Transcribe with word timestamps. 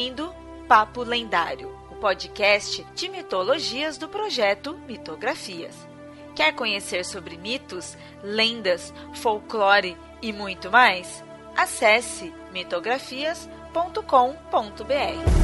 ouvindo 0.00 0.34
Papo 0.66 1.02
Lendário, 1.02 1.76
o 1.90 1.96
podcast 1.96 2.82
de 2.94 3.08
mitologias 3.10 3.98
do 3.98 4.08
projeto 4.08 4.78
Mitografias. 4.86 5.76
Quer 6.34 6.54
conhecer 6.54 7.04
sobre 7.04 7.36
mitos, 7.36 7.98
lendas, 8.22 8.94
folclore 9.16 9.94
e 10.22 10.32
muito 10.32 10.70
mais? 10.70 11.22
Acesse 11.54 12.32
mitografias.com.br. 12.50 15.39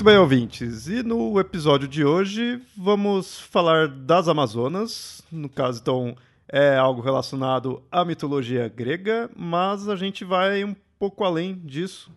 Muito 0.00 0.08
bem, 0.08 0.16
ouvintes. 0.16 0.86
E 0.88 1.02
no 1.02 1.38
episódio 1.38 1.86
de 1.86 2.02
hoje 2.02 2.58
vamos 2.74 3.38
falar 3.38 3.86
das 3.86 4.28
Amazonas. 4.28 5.20
No 5.30 5.46
caso, 5.46 5.78
então, 5.82 6.16
é 6.48 6.74
algo 6.74 7.02
relacionado 7.02 7.82
à 7.92 8.02
mitologia 8.02 8.66
grega, 8.66 9.30
mas 9.36 9.90
a 9.90 9.96
gente 9.96 10.24
vai 10.24 10.64
um 10.64 10.74
pouco 10.98 11.22
além 11.22 11.54
disso, 11.54 12.10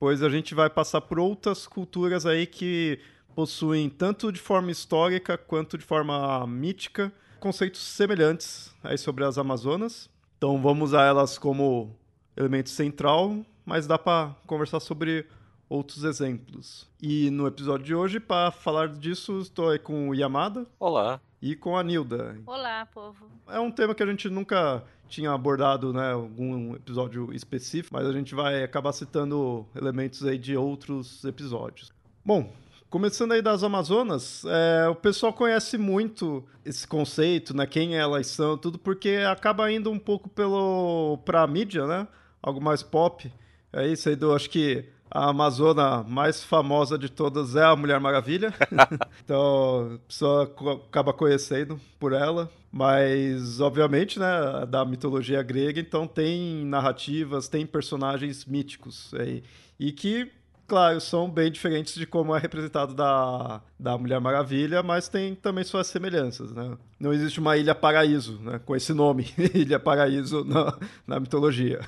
pois 0.00 0.20
a 0.20 0.28
gente 0.28 0.52
vai 0.52 0.68
passar 0.68 1.00
por 1.02 1.20
outras 1.20 1.64
culturas 1.64 2.26
aí 2.26 2.44
que 2.44 2.98
possuem, 3.36 3.88
tanto 3.88 4.32
de 4.32 4.40
forma 4.40 4.72
histórica 4.72 5.38
quanto 5.38 5.78
de 5.78 5.84
forma 5.84 6.44
mítica, 6.44 7.12
conceitos 7.38 7.82
semelhantes 7.82 8.74
aí 8.82 8.98
sobre 8.98 9.22
as 9.22 9.38
Amazonas. 9.38 10.10
Então 10.38 10.60
vamos 10.60 10.90
usar 10.90 11.04
elas 11.04 11.38
como 11.38 11.94
elemento 12.36 12.70
central, 12.70 13.46
mas 13.64 13.86
dá 13.86 13.96
para 13.96 14.34
conversar 14.44 14.80
sobre 14.80 15.24
outros 15.72 16.04
exemplos. 16.04 16.86
E 17.00 17.30
no 17.30 17.46
episódio 17.46 17.86
de 17.86 17.94
hoje, 17.94 18.20
para 18.20 18.50
falar 18.50 18.88
disso, 18.88 19.38
estou 19.38 19.70
aí 19.70 19.78
com 19.78 20.10
o 20.10 20.14
Yamada. 20.14 20.66
Olá. 20.78 21.18
E 21.40 21.56
com 21.56 21.76
a 21.76 21.82
Nilda. 21.82 22.38
Olá, 22.46 22.86
povo. 22.86 23.26
É 23.48 23.58
um 23.58 23.70
tema 23.70 23.94
que 23.94 24.02
a 24.02 24.06
gente 24.06 24.28
nunca 24.28 24.84
tinha 25.08 25.32
abordado, 25.32 25.92
né, 25.92 26.12
algum 26.12 26.76
episódio 26.76 27.32
específico, 27.32 27.96
mas 27.96 28.06
a 28.06 28.12
gente 28.12 28.34
vai 28.34 28.62
acabar 28.62 28.92
citando 28.92 29.66
elementos 29.74 30.24
aí 30.24 30.36
de 30.36 30.56
outros 30.56 31.24
episódios. 31.24 31.90
Bom, 32.24 32.52
começando 32.90 33.32
aí 33.32 33.42
das 33.42 33.62
Amazonas, 33.62 34.44
é, 34.46 34.88
o 34.88 34.94
pessoal 34.94 35.32
conhece 35.32 35.76
muito 35.76 36.44
esse 36.64 36.86
conceito, 36.86 37.56
né, 37.56 37.66
quem 37.66 37.96
elas 37.96 38.26
são, 38.26 38.56
tudo 38.56 38.78
porque 38.78 39.18
acaba 39.30 39.72
indo 39.72 39.90
um 39.90 39.98
pouco 39.98 40.28
pelo 40.28 41.18
pra 41.24 41.46
mídia, 41.46 41.86
né, 41.86 42.06
algo 42.42 42.60
mais 42.60 42.82
pop. 42.82 43.32
É 43.72 43.86
isso 43.86 44.08
aí 44.08 44.16
do, 44.16 44.34
acho 44.34 44.50
que 44.50 44.84
a 45.14 45.28
Amazona 45.28 46.02
mais 46.02 46.42
famosa 46.42 46.98
de 46.98 47.08
todas 47.08 47.54
é 47.54 47.62
a 47.62 47.76
Mulher 47.76 48.00
Maravilha. 48.00 48.52
então, 49.22 49.92
a 49.94 50.08
pessoa 50.08 50.44
acaba 50.88 51.12
conhecendo 51.12 51.78
por 52.00 52.12
ela. 52.12 52.50
Mas, 52.72 53.60
obviamente, 53.60 54.18
né, 54.18 54.64
da 54.66 54.82
mitologia 54.82 55.42
grega, 55.42 55.78
então 55.78 56.06
tem 56.06 56.64
narrativas, 56.64 57.46
tem 57.46 57.66
personagens 57.66 58.46
míticos. 58.46 59.12
aí 59.12 59.42
e 59.78 59.90
que, 59.90 60.30
claro, 60.66 61.00
são 61.00 61.28
bem 61.28 61.50
diferentes 61.50 61.94
de 61.94 62.06
como 62.06 62.36
é 62.36 62.38
representado 62.38 62.94
da, 62.94 63.60
da 63.76 63.98
Mulher 63.98 64.20
Maravilha, 64.20 64.80
mas 64.80 65.08
tem 65.08 65.34
também 65.34 65.64
suas 65.64 65.88
semelhanças, 65.88 66.52
né? 66.52 66.78
Não 67.00 67.12
existe 67.12 67.40
uma 67.40 67.56
Ilha 67.56 67.74
Paraíso, 67.74 68.38
né, 68.40 68.60
com 68.64 68.76
esse 68.76 68.94
nome, 68.94 69.26
Ilha 69.52 69.80
Paraíso 69.80 70.44
na, 70.44 70.78
na 71.04 71.18
mitologia. 71.18 71.80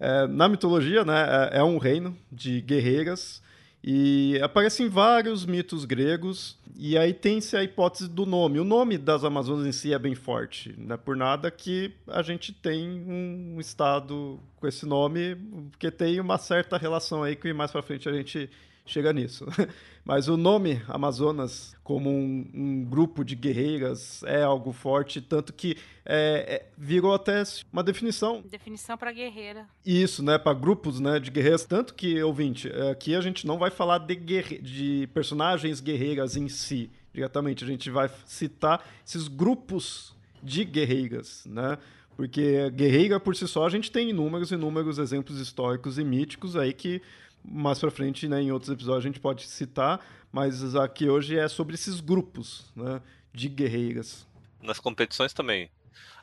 É, 0.00 0.26
na 0.26 0.48
mitologia, 0.48 1.04
né, 1.04 1.50
é, 1.52 1.58
é, 1.58 1.64
um 1.64 1.78
reino 1.78 2.16
de 2.30 2.60
guerreiras 2.60 3.42
e 3.82 4.38
aparecem 4.42 4.88
vários 4.88 5.44
mitos 5.44 5.84
gregos 5.84 6.56
e 6.76 6.96
aí 6.96 7.12
tem-se 7.12 7.56
a 7.56 7.64
hipótese 7.64 8.08
do 8.08 8.24
nome. 8.24 8.60
O 8.60 8.64
nome 8.64 8.96
das 8.96 9.24
Amazonas 9.24 9.66
em 9.66 9.72
si 9.72 9.92
é 9.92 9.98
bem 9.98 10.14
forte, 10.14 10.74
não 10.78 10.94
é 10.94 10.96
por 10.96 11.16
nada 11.16 11.50
que 11.50 11.92
a 12.06 12.22
gente 12.22 12.52
tem 12.52 12.88
um 12.88 13.58
estado 13.58 14.38
com 14.56 14.66
esse 14.68 14.86
nome, 14.86 15.36
porque 15.70 15.90
tem 15.90 16.20
uma 16.20 16.38
certa 16.38 16.76
relação 16.76 17.22
aí 17.22 17.34
que 17.34 17.52
mais 17.52 17.72
para 17.72 17.82
frente 17.82 18.08
a 18.08 18.12
gente 18.12 18.48
chega 18.88 19.12
nisso. 19.12 19.46
Mas 20.04 20.26
o 20.26 20.36
nome 20.36 20.82
Amazonas, 20.88 21.76
como 21.84 22.08
um, 22.08 22.50
um, 22.54 22.84
grupo 22.84 23.22
de 23.22 23.34
guerreiras, 23.34 24.22
é 24.24 24.42
algo 24.42 24.72
forte, 24.72 25.20
tanto 25.20 25.52
que 25.52 25.76
é, 26.04 26.46
é, 26.48 26.66
virou 26.76 27.12
até 27.12 27.42
uma 27.70 27.82
definição. 27.82 28.42
Definição 28.42 28.96
para 28.96 29.12
guerreira. 29.12 29.66
Isso, 29.84 30.22
né? 30.22 30.38
Para 30.38 30.54
grupos 30.54 30.98
né, 30.98 31.20
de 31.20 31.30
guerreiras. 31.30 31.64
Tanto 31.64 31.94
que, 31.94 32.22
ouvinte, 32.22 32.68
aqui 32.90 33.14
a 33.14 33.20
gente 33.20 33.46
não 33.46 33.58
vai 33.58 33.70
falar 33.70 33.98
de, 33.98 34.14
guerre... 34.14 34.58
de 34.58 35.08
personagens 35.12 35.80
guerreiras 35.80 36.36
em 36.36 36.48
si, 36.48 36.90
diretamente. 37.12 37.62
A 37.62 37.66
gente 37.66 37.90
vai 37.90 38.10
citar 38.24 38.82
esses 39.06 39.28
grupos 39.28 40.16
de 40.42 40.64
guerreiras, 40.64 41.44
né? 41.46 41.76
Porque 42.16 42.68
guerreira 42.70 43.20
por 43.20 43.36
si 43.36 43.46
só 43.46 43.64
a 43.64 43.70
gente 43.70 43.92
tem 43.92 44.10
inúmeros, 44.10 44.50
inúmeros 44.50 44.98
exemplos 44.98 45.38
históricos 45.38 45.98
e 45.98 46.04
míticos 46.04 46.56
aí 46.56 46.72
que 46.72 47.00
mais 47.44 47.78
para 47.78 47.90
frente, 47.90 48.28
né, 48.28 48.42
em 48.42 48.52
outros 48.52 48.70
episódios, 48.70 49.04
a 49.04 49.08
gente 49.08 49.20
pode 49.20 49.46
citar, 49.46 50.04
mas 50.32 50.74
aqui 50.74 51.08
hoje 51.08 51.38
é 51.38 51.48
sobre 51.48 51.74
esses 51.74 52.00
grupos 52.00 52.66
né, 52.74 53.00
de 53.32 53.48
guerreiras. 53.48 54.26
Nas 54.62 54.78
competições 54.78 55.32
também. 55.32 55.70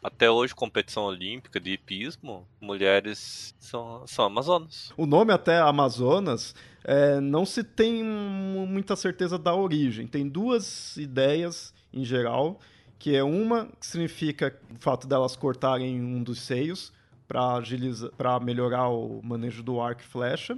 Até 0.03 0.30
hoje, 0.30 0.53
competição 0.53 1.06
olímpica 1.06 1.59
de 1.59 1.72
hipismo, 1.72 2.48
mulheres 2.62 3.56
são, 3.59 4.06
são 4.06 4.26
amazonas. 4.26 4.94
O 4.96 5.06
nome 5.08 5.34
até 5.34 5.58
Amazonas 5.58 6.53
é, 6.84 7.20
não 7.20 7.44
se 7.44 7.64
tem 7.64 8.03
muita 8.03 8.96
certeza 8.96 9.40
da 9.40 9.56
origem. 9.56 10.06
Tem 10.06 10.28
duas 10.28 10.96
ideias 10.97 11.74
em 11.92 12.06
geral, 12.06 12.59
que 13.00 13.16
é 13.16 13.24
uma 13.24 13.66
que 13.80 13.88
significa 13.88 14.56
o 14.70 14.80
fato 14.80 15.08
delas 15.08 15.36
cortarem 15.36 16.00
um 16.00 16.22
dos 16.22 16.40
seios 16.40 16.94
para 17.28 18.40
melhorar 18.40 18.90
o 18.90 19.22
manejo 19.24 19.64
do 19.64 19.82
arco 19.82 20.02
e 20.02 20.06
flecha. 20.06 20.58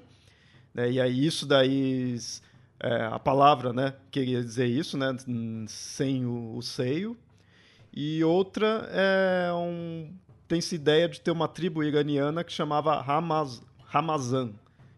Né? 0.77 0.91
E 0.91 1.01
aí 1.01 1.25
isso 1.25 1.47
daí, 1.47 2.15
é, 2.79 3.05
a 3.05 3.17
palavra, 3.17 3.73
né, 3.73 3.95
queria 4.11 4.43
dizer 4.43 4.67
isso, 4.67 4.95
né, 4.95 5.17
sem 5.67 6.23
o, 6.23 6.55
o 6.55 6.61
seio. 6.61 7.17
E 7.91 8.23
outra 8.23 8.88
é 8.91 9.51
um 9.53 10.13
tem-se 10.47 10.75
ideia 10.75 11.09
de 11.09 11.19
ter 11.19 11.31
uma 11.31 11.47
tribo 11.47 11.83
iraniana 11.83 12.43
que 12.43 12.53
chamava 12.53 13.01
Ramaz, 13.01 13.61
Ramazan, 13.85 14.53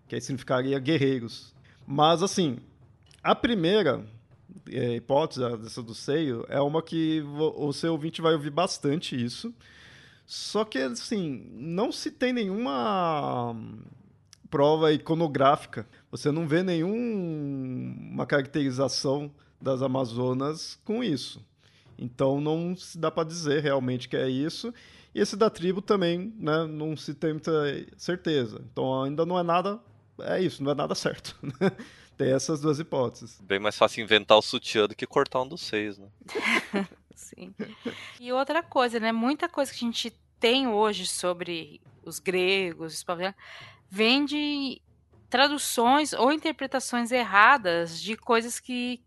que 0.07 0.13
aí 0.13 0.21
significaria 0.21 0.77
guerreiros. 0.77 1.55
Mas, 1.87 2.21
assim, 2.21 2.57
a 3.23 3.33
primeira 3.33 4.05
é, 4.69 4.97
hipótese, 4.97 5.41
dessa 5.57 5.81
do 5.81 5.95
seio, 5.95 6.45
é 6.49 6.61
uma 6.61 6.83
que 6.83 7.23
o 7.55 7.73
seu 7.73 7.93
ouvinte 7.93 8.21
vai 8.21 8.33
ouvir 8.33 8.51
bastante 8.51 9.15
isso. 9.15 9.51
Só 10.25 10.63
que, 10.63 10.77
assim, 10.77 11.49
não 11.51 11.91
se 11.91 12.11
tem 12.11 12.31
nenhuma 12.31 13.55
prova 14.49 14.91
iconográfica. 14.93 15.87
Você 16.11 16.31
não 16.31 16.47
vê 16.47 16.63
nenhuma 16.63 18.25
caracterização 18.25 19.31
das 19.61 19.81
Amazonas 19.81 20.79
com 20.83 21.03
isso. 21.03 21.45
Então 21.97 22.39
não 22.39 22.75
se 22.75 22.97
dá 22.97 23.11
para 23.11 23.27
dizer 23.27 23.61
realmente 23.61 24.07
que 24.07 24.15
é 24.15 24.29
isso. 24.29 24.73
E 25.13 25.19
esse 25.19 25.35
da 25.35 25.49
tribo 25.49 25.81
também 25.81 26.33
né, 26.37 26.65
não 26.65 26.95
se 26.95 27.13
tem 27.13 27.33
muita 27.33 27.51
certeza. 27.97 28.61
Então 28.71 29.03
ainda 29.03 29.25
não 29.25 29.37
é 29.37 29.43
nada. 29.43 29.79
É 30.21 30.41
isso, 30.41 30.63
não 30.63 30.71
é 30.71 30.75
nada 30.75 30.95
certo. 30.95 31.37
Né? 31.59 31.71
tem 32.17 32.33
essas 32.33 32.59
duas 32.59 32.79
hipóteses. 32.79 33.39
Bem 33.39 33.59
mais 33.59 33.77
fácil 33.77 34.03
inventar 34.03 34.37
o 34.37 34.41
sutiã 34.41 34.87
do 34.87 34.93
que 34.93 35.07
cortar 35.07 35.41
um 35.41 35.47
dos 35.47 35.61
seis, 35.61 35.97
né? 35.97 36.07
Sim. 37.15 37.55
E 38.19 38.29
outra 38.33 38.61
coisa, 38.61 38.99
né? 38.99 39.13
Muita 39.13 39.47
coisa 39.47 39.71
que 39.71 39.77
a 39.77 39.87
gente 39.87 40.13
tem 40.37 40.67
hoje 40.67 41.07
sobre 41.07 41.79
os 42.03 42.19
gregos, 42.19 42.87
os 42.87 43.03
vem 43.89 44.25
de 44.25 44.81
traduções 45.29 46.13
ou 46.13 46.31
interpretações 46.31 47.11
erradas 47.11 48.01
de 48.01 48.17
coisas 48.17 48.59
que, 48.59 48.99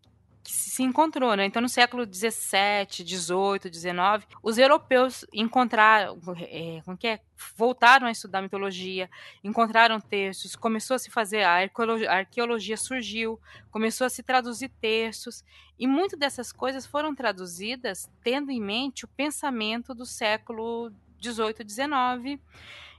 que 0.42 0.52
se 0.52 0.82
encontrou, 0.82 1.34
né? 1.34 1.44
Então, 1.44 1.60
no 1.60 1.68
século 1.68 2.06
17, 2.06 3.02
18, 3.02 3.68
19, 3.68 4.26
os 4.42 4.56
europeus 4.56 5.24
encontraram, 5.32 6.18
é, 6.40 6.80
como 6.84 6.96
que 6.96 7.08
é? 7.08 7.20
voltaram 7.56 8.06
a 8.06 8.10
estudar 8.12 8.40
mitologia, 8.40 9.10
encontraram 9.42 10.00
textos, 10.00 10.54
começou 10.54 10.94
a 10.94 10.98
se 10.98 11.10
fazer 11.10 11.42
a 11.42 11.54
arqueologia, 11.54 12.10
a 12.10 12.16
arqueologia 12.18 12.76
surgiu, 12.76 13.40
começou 13.70 14.06
a 14.06 14.10
se 14.10 14.22
traduzir 14.22 14.68
textos, 14.80 15.44
e 15.76 15.88
muitas 15.88 16.18
dessas 16.18 16.52
coisas 16.52 16.86
foram 16.86 17.14
traduzidas 17.14 18.08
tendo 18.22 18.52
em 18.52 18.60
mente 18.60 19.04
o 19.04 19.08
pensamento 19.08 19.92
do 19.92 20.06
século 20.06 20.92
18, 21.18 21.64
19. 21.64 22.40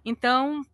Então, 0.03 0.65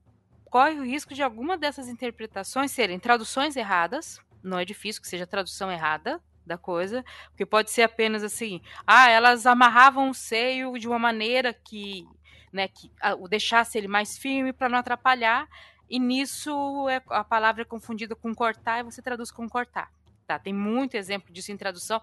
corre 0.50 0.80
o 0.80 0.84
risco 0.84 1.14
de 1.14 1.24
alguma 1.24 1.58
dessas 1.58 1.88
interpretações 1.88 2.72
serem 2.72 3.00
traduções 3.00 3.56
erradas. 3.56 4.20
Não 4.44 4.60
é 4.60 4.66
difícil 4.66 5.02
que 5.02 5.08
seja 5.08 5.28
tradução 5.28 5.72
errada 5.72 6.22
da 6.46 6.58
coisa, 6.58 7.06
porque 7.30 7.46
pode 7.46 7.72
ser 7.72 7.84
apenas 7.84 8.24
assim: 8.24 8.62
ah, 8.86 9.10
elas 9.10 9.46
amarravam 9.46 10.10
o 10.10 10.14
seio 10.14 10.78
de 10.78 10.88
uma 10.88 11.00
maneira 11.00 11.54
que, 11.54 12.08
né, 12.52 12.68
que 12.68 12.92
o 13.20 13.28
deixasse 13.28 13.78
ele 13.78 13.88
mais 13.88 14.18
firme 14.18 14.52
para 14.52 14.70
não 14.70 14.80
atrapalhar. 14.80 15.48
E 15.90 16.00
nisso 16.00 16.88
é, 16.88 17.02
a 17.10 17.24
palavra 17.24 17.64
é 17.64 17.66
confundida 17.66 18.16
com 18.16 18.34
cortar 18.34 18.80
e 18.80 18.84
você 18.84 19.02
traduz 19.02 19.32
com 19.32 19.50
cortar. 19.50 19.92
Tá? 20.28 20.38
Tem 20.38 20.54
muito 20.54 20.96
exemplo 20.96 21.34
disso 21.34 21.52
em 21.52 21.58
tradução 21.58 22.00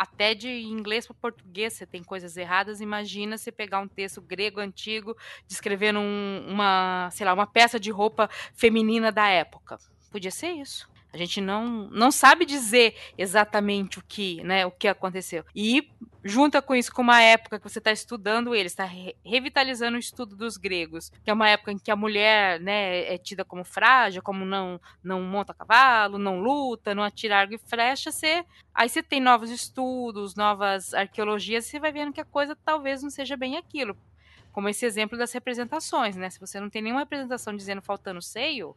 até 0.00 0.34
de 0.34 0.48
inglês 0.48 1.06
para 1.06 1.14
português 1.14 1.74
você 1.74 1.84
tem 1.84 2.02
coisas 2.02 2.34
erradas. 2.34 2.80
Imagina 2.80 3.36
você 3.36 3.52
pegar 3.52 3.80
um 3.80 3.86
texto 3.86 4.22
grego 4.22 4.58
antigo 4.58 5.14
descrevendo 5.46 5.98
um, 5.98 6.46
uma, 6.48 7.10
sei 7.12 7.26
lá, 7.26 7.34
uma 7.34 7.46
peça 7.46 7.78
de 7.78 7.90
roupa 7.90 8.30
feminina 8.54 9.12
da 9.12 9.28
época. 9.28 9.78
Podia 10.10 10.30
ser 10.30 10.52
isso. 10.52 10.88
A 11.12 11.18
gente 11.18 11.38
não, 11.42 11.90
não 11.90 12.10
sabe 12.10 12.46
dizer 12.46 12.94
exatamente 13.18 13.98
o 13.98 14.02
que, 14.02 14.42
né, 14.42 14.64
o 14.64 14.70
que 14.70 14.88
aconteceu. 14.88 15.44
E 15.54 15.90
junta 16.24 16.60
com 16.60 16.74
isso 16.74 16.92
com 16.92 17.02
uma 17.02 17.20
época 17.22 17.58
que 17.58 17.68
você 17.68 17.78
está 17.78 17.92
estudando 17.92 18.54
ele, 18.54 18.66
está 18.66 18.84
re 18.84 19.16
revitalizando 19.24 19.96
o 19.96 20.00
estudo 20.00 20.36
dos 20.36 20.56
gregos, 20.56 21.10
que 21.24 21.30
é 21.30 21.32
uma 21.32 21.48
época 21.48 21.72
em 21.72 21.78
que 21.78 21.90
a 21.90 21.96
mulher, 21.96 22.60
né, 22.60 23.12
é 23.12 23.18
tida 23.18 23.44
como 23.44 23.64
frágil, 23.64 24.22
como 24.22 24.44
não 24.44 24.80
não 25.02 25.22
monta 25.22 25.54
cavalo, 25.54 26.18
não 26.18 26.40
luta, 26.40 26.94
não 26.94 27.02
atira 27.02 27.38
arco 27.38 27.54
e 27.54 27.58
flecha, 27.58 28.12
você 28.12 28.44
aí 28.74 28.88
você 28.88 29.02
tem 29.02 29.20
novos 29.20 29.50
estudos, 29.50 30.34
novas 30.34 30.94
arqueologias, 30.94 31.66
você 31.66 31.78
vai 31.78 31.92
vendo 31.92 32.12
que 32.12 32.20
a 32.20 32.24
coisa 32.24 32.56
talvez 32.56 33.02
não 33.02 33.10
seja 33.10 33.36
bem 33.36 33.56
aquilo. 33.56 33.96
Como 34.52 34.68
esse 34.68 34.84
exemplo 34.84 35.16
das 35.16 35.32
representações, 35.32 36.16
né? 36.16 36.28
Se 36.28 36.40
você 36.40 36.58
não 36.58 36.68
tem 36.68 36.82
nenhuma 36.82 37.02
representação 37.02 37.54
dizendo 37.54 37.80
faltando 37.80 38.20
seio, 38.20 38.76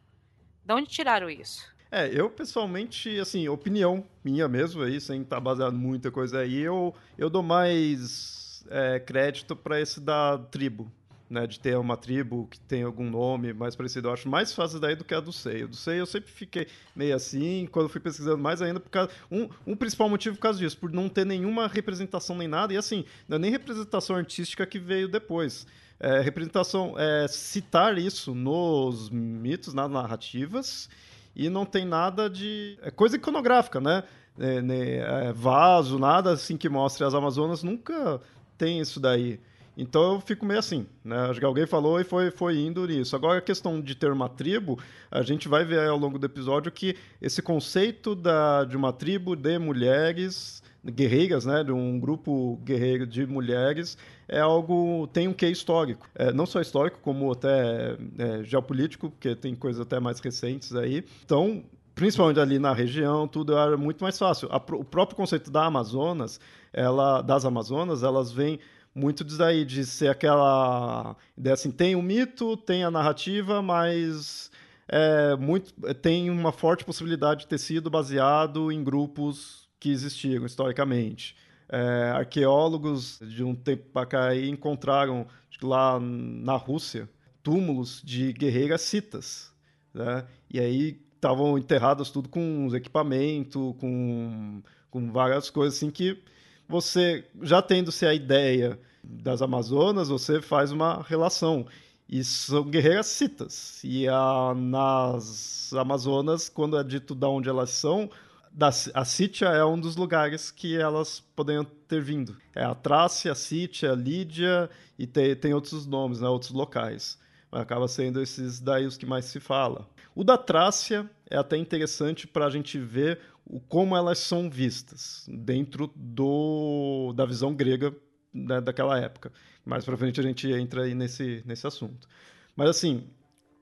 de 0.64 0.72
onde 0.72 0.88
tiraram 0.88 1.28
isso? 1.28 1.73
É, 1.96 2.10
eu 2.12 2.28
pessoalmente, 2.28 3.20
assim, 3.20 3.46
opinião 3.46 4.04
minha 4.24 4.48
mesmo 4.48 4.82
aí, 4.82 5.00
sem 5.00 5.22
estar 5.22 5.36
tá 5.36 5.40
baseado 5.40 5.76
em 5.76 5.78
muita 5.78 6.10
coisa 6.10 6.40
aí, 6.40 6.58
eu, 6.58 6.92
eu 7.16 7.30
dou 7.30 7.40
mais 7.40 8.64
é, 8.68 8.98
crédito 8.98 9.54
para 9.54 9.80
esse 9.80 10.00
da 10.00 10.36
tribo, 10.36 10.90
né? 11.30 11.46
De 11.46 11.60
ter 11.60 11.78
uma 11.78 11.96
tribo 11.96 12.48
que 12.50 12.58
tem 12.58 12.82
algum 12.82 13.08
nome 13.08 13.52
mais 13.52 13.76
parecido. 13.76 14.08
Eu 14.08 14.12
acho 14.12 14.28
mais 14.28 14.52
fácil 14.52 14.80
daí 14.80 14.96
do 14.96 15.04
que 15.04 15.14
a 15.14 15.20
do 15.20 15.30
Sei. 15.30 15.68
Do 15.68 15.76
Sei 15.76 16.00
eu 16.00 16.06
sempre 16.06 16.32
fiquei 16.32 16.66
meio 16.96 17.14
assim, 17.14 17.68
quando 17.70 17.88
fui 17.88 18.00
pesquisando 18.00 18.38
mais 18.38 18.60
ainda, 18.60 18.80
por 18.80 18.90
causa. 18.90 19.12
Um, 19.30 19.48
um 19.64 19.76
principal 19.76 20.08
motivo 20.08 20.34
por 20.34 20.42
causa 20.42 20.58
disso, 20.58 20.76
por 20.76 20.90
não 20.90 21.08
ter 21.08 21.24
nenhuma 21.24 21.68
representação 21.68 22.36
nem 22.36 22.48
nada, 22.48 22.74
e 22.74 22.76
assim, 22.76 23.04
não 23.28 23.36
é 23.36 23.38
nem 23.38 23.52
representação 23.52 24.16
artística 24.16 24.66
que 24.66 24.80
veio 24.80 25.06
depois. 25.06 25.64
É, 26.00 26.20
representação, 26.20 26.96
é, 26.98 27.28
citar 27.28 27.96
isso 27.98 28.34
nos 28.34 29.08
mitos, 29.10 29.72
nas 29.72 29.88
narrativas, 29.88 30.88
e 31.34 31.48
não 31.48 31.64
tem 31.64 31.84
nada 31.84 32.28
de. 32.28 32.78
É 32.82 32.90
coisa 32.90 33.16
iconográfica, 33.16 33.80
né? 33.80 34.04
É, 34.38 34.60
né, 34.60 35.28
é, 35.28 35.32
vaso, 35.32 35.98
nada 35.98 36.32
assim 36.32 36.56
que 36.56 36.68
mostre 36.68 37.04
as 37.04 37.14
Amazonas, 37.14 37.62
nunca 37.62 38.20
tem 38.58 38.80
isso 38.80 38.98
daí. 38.98 39.38
Então 39.76 40.14
eu 40.14 40.20
fico 40.20 40.46
meio 40.46 40.60
assim, 40.60 40.86
né? 41.04 41.16
Acho 41.28 41.40
que 41.40 41.46
alguém 41.46 41.66
falou 41.66 42.00
e 42.00 42.04
foi, 42.04 42.30
foi 42.30 42.58
indo 42.58 42.86
nisso. 42.86 43.16
Agora 43.16 43.38
a 43.38 43.42
questão 43.42 43.80
de 43.80 43.94
ter 43.94 44.10
uma 44.10 44.28
tribo, 44.28 44.78
a 45.10 45.22
gente 45.22 45.48
vai 45.48 45.64
ver 45.64 45.88
ao 45.88 45.96
longo 45.96 46.18
do 46.18 46.26
episódio 46.26 46.70
que 46.70 46.96
esse 47.20 47.42
conceito 47.42 48.14
da, 48.14 48.64
de 48.64 48.76
uma 48.76 48.92
tribo 48.92 49.34
de 49.34 49.58
mulheres 49.58 50.62
guerreiras, 50.84 51.46
né, 51.46 51.64
de 51.64 51.72
um 51.72 51.98
grupo 51.98 52.56
guerreiro 52.64 53.06
de 53.06 53.26
mulheres, 53.26 53.96
é 54.28 54.40
algo 54.40 55.06
tem 55.08 55.28
um 55.28 55.32
quê 55.32 55.48
histórico, 55.48 56.08
é, 56.14 56.32
não 56.32 56.46
só 56.46 56.60
histórico 56.60 56.98
como 57.00 57.32
até 57.32 57.96
é, 58.18 58.42
geopolítico, 58.44 59.10
porque 59.10 59.34
tem 59.34 59.54
coisas 59.54 59.80
até 59.80 59.98
mais 59.98 60.20
recentes 60.20 60.74
aí. 60.74 61.04
Então, 61.24 61.64
principalmente 61.94 62.40
ali 62.40 62.58
na 62.58 62.72
região, 62.72 63.26
tudo 63.26 63.56
era 63.56 63.76
muito 63.76 64.02
mais 64.02 64.18
fácil. 64.18 64.48
A, 64.50 64.56
o 64.56 64.84
próprio 64.84 65.16
conceito 65.16 65.50
da 65.50 65.64
Amazonas, 65.64 66.40
ela, 66.72 67.22
das 67.22 67.44
Amazonas, 67.44 68.02
elas 68.02 68.32
vêm 68.32 68.58
muito 68.94 69.24
disso 69.24 69.42
aí, 69.42 69.64
de 69.64 69.84
ser 69.84 70.08
aquela 70.08 71.16
ideia 71.36 71.54
assim, 71.54 71.70
tem 71.70 71.96
o 71.96 71.98
um 71.98 72.02
mito, 72.02 72.56
tem 72.56 72.84
a 72.84 72.90
narrativa, 72.90 73.60
mas 73.60 74.50
é, 74.88 75.34
muito, 75.36 75.72
tem 75.94 76.30
uma 76.30 76.52
forte 76.52 76.84
possibilidade 76.84 77.40
de 77.40 77.48
ter 77.48 77.58
sido 77.58 77.90
baseado 77.90 78.70
em 78.70 78.84
grupos 78.84 79.63
que 79.84 79.90
existiram 79.90 80.46
historicamente. 80.46 81.36
É, 81.68 82.10
arqueólogos 82.14 83.18
de 83.20 83.44
um 83.44 83.54
tempo 83.54 83.84
para 83.92 84.06
cá 84.06 84.34
encontraram 84.34 85.26
lá 85.62 86.00
na 86.00 86.56
Rússia 86.56 87.06
túmulos 87.42 88.00
de 88.02 88.32
guerreiras 88.32 88.80
citas, 88.80 89.52
né? 89.92 90.24
E 90.50 90.58
aí 90.58 90.98
estavam 91.14 91.58
enterradas 91.58 92.08
tudo 92.08 92.30
com 92.30 92.74
equipamento, 92.74 93.76
com, 93.78 94.62
com 94.90 95.12
várias 95.12 95.50
coisas 95.50 95.76
assim 95.76 95.90
que 95.90 96.18
você 96.66 97.26
já 97.42 97.60
tendo-se 97.60 98.06
a 98.06 98.14
ideia 98.14 98.80
das 99.02 99.42
Amazonas, 99.42 100.08
você 100.08 100.40
faz 100.40 100.72
uma 100.72 101.02
relação. 101.02 101.66
E 102.08 102.24
são 102.24 102.64
guerreiras 102.64 103.08
citas. 103.08 103.84
E 103.84 104.08
a, 104.08 104.54
nas 104.56 105.74
Amazonas, 105.74 106.48
quando 106.48 106.78
é 106.78 106.84
dito 106.84 107.14
de 107.14 107.26
onde 107.26 107.50
elas 107.50 107.70
são, 107.70 108.10
da, 108.54 108.68
a 108.68 109.04
Sítia 109.04 109.46
é 109.46 109.64
um 109.64 109.78
dos 109.78 109.96
lugares 109.96 110.52
que 110.52 110.76
elas 110.76 111.18
poderiam 111.18 111.64
ter 111.64 112.00
vindo. 112.00 112.36
É 112.54 112.62
a 112.62 112.74
Trácia, 112.74 113.32
a 113.32 113.34
Sítia, 113.34 113.90
a 113.90 113.96
Lídia 113.96 114.70
e 114.96 115.08
tem, 115.08 115.34
tem 115.34 115.52
outros 115.52 115.84
nomes, 115.86 116.20
né, 116.20 116.28
outros 116.28 116.52
locais. 116.52 117.18
Mas 117.50 117.62
acaba 117.62 117.88
sendo 117.88 118.22
esses 118.22 118.60
daí 118.60 118.86
os 118.86 118.96
que 118.96 119.04
mais 119.04 119.24
se 119.24 119.40
fala. 119.40 119.88
O 120.14 120.22
da 120.22 120.38
Trácia 120.38 121.10
é 121.28 121.36
até 121.36 121.56
interessante 121.56 122.28
para 122.28 122.46
a 122.46 122.50
gente 122.50 122.78
ver 122.78 123.18
o, 123.44 123.58
como 123.58 123.96
elas 123.96 124.18
são 124.18 124.48
vistas 124.48 125.26
dentro 125.28 125.90
do, 125.96 127.12
da 127.16 127.26
visão 127.26 127.52
grega 127.52 127.92
né, 128.32 128.60
daquela 128.60 128.96
época. 128.96 129.32
Mais 129.64 129.84
para 129.84 129.96
frente 129.96 130.20
a 130.20 130.22
gente 130.22 130.48
entra 130.52 130.84
aí 130.84 130.94
nesse, 130.94 131.42
nesse 131.44 131.66
assunto. 131.66 132.08
Mas 132.54 132.68
assim, 132.68 133.02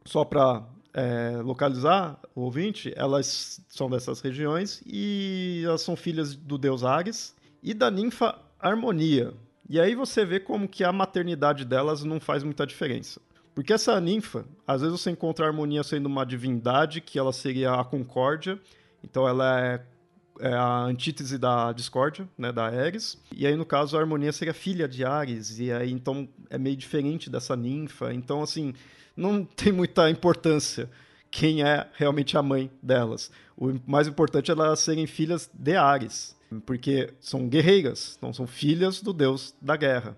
só 0.04 0.22
para 0.22 0.62
é, 0.94 1.40
localizar 1.42 2.18
o 2.34 2.42
ouvinte, 2.42 2.92
elas 2.96 3.60
são 3.68 3.88
dessas 3.88 4.20
regiões 4.20 4.82
e 4.86 5.62
elas 5.64 5.82
são 5.82 5.96
filhas 5.96 6.34
do 6.34 6.58
deus 6.58 6.84
Ares 6.84 7.34
e 7.62 7.72
da 7.72 7.90
ninfa 7.90 8.38
Harmonia. 8.58 9.32
E 9.69 9.81
aí 9.81 9.94
você 9.94 10.24
vê 10.24 10.38
como 10.38 10.69
que 10.69 10.84
a 10.84 10.93
maternidade 10.93 11.64
delas 11.64 12.05
não 12.05 12.20
faz 12.20 12.43
muita 12.43 12.67
diferença. 12.67 13.20
Porque 13.55 13.72
essa 13.72 14.00
ninfa, 14.00 14.44
às 14.67 14.81
vezes 14.81 15.00
você 15.00 15.10
encontra 15.10 15.44
a 15.44 15.48
Harmonia 15.48 15.82
sendo 15.82 16.06
uma 16.06 16.24
divindade, 16.24 17.00
que 17.00 17.19
ela 17.19 17.32
seria 17.32 17.72
a 17.74 17.84
concórdia, 17.84 18.58
então 19.05 19.28
ela 19.28 19.60
é, 19.60 19.82
é 20.40 20.52
a 20.55 20.84
antítese 20.84 21.36
da 21.36 21.72
discórdia, 21.72 22.26
né, 22.36 22.50
da 22.50 22.67
Ares. 22.67 23.19
E 23.34 23.46
aí, 23.46 23.55
no 23.55 23.67
caso, 23.67 23.96
a 23.96 24.00
Harmonia 24.00 24.32
seria 24.32 24.55
filha 24.55 24.88
de 24.88 25.05
Ares, 25.05 25.58
e 25.58 25.70
aí 25.70 25.90
então 25.90 26.28
é 26.48 26.56
meio 26.56 26.76
diferente 26.76 27.28
dessa 27.28 27.55
ninfa. 27.55 28.12
Então, 28.12 28.43
assim, 28.43 28.72
não 29.16 29.44
tem 29.44 29.72
muita 29.72 30.10
importância 30.10 30.90
quem 31.31 31.62
é 31.62 31.88
realmente 31.94 32.36
a 32.36 32.42
mãe 32.42 32.70
delas. 32.82 33.31
O 33.56 33.72
mais 33.86 34.06
importante 34.06 34.50
é 34.50 34.54
elas 34.54 34.81
serem 34.81 35.06
filhas 35.06 35.50
de 35.52 35.74
Ares, 35.74 36.36
porque 36.66 37.12
são 37.20 37.48
guerreiras, 37.48 38.19
não 38.20 38.32
são 38.32 38.46
filhas 38.46 39.00
do 39.00 39.12
deus 39.12 39.54
da 39.60 39.76
guerra. 39.76 40.16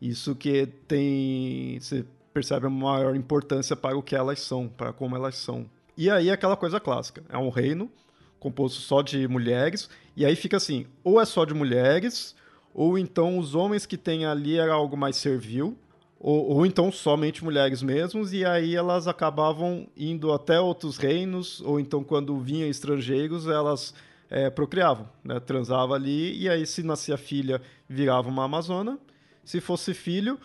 Isso 0.00 0.34
que 0.34 0.66
tem, 0.86 1.78
você 1.80 2.04
percebe 2.32 2.66
a 2.66 2.70
maior 2.70 3.16
importância 3.16 3.74
para 3.74 3.96
o 3.96 4.02
que 4.02 4.14
elas 4.14 4.40
são, 4.40 4.68
para 4.68 4.92
como 4.92 5.16
elas 5.16 5.36
são. 5.36 5.68
E 5.96 6.10
aí 6.10 6.28
é 6.28 6.32
aquela 6.32 6.56
coisa 6.56 6.78
clássica, 6.78 7.22
é 7.28 7.38
um 7.38 7.48
reino 7.48 7.90
composto 8.38 8.80
só 8.82 9.00
de 9.00 9.26
mulheres, 9.26 9.88
e 10.14 10.26
aí 10.26 10.36
fica 10.36 10.58
assim, 10.58 10.86
ou 11.02 11.18
é 11.18 11.24
só 11.24 11.46
de 11.46 11.54
mulheres, 11.54 12.36
ou 12.74 12.98
então 12.98 13.38
os 13.38 13.54
homens 13.54 13.86
que 13.86 13.96
tem 13.96 14.26
ali 14.26 14.58
era 14.58 14.74
algo 14.74 14.98
mais 14.98 15.16
servil, 15.16 15.78
ou, 16.18 16.56
ou, 16.56 16.66
então 16.66 16.90
somente 16.90 17.44
mulheres 17.44 17.82
mesmos, 17.82 18.32
e 18.32 18.44
aí 18.44 18.74
elas 18.74 19.06
acabavam 19.06 19.86
indo 19.96 20.32
até 20.32 20.60
outros 20.60 20.96
reinos, 20.96 21.60
ou 21.60 21.78
então 21.78 22.02
quando 22.02 22.38
vinham 22.38 22.68
estrangeiros, 22.68 23.46
elas 23.46 23.94
é, 24.30 24.48
procriavam, 24.48 25.08
né? 25.22 25.38
transava 25.40 25.94
ali, 25.94 26.36
e 26.40 26.48
aí 26.48 26.66
se 26.66 26.82
nascia 26.82 27.16
filha, 27.16 27.60
virava 27.88 28.28
uma 28.28 28.44
amazona, 28.44 28.98
se 29.44 29.60
fosse 29.60 29.92
filho, 29.92 30.38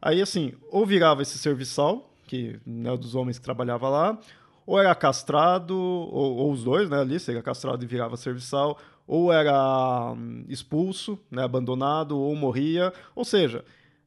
aí 0.00 0.22
assim, 0.22 0.52
ou 0.70 0.86
virava 0.86 1.22
esse 1.22 1.38
serviçal, 1.38 2.10
que 2.26 2.58
né, 2.64 2.96
dos 2.96 3.14
homens 3.14 3.38
que 3.38 3.44
trabalhava 3.44 3.88
lá, 3.88 4.18
ou 4.66 4.78
era 4.78 4.94
castrado, 4.94 5.76
ou, 5.76 6.36
ou 6.36 6.52
os 6.52 6.64
dois, 6.64 6.88
né, 6.88 7.00
ali, 7.00 7.20
seria 7.20 7.42
castrado 7.42 7.84
e 7.84 7.86
virava 7.86 8.16
serviçal, 8.16 8.78
ou 9.06 9.32
era 9.32 10.12
hum, 10.12 10.44
expulso, 10.48 11.18
né, 11.30 11.42
abandonado, 11.42 12.18
ou 12.18 12.34
morria, 12.34 12.92
ou 13.14 13.24
seja, 13.24 13.64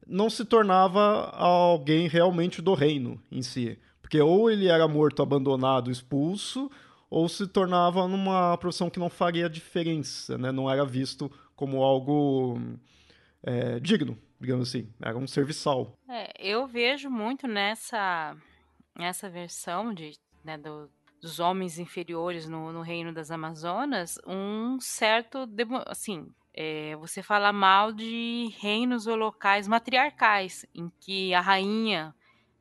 não 0.08 0.30
se 0.30 0.44
tornava 0.44 1.30
alguém 1.30 2.08
realmente 2.08 2.62
do 2.62 2.74
reino 2.74 3.20
em 3.30 3.42
si. 3.42 3.78
Porque 4.00 4.20
ou 4.20 4.50
ele 4.50 4.68
era 4.68 4.88
morto, 4.88 5.22
abandonado, 5.22 5.90
expulso, 5.90 6.70
ou 7.10 7.28
se 7.28 7.46
tornava 7.46 8.08
numa 8.08 8.56
profissão 8.56 8.88
que 8.90 8.98
não 8.98 9.10
faria 9.10 9.48
diferença, 9.48 10.38
né? 10.38 10.50
não 10.50 10.70
era 10.70 10.84
visto 10.84 11.30
como 11.54 11.82
algo 11.82 12.58
é, 13.42 13.78
digno, 13.80 14.16
digamos 14.40 14.68
assim, 14.68 14.88
era 15.00 15.16
um 15.16 15.26
serviçal. 15.26 15.92
É, 16.08 16.32
eu 16.38 16.66
vejo 16.66 17.10
muito 17.10 17.46
nessa 17.46 18.36
essa 18.98 19.28
versão 19.30 19.94
de, 19.94 20.12
né, 20.44 20.58
do, 20.58 20.90
dos 21.20 21.38
homens 21.38 21.78
inferiores 21.78 22.48
no, 22.48 22.72
no, 22.72 22.82
reino 22.82 23.12
das 23.12 23.30
Amazonas, 23.30 24.18
um 24.26 24.78
certo, 24.80 25.48
assim, 25.86 26.26
é, 26.60 26.96
você 26.96 27.22
fala 27.22 27.52
mal 27.52 27.92
de 27.92 28.52
reinos 28.58 29.06
ou 29.06 29.14
locais 29.14 29.68
matriarcais, 29.68 30.66
em 30.74 30.90
que 30.98 31.32
a 31.32 31.40
rainha 31.40 32.12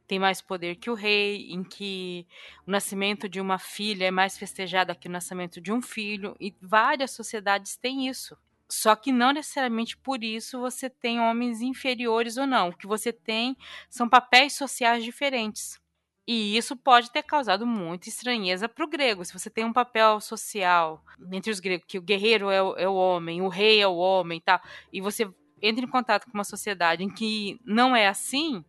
tem 0.06 0.20
mais 0.20 0.39
poder 0.39 0.75
que 0.75 0.92
o 0.92 0.94
rei, 0.94 1.51
em 1.51 1.63
que 1.63 2.27
o 2.68 2.70
nascimento 2.70 3.27
de 3.27 3.42
uma 3.42 3.58
filha 3.58 4.06
é 4.06 4.12
mais 4.12 4.38
festejado 4.38 4.96
que 4.96 5.08
o 5.08 5.12
nascimento 5.12 5.60
de 5.60 5.72
um 5.72 5.82
filho, 5.82 6.36
e 6.39 6.56
várias 6.62 7.10
sociedades 7.10 7.75
têm 7.75 8.08
isso. 8.08 8.38
Só 8.70 8.96
que 8.96 9.12
não 9.12 9.32
necessariamente 9.32 9.98
por 9.98 10.24
isso 10.24 10.60
você 10.60 10.92
tem 10.92 11.20
homens 11.20 11.62
inferiores 11.62 12.38
ou 12.38 12.46
não. 12.46 12.70
O 12.70 12.77
que 12.77 12.86
você 12.86 13.12
tem 13.12 13.58
são 13.89 14.08
papéis 14.08 14.54
sociais 14.54 15.04
diferentes. 15.04 15.82
E 16.27 16.57
isso 16.57 16.75
pode 16.75 17.10
ter 17.10 17.24
causado 17.24 17.65
muita 17.65 18.10
estranheza 18.10 18.67
para 18.67 18.84
o 18.84 18.88
grego. 18.88 19.24
Se 19.24 19.31
você 19.31 19.50
tem 19.50 19.63
um 19.63 19.72
papel 19.72 20.19
social 20.19 21.01
entre 21.31 21.50
os 21.50 21.62
gregos, 21.62 21.86
que 21.88 21.98
o 21.98 22.01
guerreiro 22.01 22.50
é 22.50 22.62
o, 22.62 22.75
é 22.75 22.88
o 22.88 22.96
homem, 22.96 23.41
o 23.41 23.48
rei 23.48 23.79
é 23.79 23.88
o 23.88 23.96
homem 23.96 24.38
e 24.38 24.41
tal, 24.41 24.62
e 24.91 25.00
você 25.00 25.29
entra 25.62 25.86
em 25.86 25.88
contato 25.88 26.25
com 26.25 26.34
uma 26.34 26.43
sociedade 26.43 27.01
em 27.01 27.10
que 27.10 27.57
não 27.63 27.96
é 27.96 28.07
assim, 28.07 28.63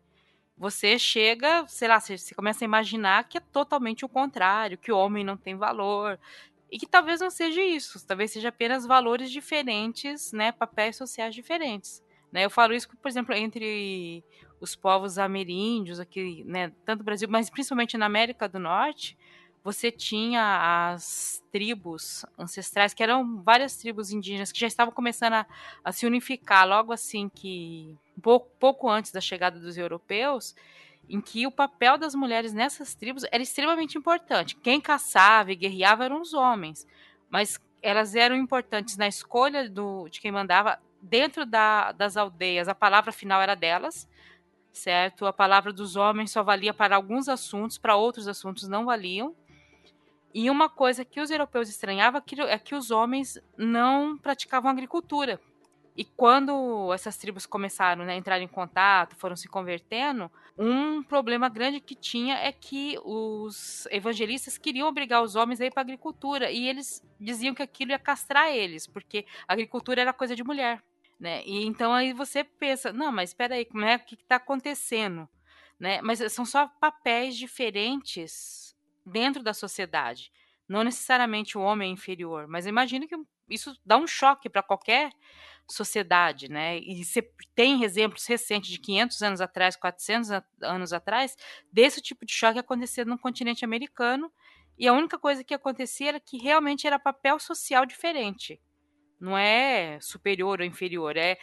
você 0.57 0.99
chega, 0.99 1.67
sei 1.67 1.89
lá, 1.89 1.99
você, 1.99 2.35
começa 2.35 2.65
a 2.65 2.67
imaginar 2.67 3.25
que 3.25 3.39
é 3.39 3.41
totalmente 3.41 4.05
o 4.05 4.09
contrário, 4.09 4.79
que 4.79 4.93
o 4.93 4.97
homem 4.97 5.25
não 5.25 5.37
tem 5.37 5.57
valor. 5.57 6.19
E 6.71 6.79
que 6.79 6.87
talvez 6.87 7.21
não 7.21 7.31
seja 7.31 7.63
isso, 7.63 8.05
talvez 8.07 8.31
seja 8.31 8.51
apenas 8.51 8.85
valores 8.85 9.31
diferentes, 9.31 10.33
né, 10.33 10.53
papéis 10.53 10.97
sociais 10.97 11.35
diferentes. 11.35 12.03
Né? 12.31 12.45
Eu 12.45 12.51
falo 12.51 12.75
isso, 12.75 12.89
por 12.89 13.09
exemplo, 13.09 13.35
entre 13.35 14.23
os 14.61 14.75
povos 14.75 15.19
ameríndios 15.19 16.01
aqui, 16.01 16.43
né, 16.45 16.73
tanto 16.85 17.01
no 17.01 17.05
Brasil, 17.05 17.29
mas 17.29 17.51
principalmente 17.51 17.97
na 17.97 18.07
América 18.07 18.49
do 18.49 18.59
Norte, 18.59 19.17
você 19.63 19.91
tinha 19.91 20.93
as 20.93 21.43
tribos 21.53 22.25
ancestrais, 22.39 22.95
que 22.95 23.03
eram 23.03 23.43
várias 23.43 23.77
tribos 23.77 24.11
indígenas 24.11 24.53
que 24.53 24.61
já 24.61 24.67
estavam 24.67 24.93
começando 24.93 25.35
a, 25.35 25.47
a 25.85 25.93
se 25.93 26.07
unificar 26.07 26.67
logo 26.67 26.93
assim 26.93 27.29
que 27.29 27.97
pouco, 28.23 28.49
pouco 28.59 28.89
antes 28.89 29.13
da 29.13 29.21
chegada 29.21 29.59
dos 29.59 29.77
europeus, 29.77 30.55
em 31.09 31.21
que 31.21 31.47
o 31.47 31.51
papel 31.51 31.99
das 31.99 32.15
mulheres 32.15 32.53
nessas 32.53 32.95
tribos 32.95 33.25
era 33.31 33.43
extremamente 33.43 33.97
importante. 33.97 34.57
Quem 34.57 34.81
caçava 34.81 35.53
e 35.53 35.57
guerreava 35.57 36.05
eram 36.05 36.21
os 36.21 36.35
homens, 36.35 36.87
mas 37.31 37.61
elas 37.83 38.15
eram 38.15 38.37
importantes 38.37 38.97
na 38.97 39.09
escolha 39.09 39.69
do, 39.69 40.09
de 40.09 40.21
quem 40.21 40.33
mandava 40.33 40.79
dentro 41.01 41.47
da, 41.47 41.93
das 41.93 42.17
aldeias. 42.17 42.69
A 42.69 42.75
palavra 42.75 43.13
final 43.13 43.41
era 43.41 43.55
delas, 43.55 44.09
certo? 44.79 45.27
A 45.27 45.33
palavra 45.33 45.73
dos 45.73 45.97
homens 45.97 46.31
só 46.31 46.43
valia 46.43 46.73
para 46.73 46.97
alguns 46.97 47.29
assuntos, 47.29 47.79
para 47.79 47.97
outros 47.97 48.29
assuntos 48.29 48.69
não 48.69 48.85
valiam. 48.85 49.35
E 50.35 50.51
uma 50.51 50.69
coisa 50.69 51.05
que 51.05 51.21
os 51.21 51.31
europeus 51.31 51.69
estranhavam 51.69 52.23
é 52.49 52.59
que 52.59 52.75
os 52.75 52.91
homens 52.91 53.41
não 53.57 54.17
praticavam 54.17 54.71
agricultura. 54.71 55.41
E 55.99 56.05
quando 56.05 56.93
essas 56.95 57.17
tribos 57.17 57.45
começaram 57.45 58.05
né, 58.05 58.13
a 58.13 58.17
entrar 58.17 58.41
em 58.41 58.47
contato, 58.47 59.17
foram 59.17 59.35
se 59.35 59.49
convertendo, 59.49 60.31
um 60.57 61.03
problema 61.03 61.49
grande 61.49 61.81
que 61.81 61.97
tinha 61.97 62.37
é 62.37 62.53
que 62.53 62.97
os 63.03 63.85
evangelistas 63.91 64.57
queriam 64.57 64.87
obrigar 64.87 65.25
os 65.25 65.35
homens 65.35 65.61
a 65.61 65.67
ir 65.67 65.73
para 65.73 65.81
a 65.81 65.87
agricultura 65.87 66.53
e 66.53 66.69
eles 66.69 67.03
diziam 67.19 67.53
que 67.53 67.65
aquilo 67.65 67.91
ia 67.91 67.99
castrar 67.99 68.49
eles, 68.49 68.87
porque 68.87 69.27
a 69.49 69.55
agricultura 69.55 70.01
era 70.01 70.13
coisa 70.13 70.37
de 70.37 70.45
mulher. 70.45 70.81
Né? 71.19 71.43
E 71.45 71.65
então 71.65 71.93
aí 71.93 72.13
você 72.13 72.45
pensa, 72.45 72.93
não, 72.93 73.11
mas 73.11 73.31
espera 73.31 73.57
aí, 73.57 73.65
como 73.65 73.85
é 73.85 73.97
o 73.97 74.01
que 74.01 74.15
está 74.15 74.37
acontecendo? 74.37 75.29
Né? 75.79 76.01
Mas 76.03 76.21
são 76.33 76.45
só 76.45 76.69
papéis 76.81 77.37
diferentes 77.37 78.77
dentro 79.05 79.43
da 79.43 79.53
sociedade. 79.53 80.33
Não 80.69 80.85
necessariamente 80.85 81.57
o 81.57 81.63
homem 81.63 81.91
é 81.91 81.93
inferior, 81.93 82.47
mas 82.47 82.67
imagina 82.67 83.07
que 83.07 83.17
isso 83.49 83.75
dá 83.85 83.97
um 83.97 84.07
choque 84.07 84.49
para 84.51 84.63
qualquer 84.63 85.11
sociedade, 85.67 86.49
né? 86.49 86.79
E 86.79 87.05
você 87.05 87.23
tem 87.55 87.85
exemplos 87.85 88.27
recentes 88.27 88.71
de 88.71 88.79
500 88.79 89.23
anos 89.23 89.41
atrás, 89.41 89.77
400 89.77 90.31
anos 90.63 90.93
atrás, 90.93 91.37
desse 91.73 92.01
tipo 92.01 92.25
de 92.25 92.33
choque 92.33 92.59
acontecendo 92.59 93.09
no 93.09 93.19
continente 93.19 93.65
americano, 93.65 94.33
e 94.79 94.87
a 94.87 94.93
única 94.93 95.19
coisa 95.19 95.43
que 95.43 95.55
acontecia 95.55 96.11
era 96.11 96.21
que 96.21 96.39
realmente 96.39 96.87
era 96.87 96.99
papel 96.99 97.39
social 97.39 97.85
diferente. 97.85 98.61
Não 99.21 99.37
é 99.37 99.99
superior 100.01 100.61
ou 100.61 100.67
inferior, 100.67 101.17
é 101.17 101.37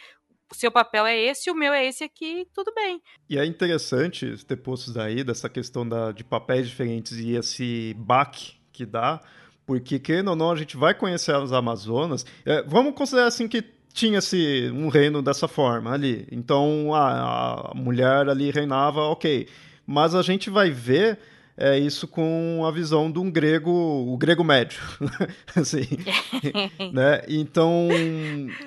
o 0.50 0.54
seu 0.54 0.70
papel 0.70 1.04
é 1.06 1.18
esse, 1.18 1.50
o 1.50 1.54
meu 1.54 1.72
é 1.72 1.86
esse 1.86 2.04
aqui, 2.04 2.46
tudo 2.54 2.72
bem. 2.72 3.00
E 3.28 3.36
é 3.38 3.44
interessante 3.44 4.44
ter 4.44 4.56
posto 4.56 4.92
daí 4.92 5.24
dessa 5.24 5.48
questão 5.48 5.86
da, 5.86 6.12
de 6.12 6.22
papéis 6.22 6.68
diferentes 6.68 7.18
e 7.18 7.34
esse 7.34 7.94
baque 7.98 8.54
que 8.72 8.86
dá, 8.86 9.20
porque 9.66 9.98
querendo 9.98 10.28
ou 10.28 10.36
não, 10.36 10.52
a 10.52 10.56
gente 10.56 10.76
vai 10.76 10.94
conhecer 10.94 11.34
as 11.34 11.52
Amazonas. 11.52 12.24
É, 12.44 12.62
vamos 12.62 12.94
considerar 12.94 13.26
assim 13.26 13.48
que 13.48 13.64
tinha-se 13.92 14.70
um 14.72 14.88
reino 14.88 15.20
dessa 15.20 15.48
forma 15.48 15.92
ali. 15.92 16.28
Então 16.30 16.94
a, 16.94 17.70
a 17.70 17.74
mulher 17.74 18.28
ali 18.28 18.50
reinava, 18.50 19.00
ok. 19.00 19.48
Mas 19.84 20.14
a 20.14 20.22
gente 20.22 20.50
vai 20.50 20.70
ver 20.70 21.18
é 21.56 21.78
isso 21.78 22.06
com 22.06 22.64
a 22.66 22.70
visão 22.70 23.10
de 23.10 23.18
um 23.18 23.30
grego, 23.30 23.70
o 23.70 24.16
grego 24.16 24.44
médio, 24.44 24.80
assim, 25.56 25.86
né? 26.92 27.22
Então 27.28 27.88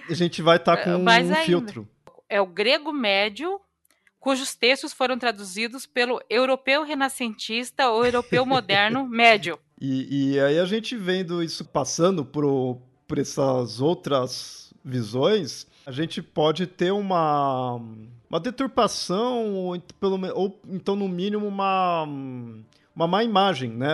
a 0.09 0.13
gente 0.13 0.41
vai 0.41 0.57
estar 0.57 0.77
tá 0.77 0.83
com 0.83 0.91
um 0.97 1.09
ainda, 1.09 1.35
filtro. 1.37 1.87
É 2.27 2.41
o 2.41 2.47
grego 2.47 2.91
médio 2.91 3.59
cujos 4.19 4.53
textos 4.53 4.91
foram 4.91 5.17
traduzidos 5.17 5.85
pelo 5.85 6.21
europeu 6.29 6.83
renascentista 6.83 7.89
ou 7.89 8.05
europeu 8.05 8.43
moderno 8.45 9.07
médio. 9.07 9.57
E, 9.79 10.33
e, 10.33 10.39
aí 10.39 10.59
a 10.59 10.65
gente 10.65 10.95
vendo 10.97 11.41
isso 11.41 11.63
passando 11.63 12.25
por, 12.25 12.81
por 13.07 13.17
essas 13.17 13.79
outras 13.79 14.73
visões, 14.83 15.65
a 15.85 15.91
gente 15.91 16.21
pode 16.21 16.67
ter 16.67 16.91
uma, 16.91 17.79
uma 18.29 18.39
deturpação, 18.39 19.53
ou, 19.53 19.79
pelo, 19.99 20.19
ou 20.35 20.59
então, 20.67 20.95
no 20.95 21.07
mínimo, 21.07 21.47
uma 21.47 22.05
uma 22.99 23.07
má 23.07 23.23
imagem, 23.23 23.69
né? 23.69 23.93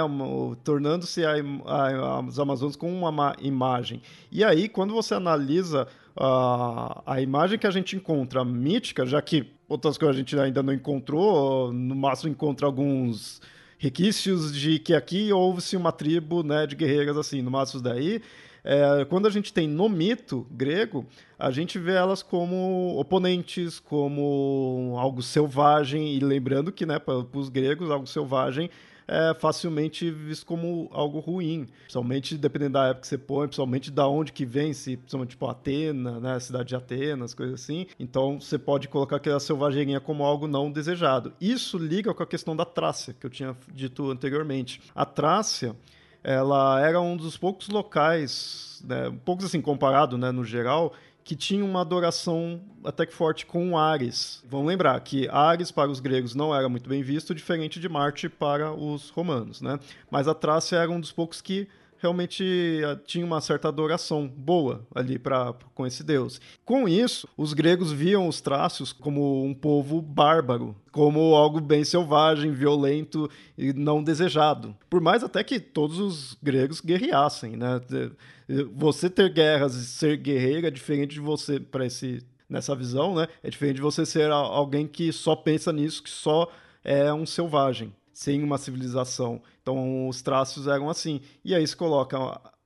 tornando-se 0.64 1.22
as 1.24 2.40
Amazonas 2.40 2.76
com 2.76 2.92
uma 2.92 3.12
má 3.12 3.36
imagem. 3.40 4.02
E 4.32 4.44
aí, 4.44 4.68
quando 4.68 4.96
você 4.96 5.14
analisa 5.14 5.88
a, 6.18 7.04
a 7.06 7.22
imagem 7.22 7.60
que 7.60 7.68
a 7.68 7.72
gente 7.72 7.96
encontra 7.96 8.44
mítica, 8.44 9.06
já 9.06 9.22
que 9.22 9.46
outras 9.70 9.96
coisas 9.96 10.16
a 10.16 10.18
gente 10.18 10.40
ainda 10.40 10.64
não 10.64 10.74
encontrou, 10.74 11.72
no 11.72 11.94
máximo 11.94 12.32
encontra 12.32 12.66
alguns 12.66 13.40
requisitos 13.78 14.52
de 14.52 14.80
que 14.80 14.96
aqui 14.96 15.32
houve-se 15.32 15.78
uma 15.78 15.92
tribo 15.92 16.42
né, 16.42 16.66
de 16.66 16.76
guerreiras 16.76 17.16
assim, 17.16 17.44
no 17.44 17.52
máximo 17.52 17.84
daí. 17.84 18.24
É, 18.64 19.06
quando 19.06 19.28
a 19.28 19.30
gente 19.30 19.54
tem 19.54 19.68
no 19.68 19.88
mito 19.88 20.48
grego, 20.50 21.06
a 21.38 21.52
gente 21.52 21.78
vê 21.78 21.94
elas 21.94 22.24
como 22.24 22.96
oponentes, 22.98 23.80
como 23.80 24.96
algo 24.98 25.22
selvagem, 25.22 26.16
e 26.16 26.20
lembrando 26.20 26.72
que 26.72 26.88
né, 26.88 26.98
para 26.98 27.24
os 27.34 27.50
gregos, 27.50 27.92
algo 27.92 28.08
selvagem 28.08 28.68
é 29.08 29.34
facilmente 29.34 30.10
visto 30.10 30.46
como 30.46 30.90
algo 30.92 31.20
ruim. 31.20 31.68
Principalmente 31.82 32.38
dependendo 32.38 32.74
da 32.74 32.88
época 32.88 33.02
que 33.02 33.08
você 33.08 33.18
põe, 33.18 33.48
principalmente 33.48 33.92
da 33.92 34.08
onde 34.08 34.32
que 34.32 34.46
vem, 34.46 34.74
se 34.74 34.98
principalmente 34.98 35.32
tipo 35.32 35.48
Atena, 35.48 36.20
né, 36.20 36.40
cidade 36.40 36.70
de 36.70 36.76
Atenas, 36.76 37.34
coisas 37.34 37.62
assim. 37.62 37.88
Então 38.00 38.40
você 38.40 38.58
pode 38.58 38.88
colocar 38.88 39.18
aquela 39.18 39.40
selvageirinha 39.40 40.00
como 40.00 40.24
algo 40.24 40.48
não 40.48 40.72
desejado. 40.72 41.34
Isso 41.40 41.78
liga 41.78 42.14
com 42.14 42.24
a 42.24 42.28
questão 42.28 42.56
da 42.56 42.66
Trácia, 42.66 43.14
que 43.14 43.26
eu 43.26 43.30
tinha 43.30 43.56
dito 43.74 44.10
anteriormente. 44.10 44.82
A 44.94 45.06
Trácia, 45.06 45.76
ela 46.24 46.82
era 46.82 47.00
um 47.00 47.16
dos 47.16 47.38
poucos 47.38 47.68
locais, 47.70 48.84
né, 48.86 49.14
poucos 49.24 49.46
assim 49.46 49.62
comparado, 49.62 50.18
né, 50.18 50.32
no 50.32 50.44
geral, 50.44 50.94
que 51.26 51.36
tinha 51.36 51.66
uma 51.66 51.82
adoração 51.82 52.62
até 52.84 53.04
que 53.04 53.14
forte 53.14 53.48
com 53.48 53.76
Ares. 53.76 54.44
Vamos 54.48 54.68
lembrar 54.68 54.98
que 55.00 55.28
Ares 55.28 55.72
para 55.72 55.90
os 55.90 56.00
gregos 56.00 56.36
não 56.36 56.54
era 56.54 56.70
muito 56.70 56.88
bem 56.88 57.02
visto, 57.02 57.34
diferente 57.34 57.80
de 57.80 57.90
Marte 57.90 58.30
para 58.30 58.72
os 58.72 59.10
romanos, 59.10 59.60
né? 59.60 59.80
Mas 60.10 60.28
a 60.28 60.36
Trácia 60.36 60.78
era 60.78 60.92
um 60.92 61.00
dos 61.00 61.12
poucos 61.12 61.42
que 61.42 61.68
realmente 62.06 62.82
eh, 62.84 62.96
tinha 63.06 63.26
uma 63.26 63.42
certa 63.42 63.68
adoração 63.68 64.28
boa 64.28 64.86
ali 64.94 65.18
para 65.18 65.54
com 65.74 65.86
esse 65.86 66.04
deus. 66.04 66.40
Com 66.64 66.88
isso, 66.88 67.28
os 67.36 67.54
gregos 67.54 67.92
viam 67.92 68.28
os 68.28 68.42
trácios 68.42 68.94
como 68.94 69.44
um 69.44 69.54
povo 69.54 70.02
bárbaro, 70.02 70.76
como 70.92 71.36
algo 71.36 71.60
bem 71.60 71.84
selvagem, 71.84 72.52
violento 72.52 73.30
e 73.58 73.74
não 73.74 74.04
desejado. 74.04 74.76
Por 74.90 75.02
mais 75.02 75.24
até 75.24 75.44
que 75.44 75.60
todos 75.60 76.00
os 76.00 76.38
gregos 76.42 76.80
guerreassem, 76.80 77.56
né? 77.58 77.82
Você 78.76 79.10
ter 79.10 79.34
guerras 79.34 79.76
e 79.76 79.86
ser 79.86 80.18
guerreiro 80.18 80.68
é 80.68 80.72
diferente 80.72 81.16
de 81.16 81.20
você 81.20 81.60
para 81.60 81.86
esse 81.86 82.24
nessa 82.48 82.76
visão, 82.76 83.16
né? 83.16 83.28
É 83.42 83.50
diferente 83.50 83.78
de 83.78 83.82
você 83.82 84.06
ser 84.06 84.30
alguém 84.30 84.86
que 84.86 85.12
só 85.12 85.36
pensa 85.36 85.74
nisso, 85.74 86.04
que 86.04 86.10
só 86.12 86.48
é 86.84 87.12
um 87.12 87.26
selvagem 87.26 87.92
sem 88.16 88.42
uma 88.42 88.58
civilização. 88.58 89.42
Então 89.62 90.08
os 90.08 90.22
traços 90.22 90.68
eram 90.68 90.90
assim. 90.90 91.20
E 91.44 91.54
aí 91.54 91.68
se 91.68 91.76
coloca 91.76 92.18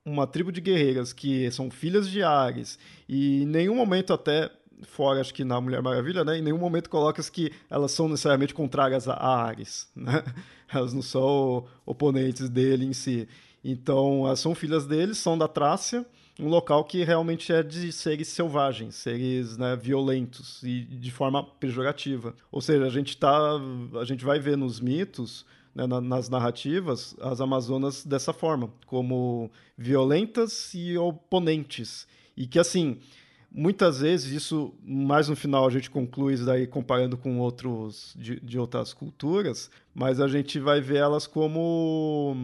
uma 0.05 0.27
tribo 0.27 0.51
de 0.51 0.61
guerreiras 0.61 1.11
que 1.11 1.49
são 1.51 1.71
filhas 1.71 2.07
de 2.07 2.21
Ares 2.21 2.77
e 3.07 3.41
em 3.43 3.45
nenhum 3.45 3.75
momento 3.75 4.13
até 4.13 4.49
fora 4.83 5.19
acho 5.19 5.33
que 5.33 5.43
na 5.43 5.59
Mulher 5.59 5.81
Maravilha, 5.81 6.23
né? 6.23 6.37
Em 6.37 6.41
nenhum 6.41 6.59
momento 6.59 6.89
coloca 6.89 7.21
que 7.23 7.51
elas 7.67 7.91
são 7.91 8.07
necessariamente 8.07 8.53
contrárias 8.53 9.07
a 9.07 9.15
Ares, 9.15 9.89
né? 9.97 10.23
Elas 10.71 10.93
não 10.93 11.01
são 11.01 11.65
oponentes 11.83 12.47
dele 12.47 12.85
em 12.85 12.93
si. 12.93 13.27
Então, 13.63 14.25
elas 14.27 14.39
são 14.39 14.53
filhas 14.53 14.85
dele, 14.85 15.15
são 15.15 15.37
da 15.37 15.47
Trácia, 15.47 16.05
um 16.39 16.47
local 16.47 16.83
que 16.85 17.03
realmente 17.03 17.51
é 17.51 17.61
de 17.61 17.91
seres 17.91 18.29
selvagens, 18.29 18.95
seres 18.95 19.57
né, 19.57 19.75
violentos 19.75 20.63
e 20.63 20.81
de 20.85 21.11
forma 21.11 21.43
pejorativa. 21.43 22.33
Ou 22.51 22.61
seja, 22.61 22.85
a 22.85 22.89
gente 22.89 23.17
tá, 23.17 23.59
a 23.99 24.05
gente 24.05 24.23
vai 24.23 24.39
ver 24.39 24.55
nos 24.55 24.79
mitos, 24.79 25.45
né, 25.75 25.85
nas 25.85 26.29
narrativas, 26.29 27.15
as 27.19 27.41
Amazonas 27.41 28.05
dessa 28.05 28.31
forma, 28.31 28.71
como 28.85 29.51
violentas 29.77 30.73
e 30.73 30.97
oponentes. 30.97 32.07
E 32.35 32.47
que 32.47 32.57
assim, 32.57 32.99
muitas 33.51 33.99
vezes 33.99 34.31
isso, 34.31 34.73
mais 34.83 35.27
no 35.27 35.35
final 35.35 35.65
a 35.65 35.69
gente 35.69 35.89
conclui 35.89 36.33
isso 36.33 36.45
daí 36.45 36.67
comparando 36.67 37.17
com 37.17 37.39
outros 37.39 38.13
de, 38.17 38.39
de, 38.39 38.59
outras 38.59 38.93
culturas, 38.93 39.71
mas 39.93 40.19
a 40.19 40.27
gente 40.27 40.59
vai 40.59 40.79
ver 40.79 40.97
elas 40.97 41.25
como 41.25 42.35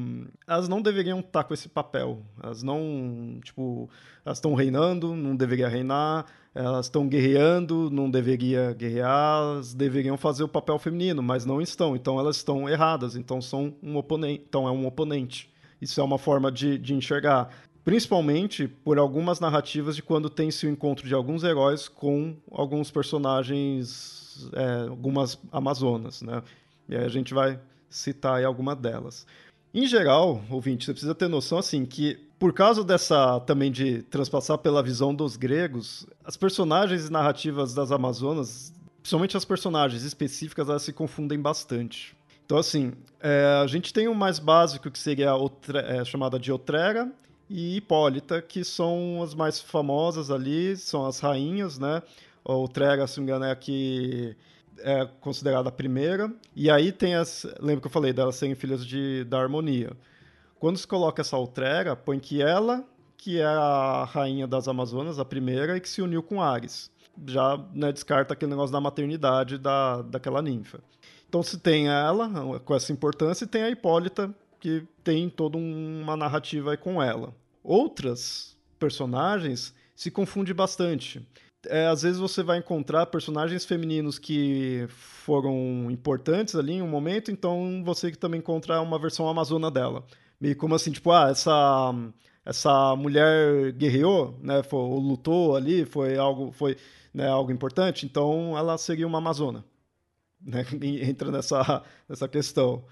elas 0.48 0.68
não 0.68 0.82
deveriam 0.82 1.20
estar 1.20 1.44
com 1.44 1.54
esse 1.54 1.70
papel. 1.70 2.22
Elas 2.42 2.64
não, 2.64 3.40
tipo, 3.44 3.90
elas 4.26 4.40
estão 4.40 4.56
reinando, 4.56 5.16
não 5.16 5.36
deveria 5.36 5.68
reinar, 5.68 6.26
elas 6.54 6.88
estão 6.88 7.08
guerreando, 7.08 7.90
não 7.92 8.10
deveria 8.10 8.74
guerrear, 8.74 9.42
elas 9.42 9.74
deveriam 9.74 10.18
fazer 10.18 10.44
o 10.44 10.48
papel 10.48 10.80
feminino, 10.80 11.22
mas 11.22 11.46
não 11.46 11.62
estão. 11.62 11.96
Então 11.96 12.20
elas 12.20 12.38
estão 12.38 12.68
erradas, 12.68 13.16
então 13.16 13.42
são 13.42 13.76
um 13.84 13.96
oponente, 13.98 14.44
então 14.48 14.68
é 14.68 14.72
um 14.72 14.88
oponente. 14.88 15.54
Isso 15.82 16.00
é 16.00 16.04
uma 16.04 16.18
forma 16.18 16.52
de, 16.52 16.78
de 16.78 16.94
enxergar 16.94 17.50
principalmente 17.86 18.68
por 18.68 18.98
algumas 18.98 19.40
narrativas 19.40 19.96
de 19.96 20.02
quando 20.02 20.28
tem-se 20.28 20.66
o 20.66 20.70
encontro 20.70 21.08
de 21.08 21.14
alguns 21.14 21.44
heróis 21.44 21.88
com 21.88 22.36
alguns 22.52 22.90
personagens, 22.90 24.50
é, 24.54 24.90
algumas 24.90 25.40
Amazonas, 25.52 26.24
né? 26.24 26.42
E 26.90 26.96
aí 26.96 27.06
a 27.06 27.10
gente 27.10 27.32
vai 27.32 27.60
citar 27.88 28.38
aí 28.38 28.44
alguma 28.44 28.76
delas. 28.76 29.28
Em 29.72 29.86
geral, 29.86 30.42
ouvinte, 30.50 30.86
você 30.86 30.94
precisa 30.94 31.14
ter 31.14 31.28
noção 31.28 31.60
assim 31.60 31.86
que 31.86 32.20
por 32.40 32.54
causa 32.54 32.84
dessa 32.84 33.40
também 33.42 33.72
de 33.72 34.02
transpassar 34.04 34.58
pela 34.58 34.82
visão 34.82 35.14
dos 35.14 35.38
gregos, 35.38 36.08
as 36.24 36.36
personagens 36.36 37.08
e 37.08 37.12
narrativas 37.12 37.74
das 37.74 37.92
Amazonas, 37.92 38.74
principalmente 39.02 39.38
as 39.38 39.46
personagens 39.46 40.04
específicas, 40.04 40.70
elas 40.70 40.82
se 40.82 40.92
confundem 40.92 41.40
bastante. 41.40 42.16
Então, 42.46 42.58
assim, 42.58 42.94
é, 43.20 43.60
a 43.64 43.68
gente 43.68 43.94
tem 43.94 44.08
o 44.08 44.16
mais 44.16 44.38
básico, 44.38 44.92
que 44.92 45.00
seria 45.00 45.32
a 45.32 45.36
outra, 45.36 45.80
é, 45.82 46.04
chamada 46.04 46.38
de 46.38 46.52
Otrera, 46.52 47.12
e 47.50 47.78
Hipólita, 47.78 48.42
que 48.42 48.64
são 48.64 49.22
as 49.22 49.34
mais 49.34 49.60
famosas 49.60 50.32
ali, 50.32 50.76
são 50.78 51.06
as 51.06 51.20
rainhas, 51.20 51.78
né? 51.78 52.02
O 52.44 52.68
Trega, 52.68 53.08
se 53.08 53.18
não 53.18 53.26
me 53.26 53.32
engano, 53.32 53.46
é 53.46 53.52
a 53.52 53.56
que 53.56 54.36
é 54.80 55.06
considerada 55.20 55.70
a 55.70 55.72
primeira. 55.72 56.32
E 56.56 56.70
aí 56.70 56.92
tem 56.92 57.16
as. 57.16 57.46
Lembra 57.60 57.82
que 57.82 57.88
eu 57.88 57.92
falei 57.92 58.14
delas 58.14 58.36
serem 58.36 58.56
filhas 58.56 58.86
de, 58.86 59.24
da 59.26 59.40
harmonia. 59.40 59.92
Quando 60.60 60.78
se 60.78 60.88
coloca 60.88 61.22
essa 61.22 61.38
Outrera, 61.38 61.96
põe 61.96 62.20
que 62.20 62.42
ela, 62.42 62.84
que 63.18 63.40
é 63.40 63.46
a 63.46 64.06
rainha 64.06 64.48
das 64.48 64.68
Amazonas, 64.68 65.20
a 65.20 65.26
primeira, 65.26 65.78
e 65.78 65.82
que 65.82 65.90
se 65.90 66.02
uniu 66.02 66.24
com 66.24 66.42
Ares. 66.42 66.92
Já 67.28 67.60
né, 67.74 67.92
descarta 67.92 68.34
aquele 68.34 68.52
negócio 68.52 68.74
da 68.74 68.82
maternidade 68.82 69.58
da, 69.58 70.02
daquela 70.02 70.42
ninfa. 70.42 70.80
Então 71.28 71.42
se 71.44 71.58
tem 71.58 71.88
ela, 71.88 72.60
com 72.64 72.76
essa 72.76 72.92
importância, 72.92 73.46
e 73.46 73.48
tem 73.48 73.64
a 73.64 73.70
Hipólita, 73.70 74.34
que 74.60 74.84
tem 75.04 75.30
toda 75.30 75.58
uma 75.58 76.16
narrativa 76.16 76.76
com 76.78 77.02
ela. 77.02 77.36
Outras 77.64 78.58
personagens 78.80 79.74
se 79.96 80.12
confunde 80.12 80.54
bastante. 80.54 81.26
É, 81.68 81.88
às 81.88 82.04
vezes 82.04 82.20
você 82.20 82.44
vai 82.44 82.60
encontrar 82.60 83.08
personagens 83.08 83.66
femininos 83.66 84.20
que 84.20 84.86
foram 84.90 85.90
importantes 85.90 86.56
ali 86.56 86.74
em 86.74 86.82
um 86.82 86.88
momento, 86.88 87.32
então 87.32 87.82
você 87.84 88.12
também 88.12 88.40
encontra 88.40 88.82
uma 88.82 89.00
versão 89.00 89.28
amazona 89.28 89.72
dela. 89.72 90.06
Meio 90.40 90.56
como 90.56 90.76
assim, 90.76 90.92
tipo, 90.92 91.12
ah, 91.12 91.30
essa, 91.30 91.94
essa 92.46 92.96
mulher 92.96 93.72
guerreou, 93.74 94.38
né, 94.42 94.62
foi, 94.64 94.80
lutou 94.80 95.56
ali, 95.56 95.86
foi 95.86 96.18
algo, 96.18 96.52
foi, 96.52 96.78
né, 97.14 97.28
algo 97.28 97.52
importante, 97.52 98.06
então 98.06 98.58
ela 98.58 98.78
seria 98.78 99.08
uma 99.08 99.18
amazona. 99.18 99.66
Né, 100.42 100.64
entra 101.02 101.32
nessa, 101.32 101.84
nessa 102.08 102.28
questão. 102.28 102.86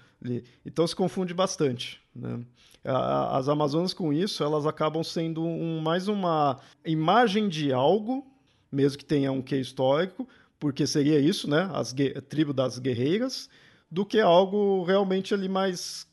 Então 0.64 0.86
se 0.86 0.96
confunde 0.96 1.34
bastante. 1.34 2.00
Né? 2.14 2.40
As 2.84 3.48
Amazonas, 3.48 3.94
com 3.94 4.12
isso, 4.12 4.42
elas 4.42 4.66
acabam 4.66 5.02
sendo 5.02 5.42
um, 5.42 5.80
mais 5.80 6.08
uma 6.08 6.60
imagem 6.84 7.48
de 7.48 7.72
algo, 7.72 8.26
mesmo 8.70 8.98
que 8.98 9.04
tenha 9.04 9.32
um 9.32 9.42
quê 9.42 9.56
histórico, 9.58 10.28
porque 10.58 10.86
seria 10.86 11.18
isso, 11.18 11.48
né? 11.48 11.70
As 11.72 11.92
a 11.92 12.20
tribo 12.20 12.52
das 12.52 12.78
guerreiras, 12.78 13.48
do 13.90 14.04
que 14.04 14.20
algo 14.20 14.82
realmente 14.84 15.32
ali 15.32 15.48
mais 15.48 16.06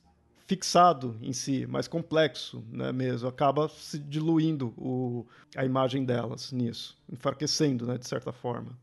fixado 0.51 1.17
em 1.21 1.31
si, 1.31 1.65
mais 1.65 1.87
complexo, 1.87 2.61
né, 2.69 2.91
mesmo, 2.91 3.25
acaba 3.25 3.69
se 3.69 3.97
diluindo 3.97 4.73
o, 4.77 5.25
a 5.55 5.63
imagem 5.63 6.03
delas 6.03 6.51
nisso, 6.51 6.97
enfraquecendo, 7.09 7.85
né, 7.85 7.97
de 7.97 8.05
certa 8.05 8.33
forma. 8.33 8.77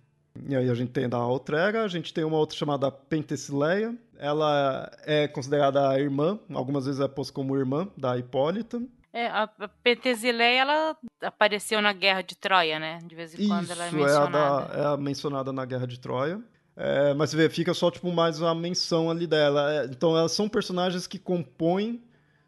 E 0.46 0.57
aí 0.57 0.68
a 0.68 0.74
gente 0.74 0.90
tem 0.90 1.09
da 1.09 1.18
Outrega, 1.18 1.83
a 1.83 1.88
gente 1.88 2.12
tem 2.12 2.24
uma 2.24 2.37
outra 2.37 2.57
chamada 2.57 2.90
Pentesileia. 2.90 3.94
Ela 4.18 4.90
é 5.05 5.29
considerada 5.29 5.88
a 5.88 5.98
irmã, 5.98 6.38
algumas 6.53 6.87
vezes 6.87 7.01
é 7.01 7.09
posta 7.09 7.33
como 7.33 7.57
irmã 7.57 7.88
da 7.96 8.18
Hipólita. 8.18 8.83
É, 9.12 9.27
a 9.27 9.48
Pentesileia, 9.83 10.61
ela 10.61 10.96
apareceu 11.22 11.81
na 11.81 11.92
Guerra 11.92 12.22
de 12.22 12.37
Troia, 12.37 12.79
né? 12.79 12.98
De 13.05 13.14
vez 13.14 13.35
em 13.35 13.48
quando 13.48 13.64
Isso, 13.64 13.72
ela 13.72 13.87
é 13.87 13.90
mencionada. 13.90 14.38
É, 14.38 14.40
a 14.40 14.61
da, 14.61 14.90
é 14.90 14.94
a 14.94 14.96
mencionada 14.96 15.53
na 15.53 15.64
Guerra 15.64 15.87
de 15.87 15.98
Troia. 15.98 16.40
É, 16.77 17.12
mas 17.14 17.33
vê, 17.33 17.48
fica 17.48 17.74
só 17.74 17.90
tipo 17.90 18.12
mais 18.12 18.40
uma 18.40 18.55
menção 18.55 19.11
ali 19.11 19.27
dela. 19.27 19.72
É, 19.72 19.85
então 19.87 20.16
elas 20.16 20.33
são 20.33 20.48
personagens 20.48 21.07
que 21.07 21.18
compõem 21.18 22.03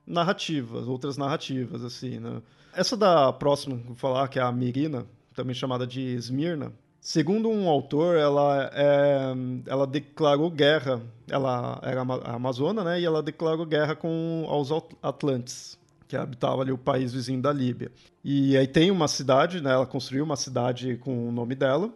narrativas, 0.07 0.87
outras 0.87 1.17
narrativas, 1.17 1.83
assim, 1.83 2.21
né? 2.21 2.43
Essa 2.73 2.97
da 2.97 3.33
próxima, 3.33 3.77
vou 3.85 3.97
falar, 3.97 4.29
que 4.29 4.39
é 4.39 4.43
a 4.43 4.53
Mirina, 4.53 5.07
também 5.35 5.55
chamada 5.55 5.87
de 5.87 6.01
Esmirna, 6.01 6.73
Segundo 7.01 7.49
um 7.49 7.69
autor, 7.69 8.17
ela, 8.17 8.71
é, 8.75 9.33
ela 9.67 9.87
declarou 9.87 10.51
guerra. 10.51 11.01
Ela 11.29 11.81
era 11.83 12.03
a 12.03 12.35
Amazona, 12.35 12.85
né? 12.85 13.01
E 13.01 13.05
ela 13.05 13.23
declarou 13.23 13.65
guerra 13.65 13.97
com 13.97 14.45
aos 14.47 14.69
Atlantes, 15.03 15.79
que 16.07 16.15
habitava 16.15 16.61
ali 16.61 16.73
o 16.73 16.79
país 16.79 17.13
vizinho 17.13 17.41
da 17.41 17.53
Líbia. 17.53 17.91
E 18.23 18.55
aí 18.57 18.67
tem 18.67 18.91
uma 18.91 19.09
cidade, 19.09 19.63
né? 19.63 19.73
Ela 19.73 19.87
construiu 19.87 20.25
uma 20.25 20.37
cidade 20.37 20.99
com 20.99 21.29
o 21.29 21.33
nome 21.33 21.55
dela, 21.55 21.91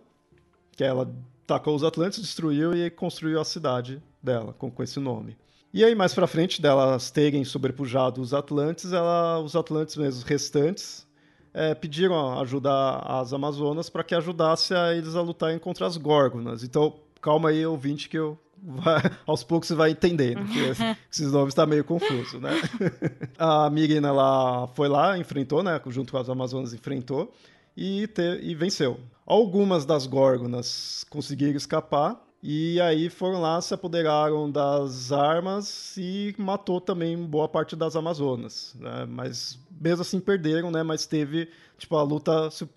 que 0.72 0.82
ela 0.82 1.12
tacou 1.46 1.76
os 1.76 1.84
Atlantes, 1.84 2.22
destruiu 2.22 2.74
e 2.74 2.88
construiu 2.88 3.38
a 3.38 3.44
cidade 3.44 4.02
dela 4.22 4.54
com, 4.54 4.70
com 4.70 4.82
esse 4.82 4.98
nome. 4.98 5.36
E 5.72 5.84
aí 5.84 5.94
mais 5.94 6.14
para 6.14 6.26
frente 6.26 6.62
delas 6.62 7.10
terem 7.10 7.44
sobrepujado 7.44 8.22
os 8.22 8.32
Atlantes, 8.32 8.92
ela, 8.92 9.38
os 9.40 9.54
Atlantes 9.54 9.96
mesmo 9.96 10.24
restantes 10.24 11.06
é, 11.54 11.72
pediram 11.74 12.40
ajuda 12.40 12.98
às 12.98 13.32
Amazonas 13.32 13.88
para 13.88 14.02
que 14.02 14.14
ajudasse 14.14 14.74
a 14.74 14.92
eles 14.92 15.14
a 15.14 15.22
lutarem 15.22 15.58
contra 15.58 15.86
as 15.86 15.96
Górgonas. 15.96 16.64
Então, 16.64 16.94
calma 17.22 17.50
aí, 17.50 17.64
ouvinte, 17.64 18.08
que 18.08 18.18
eu 18.18 18.36
vai, 18.60 19.00
aos 19.26 19.44
poucos 19.44 19.68
você 19.68 19.74
vai 19.74 19.90
entendendo, 19.90 20.44
porque 20.44 20.94
esses 21.10 21.30
nomes 21.32 21.50
estão 21.50 21.64
tá 21.64 21.70
meio 21.70 21.84
confusos, 21.84 22.40
né? 22.40 22.50
a 23.38 23.70
Mirina, 23.70 24.08
ela 24.08 24.66
foi 24.68 24.88
lá, 24.88 25.16
enfrentou, 25.16 25.62
né? 25.62 25.80
Junto 25.86 26.12
com 26.12 26.18
as 26.18 26.28
Amazonas, 26.28 26.74
enfrentou 26.74 27.32
e, 27.76 28.06
te, 28.08 28.40
e 28.42 28.54
venceu. 28.54 28.98
Algumas 29.26 29.84
das 29.84 30.06
Górgonas 30.06 31.04
conseguiram 31.08 31.56
escapar, 31.56 32.20
e 32.46 32.78
aí 32.78 33.08
foram 33.08 33.40
lá, 33.40 33.58
se 33.62 33.72
apoderaram 33.72 34.50
das 34.50 35.10
armas 35.10 35.96
e 35.96 36.34
matou 36.36 36.78
também 36.78 37.16
boa 37.16 37.48
parte 37.48 37.74
das 37.74 37.96
Amazonas. 37.96 38.76
Né? 38.78 39.06
Mas 39.08 39.58
mesmo 39.80 40.02
assim 40.02 40.20
perderam, 40.20 40.70
né? 40.70 40.82
Mas 40.82 41.06
teve, 41.06 41.48
tipo, 41.78 41.96
a 41.96 42.02
luta 42.02 42.50
se 42.50 42.68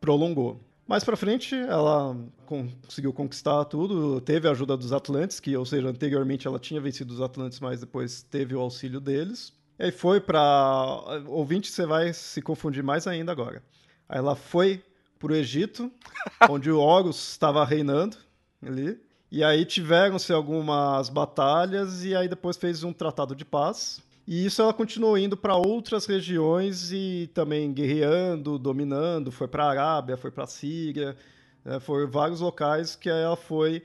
prolongou. 0.00 0.60
Mais 0.86 1.02
para 1.02 1.16
frente, 1.16 1.56
ela 1.56 2.16
conseguiu 2.46 3.12
conquistar 3.12 3.64
tudo, 3.64 4.20
teve 4.20 4.46
a 4.46 4.52
ajuda 4.52 4.76
dos 4.76 4.92
Atlantes, 4.92 5.40
que, 5.40 5.56
ou 5.56 5.66
seja, 5.66 5.88
anteriormente 5.88 6.46
ela 6.46 6.60
tinha 6.60 6.80
vencido 6.80 7.12
os 7.12 7.20
Atlantes, 7.20 7.58
mas 7.58 7.80
depois 7.80 8.22
teve 8.22 8.54
o 8.54 8.60
auxílio 8.60 9.00
deles. 9.00 9.52
E 9.76 9.86
aí 9.86 9.90
foi 9.90 10.20
para 10.20 11.02
ouvinte, 11.26 11.68
você 11.68 11.84
vai 11.84 12.12
se 12.12 12.40
confundir 12.40 12.84
mais 12.84 13.08
ainda 13.08 13.32
agora. 13.32 13.60
Aí 14.08 14.18
ela 14.18 14.36
foi 14.36 14.84
para 15.18 15.32
o 15.32 15.34
Egito, 15.34 15.90
onde 16.48 16.70
o 16.70 16.78
Horus 16.78 17.32
estava 17.32 17.64
reinando 17.64 18.16
ali. 18.64 19.04
E 19.30 19.42
aí 19.42 19.64
tiveram-se 19.64 20.32
algumas 20.32 21.08
batalhas 21.08 22.04
e 22.04 22.14
aí 22.14 22.28
depois 22.28 22.56
fez 22.56 22.84
um 22.84 22.92
tratado 22.92 23.34
de 23.34 23.44
paz. 23.44 24.00
E 24.26 24.44
isso 24.44 24.60
ela 24.60 24.74
continuou 24.74 25.16
indo 25.16 25.36
para 25.36 25.54
outras 25.54 26.06
regiões 26.06 26.90
e 26.92 27.30
também 27.32 27.72
guerreando, 27.72 28.58
dominando, 28.58 29.30
foi 29.30 29.46
para 29.46 29.64
a 29.64 29.70
Arábia, 29.70 30.16
foi 30.16 30.32
para 30.32 30.44
a 30.44 30.48
Síria, 30.48 31.16
né? 31.64 31.78
foi 31.78 32.06
vários 32.06 32.40
locais 32.40 32.96
que 32.96 33.08
ela 33.08 33.36
foi 33.36 33.84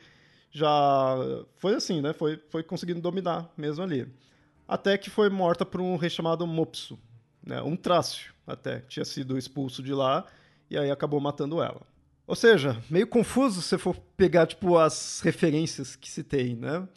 já 0.52 1.16
foi 1.58 1.76
assim, 1.76 2.02
né? 2.02 2.12
Foi 2.14 2.42
foi 2.50 2.64
conseguindo 2.64 3.02
dominar 3.02 3.50
mesmo 3.56 3.84
ali. 3.84 4.08
Até 4.68 4.98
que 4.98 5.10
foi 5.10 5.30
morta 5.30 5.66
por 5.66 5.82
um 5.82 5.96
rei 5.96 6.10
chamado 6.10 6.46
Mopsu, 6.48 7.00
né? 7.44 7.62
Um 7.62 7.76
trácio 7.76 8.34
até, 8.46 8.80
tinha 8.82 9.06
sido 9.06 9.38
expulso 9.38 9.84
de 9.84 9.94
lá 9.94 10.26
e 10.70 10.78
aí 10.78 10.90
acabou 10.92 11.20
matando 11.20 11.62
ela. 11.62 11.91
Ou 12.28 12.36
seja, 12.36 12.82
meio 12.90 13.08
confuso 13.08 13.62
se 13.62 13.78
for 13.78 13.96
pegar 14.16 14.48
tipo 14.48 14.78
as 14.78 15.22
referências 15.22 15.96
que 15.96 16.10
se 16.10 16.24
tem, 16.24 16.56
né? 16.56 16.88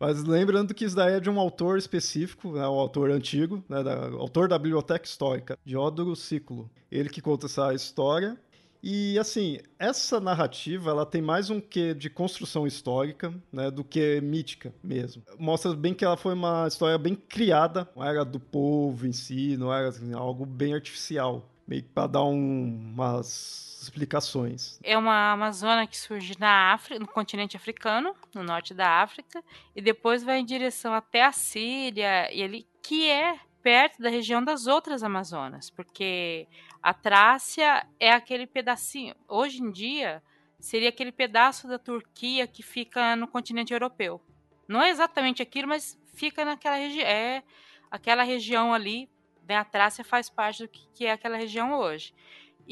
Mas 0.00 0.24
lembrando 0.24 0.72
que 0.72 0.86
isso 0.86 0.96
daí 0.96 1.12
é 1.12 1.20
de 1.20 1.28
um 1.28 1.38
autor 1.38 1.76
específico, 1.76 2.52
né, 2.52 2.66
um 2.66 2.80
autor 2.80 3.10
antigo, 3.10 3.62
né, 3.68 3.82
da, 3.82 4.06
autor 4.06 4.48
da 4.48 4.58
Biblioteca 4.58 5.04
Histórica, 5.04 5.58
Diodoro 5.62 6.16
Ciclo. 6.16 6.70
Ele 6.90 7.10
que 7.10 7.20
conta 7.20 7.44
essa 7.44 7.74
história. 7.74 8.38
E 8.82 9.18
assim, 9.18 9.58
essa 9.78 10.18
narrativa 10.18 10.90
ela 10.90 11.04
tem 11.04 11.20
mais 11.20 11.50
um 11.50 11.60
quê 11.60 11.92
de 11.92 12.08
construção 12.08 12.66
histórica 12.66 13.34
né, 13.52 13.70
do 13.70 13.84
que 13.84 14.18
mítica 14.22 14.72
mesmo. 14.82 15.22
Mostra 15.38 15.74
bem 15.74 15.92
que 15.92 16.02
ela 16.02 16.16
foi 16.16 16.32
uma 16.32 16.66
história 16.66 16.96
bem 16.96 17.14
criada, 17.14 17.86
não 17.94 18.02
era 18.02 18.24
do 18.24 18.40
povo 18.40 19.06
em 19.06 19.12
si, 19.12 19.54
não 19.58 19.70
era 19.70 19.88
assim, 19.88 20.14
algo 20.14 20.46
bem 20.46 20.72
artificial, 20.72 21.46
meio 21.68 21.82
que 21.82 21.90
para 21.90 22.06
dar 22.06 22.24
um, 22.24 22.92
umas 22.94 23.69
explicações. 23.82 24.78
É 24.82 24.96
uma 24.96 25.32
Amazônia 25.32 25.86
que 25.86 25.96
surge 25.96 26.34
na 26.38 26.72
África, 26.72 26.98
no 26.98 27.06
continente 27.06 27.56
africano, 27.56 28.14
no 28.34 28.42
norte 28.42 28.74
da 28.74 29.02
África, 29.02 29.42
e 29.74 29.80
depois 29.80 30.22
vai 30.22 30.38
em 30.38 30.44
direção 30.44 30.92
até 30.92 31.24
a 31.24 31.32
Síria, 31.32 32.32
e 32.32 32.42
ali, 32.42 32.66
que 32.82 33.08
é 33.08 33.38
perto 33.62 34.00
da 34.00 34.08
região 34.08 34.42
das 34.42 34.66
outras 34.66 35.02
Amazonas, 35.02 35.70
porque 35.70 36.46
a 36.82 36.94
Trácia 36.94 37.86
é 37.98 38.10
aquele 38.10 38.46
pedacinho. 38.46 39.14
Hoje 39.28 39.62
em 39.62 39.70
dia, 39.70 40.22
seria 40.58 40.88
aquele 40.88 41.12
pedaço 41.12 41.68
da 41.68 41.78
Turquia 41.78 42.46
que 42.46 42.62
fica 42.62 43.14
no 43.16 43.28
continente 43.28 43.72
europeu. 43.72 44.20
Não 44.66 44.80
é 44.80 44.90
exatamente 44.90 45.42
aquilo, 45.42 45.68
mas 45.68 45.98
fica 46.14 46.44
naquela 46.44 46.76
região. 46.76 47.06
É 47.06 47.42
aquela 47.90 48.22
região 48.22 48.72
ali, 48.72 49.10
né? 49.46 49.56
A 49.56 49.64
Trácia 49.64 50.04
faz 50.04 50.30
parte 50.30 50.62
do 50.62 50.68
que, 50.68 50.86
que 50.94 51.06
é 51.06 51.12
aquela 51.12 51.36
região 51.36 51.72
hoje. 51.72 52.14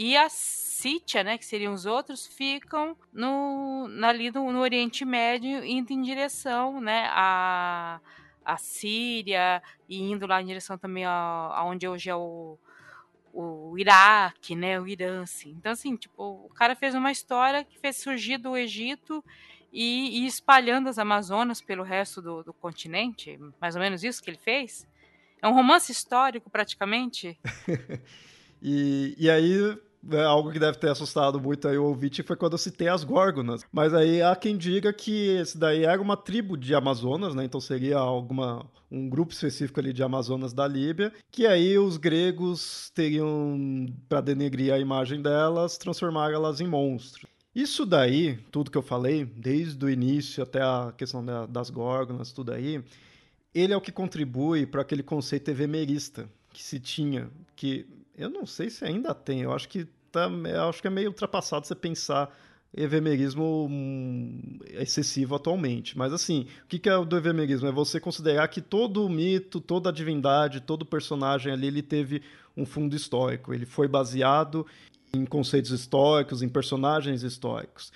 E 0.00 0.16
a 0.16 0.28
Sítia, 0.28 1.24
né, 1.24 1.36
que 1.36 1.44
seriam 1.44 1.72
os 1.72 1.84
outros, 1.84 2.24
ficam 2.24 2.96
no, 3.12 3.88
ali 4.04 4.30
no, 4.30 4.52
no 4.52 4.60
Oriente 4.60 5.04
Médio, 5.04 5.64
indo 5.64 5.92
em 5.92 6.00
direção 6.00 6.80
né, 6.80 7.08
a, 7.10 7.98
a 8.44 8.56
Síria 8.58 9.60
e 9.88 10.00
indo 10.00 10.24
lá 10.24 10.40
em 10.40 10.46
direção 10.46 10.78
também 10.78 11.04
aonde 11.04 11.88
hoje 11.88 12.08
é 12.08 12.14
o, 12.14 12.56
o 13.32 13.76
Iraque, 13.76 14.54
né, 14.54 14.80
o 14.80 14.86
Irã, 14.86 15.22
assim. 15.22 15.50
Então, 15.50 15.72
assim, 15.72 15.96
tipo, 15.96 16.22
o 16.46 16.48
cara 16.50 16.76
fez 16.76 16.94
uma 16.94 17.10
história 17.10 17.64
que 17.64 17.76
fez 17.76 17.96
surgir 17.96 18.38
do 18.38 18.56
Egito 18.56 19.24
e, 19.72 20.20
e 20.20 20.26
espalhando 20.28 20.88
as 20.88 21.00
Amazonas 21.00 21.60
pelo 21.60 21.82
resto 21.82 22.22
do, 22.22 22.44
do 22.44 22.52
continente, 22.52 23.36
mais 23.60 23.74
ou 23.74 23.80
menos 23.80 24.04
isso 24.04 24.22
que 24.22 24.30
ele 24.30 24.38
fez. 24.38 24.86
É 25.42 25.48
um 25.48 25.54
romance 25.54 25.90
histórico, 25.90 26.48
praticamente. 26.48 27.36
e, 28.62 29.16
e 29.18 29.28
aí, 29.28 29.76
algo 30.26 30.50
que 30.50 30.58
deve 30.58 30.78
ter 30.78 30.90
assustado 30.90 31.40
muito 31.40 31.66
aí 31.66 31.76
o 31.76 31.84
ouvinte 31.84 32.22
foi 32.22 32.36
quando 32.36 32.52
eu 32.52 32.58
citei 32.58 32.88
as 32.88 33.04
Górgonas. 33.04 33.64
Mas 33.72 33.92
aí 33.94 34.22
há 34.22 34.34
quem 34.36 34.56
diga 34.56 34.92
que 34.92 35.28
esse 35.36 35.58
daí 35.58 35.84
era 35.84 36.00
uma 36.00 36.16
tribo 36.16 36.56
de 36.56 36.74
Amazonas, 36.74 37.34
né? 37.34 37.44
Então 37.44 37.60
seria 37.60 37.98
alguma 37.98 38.64
um 38.90 39.08
grupo 39.08 39.32
específico 39.32 39.80
ali 39.80 39.92
de 39.92 40.02
Amazonas 40.02 40.52
da 40.52 40.66
Líbia, 40.66 41.12
que 41.30 41.46
aí 41.46 41.78
os 41.78 41.96
gregos 41.96 42.90
teriam, 42.94 43.86
para 44.08 44.22
denegrir 44.22 44.72
a 44.72 44.78
imagem 44.78 45.20
delas, 45.20 45.76
transformar 45.76 46.32
elas 46.32 46.60
em 46.60 46.66
monstros. 46.66 47.26
Isso 47.54 47.84
daí, 47.84 48.38
tudo 48.50 48.70
que 48.70 48.78
eu 48.78 48.82
falei, 48.82 49.24
desde 49.24 49.84
o 49.84 49.90
início 49.90 50.42
até 50.42 50.62
a 50.62 50.92
questão 50.96 51.24
da, 51.24 51.44
das 51.44 51.70
górgonas, 51.70 52.32
tudo 52.32 52.52
aí, 52.52 52.82
ele 53.54 53.72
é 53.72 53.76
o 53.76 53.80
que 53.80 53.92
contribui 53.92 54.64
para 54.64 54.82
aquele 54.82 55.02
conceito 55.02 55.50
evemerista 55.50 56.28
que 56.52 56.62
se 56.62 56.78
tinha, 56.78 57.28
que 57.56 57.86
eu 58.18 58.28
não 58.28 58.44
sei 58.44 58.68
se 58.68 58.84
ainda 58.84 59.14
tem, 59.14 59.42
eu 59.42 59.52
acho 59.52 59.68
que 59.68 59.86
tá, 60.10 60.28
eu 60.28 60.68
acho 60.68 60.82
que 60.82 60.88
é 60.88 60.90
meio 60.90 61.08
ultrapassado 61.08 61.66
você 61.66 61.74
pensar 61.74 62.36
evemerismo 62.76 63.66
hum, 63.70 64.58
excessivo 64.72 65.34
atualmente. 65.34 65.96
Mas 65.96 66.12
assim, 66.12 66.46
o 66.64 66.66
que 66.66 66.88
é 66.88 66.96
o 66.96 67.04
do 67.04 67.16
evemerismo? 67.16 67.68
É 67.68 67.72
você 67.72 67.98
considerar 67.98 68.46
que 68.48 68.60
todo 68.60 69.08
mito, 69.08 69.60
toda 69.60 69.92
divindade, 69.92 70.60
todo 70.60 70.84
personagem 70.84 71.52
ali, 71.52 71.68
ele 71.68 71.82
teve 71.82 72.22
um 72.56 72.66
fundo 72.66 72.94
histórico. 72.94 73.54
Ele 73.54 73.64
foi 73.64 73.88
baseado 73.88 74.66
em 75.14 75.24
conceitos 75.24 75.70
históricos, 75.70 76.42
em 76.42 76.48
personagens 76.48 77.22
históricos. 77.22 77.90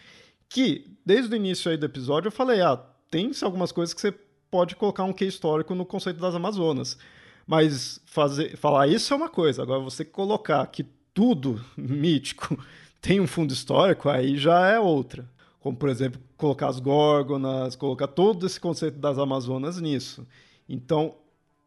Que, 0.49 0.87
desde 1.05 1.35
o 1.35 1.37
início 1.37 1.71
aí 1.71 1.77
do 1.77 1.87
episódio, 1.87 2.29
eu 2.29 2.33
falei, 2.33 2.61
ah, 2.63 2.77
tem 3.11 3.31
algumas 3.43 3.73
coisas 3.73 3.93
que 3.93 4.01
você 4.01 4.15
pode 4.51 4.77
colocar 4.77 5.05
um 5.05 5.13
que 5.13 5.25
histórico 5.25 5.75
no 5.75 5.85
conceito 5.85 6.21
das 6.21 6.35
Amazonas. 6.35 6.97
Mas 7.47 8.01
fazer, 8.07 8.57
falar 8.57 8.87
isso 8.87 9.13
é 9.13 9.17
uma 9.17 9.29
coisa. 9.29 9.63
Agora, 9.63 9.81
você 9.81 10.05
colocar 10.05 10.67
que 10.67 10.85
tudo 11.15 11.63
mítico 11.77 12.59
tem 13.01 13.21
um 13.21 13.27
fundo 13.27 13.53
histórico, 13.53 14.09
aí 14.09 14.37
já 14.37 14.67
é 14.69 14.79
outra. 14.79 15.29
Como, 15.61 15.77
por 15.77 15.89
exemplo, 15.89 16.21
colocar 16.37 16.69
as 16.69 16.81
górgonas, 16.81 17.77
colocar 17.77 18.09
todo 18.09 18.47
esse 18.47 18.59
conceito 18.59 18.99
das 18.99 19.19
Amazonas 19.19 19.81
nisso. 19.81 20.27
Então, 20.69 21.15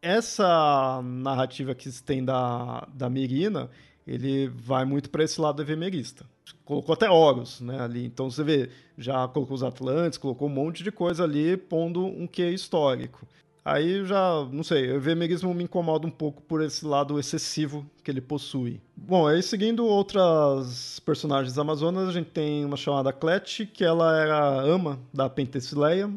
essa 0.02 1.00
narrativa 1.02 1.74
que 1.74 1.90
se 1.90 2.02
tem 2.02 2.24
da, 2.24 2.86
da 2.92 3.08
Mirina, 3.08 3.70
ele 4.06 4.48
vai 4.48 4.84
muito 4.84 5.10
para 5.10 5.24
esse 5.24 5.40
lado 5.40 5.62
evemerista. 5.62 6.26
Colocou 6.64 6.92
até 6.92 7.08
Horus 7.08 7.60
né, 7.60 7.80
ali. 7.80 8.04
Então, 8.04 8.30
você 8.30 8.44
vê, 8.44 8.70
já 8.98 9.26
colocou 9.28 9.54
os 9.54 9.62
Atlantes, 9.62 10.18
colocou 10.18 10.48
um 10.48 10.52
monte 10.52 10.84
de 10.84 10.92
coisa 10.92 11.24
ali, 11.24 11.56
pondo 11.56 12.04
um 12.04 12.26
quê 12.26 12.50
histórico. 12.50 13.26
Aí 13.66 14.06
já, 14.06 14.46
não 14.52 14.62
sei, 14.62 14.92
o 14.92 14.94
evemerismo 14.94 15.52
me 15.52 15.64
incomoda 15.64 16.06
um 16.06 16.10
pouco 16.10 16.40
por 16.40 16.62
esse 16.62 16.86
lado 16.86 17.18
excessivo 17.18 17.84
que 18.04 18.08
ele 18.08 18.20
possui. 18.20 18.80
Bom, 18.96 19.26
aí 19.26 19.42
seguindo 19.42 19.84
outras 19.84 21.00
personagens 21.00 21.58
amazonas, 21.58 22.08
a 22.08 22.12
gente 22.12 22.30
tem 22.30 22.64
uma 22.64 22.76
chamada 22.76 23.12
Clet, 23.12 23.66
que 23.66 23.84
ela 23.84 24.16
era 24.20 24.60
ama 24.60 25.00
da 25.12 25.28
Penthesilea. 25.28 26.08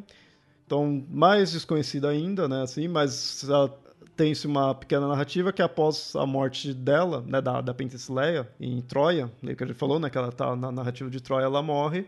Então, 0.64 1.04
mais 1.10 1.52
desconhecida 1.52 2.08
ainda, 2.10 2.48
né, 2.48 2.62
assim, 2.62 2.88
mas 2.88 3.44
tem-se 4.16 4.46
uma 4.46 4.76
pequena 4.76 5.08
narrativa 5.08 5.52
que 5.52 5.64
após 5.64 6.16
a 6.16 6.28
morte 6.28 6.72
dela, 6.72 7.24
né, 7.26 7.42
da, 7.42 7.62
da 7.62 7.74
Penthesilea, 7.74 8.48
em 8.60 8.80
Troia, 8.80 9.32
né, 9.42 9.56
que 9.56 9.64
a 9.64 9.66
gente 9.66 9.76
falou, 9.76 10.00
né, 10.00 10.08
que 10.08 10.20
ela 10.20 10.32
tá 10.32 10.56
na 10.56 10.72
narrativa 10.72 11.10
de 11.10 11.20
Troia, 11.20 11.46
ela 11.46 11.64
morre, 11.64 12.06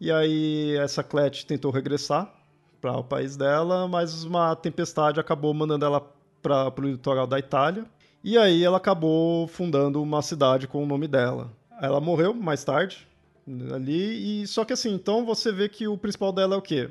e 0.00 0.10
aí 0.10 0.76
essa 0.78 1.04
Clet 1.04 1.46
tentou 1.46 1.70
regressar 1.70 2.39
para 2.80 2.96
o 2.96 3.04
país 3.04 3.36
dela, 3.36 3.86
mas 3.86 4.24
uma 4.24 4.56
tempestade 4.56 5.20
acabou 5.20 5.52
mandando 5.52 5.84
ela 5.84 6.00
para 6.42 6.72
o 6.78 6.82
litoral 6.82 7.26
da 7.26 7.38
Itália. 7.38 7.84
E 8.22 8.36
aí 8.36 8.64
ela 8.64 8.76
acabou 8.76 9.46
fundando 9.46 10.02
uma 10.02 10.22
cidade 10.22 10.66
com 10.66 10.82
o 10.82 10.86
nome 10.86 11.06
dela. 11.06 11.50
Ela 11.80 12.00
morreu 12.00 12.34
mais 12.34 12.64
tarde 12.64 13.06
ali 13.74 14.42
e 14.42 14.46
só 14.46 14.64
que 14.64 14.72
assim, 14.72 14.92
então 14.92 15.24
você 15.24 15.50
vê 15.50 15.68
que 15.68 15.88
o 15.88 15.96
principal 15.96 16.32
dela 16.32 16.54
é 16.54 16.58
o 16.58 16.62
quê? 16.62 16.90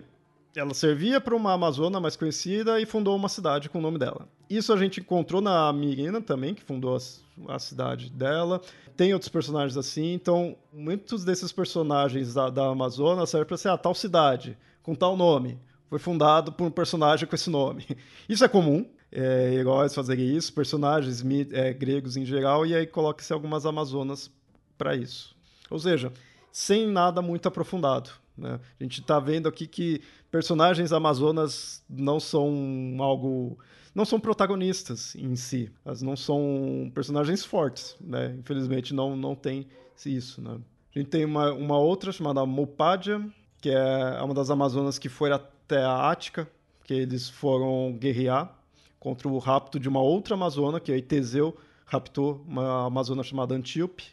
Ela 0.56 0.74
servia 0.74 1.22
para 1.22 1.36
uma 1.36 1.54
amazona 1.54 2.00
mais 2.00 2.16
conhecida 2.16 2.82
e 2.82 2.86
fundou 2.86 3.16
uma 3.16 3.30
cidade 3.30 3.70
com 3.70 3.78
o 3.78 3.82
nome 3.82 4.00
dela. 4.00 4.28
Isso 4.50 4.74
a 4.74 4.78
gente 4.78 5.00
encontrou 5.00 5.42
na 5.42 5.72
Mirina 5.72 6.20
também, 6.20 6.56
que 6.56 6.64
fundou 6.64 6.98
a, 6.98 7.56
a 7.56 7.60
cidade 7.60 8.10
dela. 8.10 8.60
Tem 8.98 9.14
outros 9.14 9.30
personagens 9.30 9.78
assim, 9.78 10.14
então 10.14 10.58
muitos 10.74 11.24
desses 11.24 11.52
personagens 11.52 12.34
da, 12.34 12.50
da 12.50 12.66
Amazônia 12.66 13.26
servem 13.28 13.48
para 13.48 13.58
ser 13.58 13.70
a 13.70 13.74
ah, 13.74 13.78
tal 13.78 13.94
cidade, 13.94 14.58
com 14.82 14.96
tal 14.96 15.16
nome 15.16 15.60
foi 15.90 16.00
fundado 16.00 16.52
por 16.52 16.66
um 16.66 16.72
personagem 16.72 17.28
com 17.28 17.36
esse 17.36 17.50
nome. 17.50 17.86
Isso 18.30 18.44
é 18.46 18.48
comum, 18.48 18.86
é, 19.12 19.54
heróis 19.54 19.96
fazerem 19.96 20.36
isso, 20.36 20.54
personagens 20.54 21.24
é, 21.52 21.74
gregos 21.74 22.16
em 22.16 22.24
geral, 22.24 22.66
e 22.66 22.76
aí 22.76 22.86
coloca-se 22.86 23.34
algumas 23.34 23.66
Amazonas 23.66 24.32
para 24.78 24.96
isso. 24.96 25.36
Ou 25.70 25.80
seja, 25.80 26.12
sem 26.52 26.88
nada 26.88 27.22
muito 27.22 27.48
aprofundado. 27.48 28.12
Né? 28.38 28.60
A 28.80 28.84
gente 28.84 29.02
está 29.02 29.20
vendo 29.20 29.48
aqui 29.48 29.68
que 29.68 30.02
personagens 30.32 30.94
amazonas 30.94 31.84
não 31.90 32.20
são 32.20 32.96
algo. 33.00 33.60
não 33.94 34.06
são 34.06 34.20
protagonistas 34.20 35.16
em 35.16 35.36
si. 35.36 35.72
Elas 35.86 36.02
não 36.02 36.16
são 36.16 36.90
personagens 36.94 37.44
fortes. 37.44 37.96
Né? 38.00 38.36
Infelizmente 38.40 38.94
não, 38.94 39.16
não 39.16 39.36
tem 39.36 39.68
isso. 40.06 40.42
Né? 40.42 40.58
A 40.96 41.00
gente 41.00 41.10
tem 41.10 41.26
uma, 41.26 41.52
uma 41.52 41.78
outra 41.78 42.12
chamada 42.12 42.46
Mopadia, 42.46 43.22
que 43.62 43.70
é 43.70 44.22
uma 44.22 44.34
das 44.34 44.50
Amazonas 44.50 44.98
que 44.98 45.10
foi 45.10 45.30
até 45.70 45.84
a 45.84 46.10
Ática, 46.10 46.50
que 46.84 46.96
eles 46.96 47.30
foram 47.30 47.96
guerrear 47.96 48.52
contra 49.00 49.30
o 49.30 49.38
rapto 49.38 49.80
de 49.80 49.88
uma 49.88 50.02
outra 50.02 50.34
Amazona, 50.34 50.80
que 50.80 50.92
aí 50.92 51.00
Teseu 51.00 51.56
raptou 51.86 52.44
uma 52.48 52.88
Amazona 52.88 53.22
chamada 53.22 53.54
Antíope, 53.54 54.08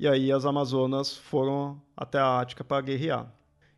e 0.00 0.08
aí 0.08 0.32
as 0.32 0.44
Amazonas 0.44 1.16
foram 1.16 1.80
até 1.96 2.18
a 2.18 2.40
Ática 2.40 2.64
para 2.64 2.82
guerrear. 2.82 3.32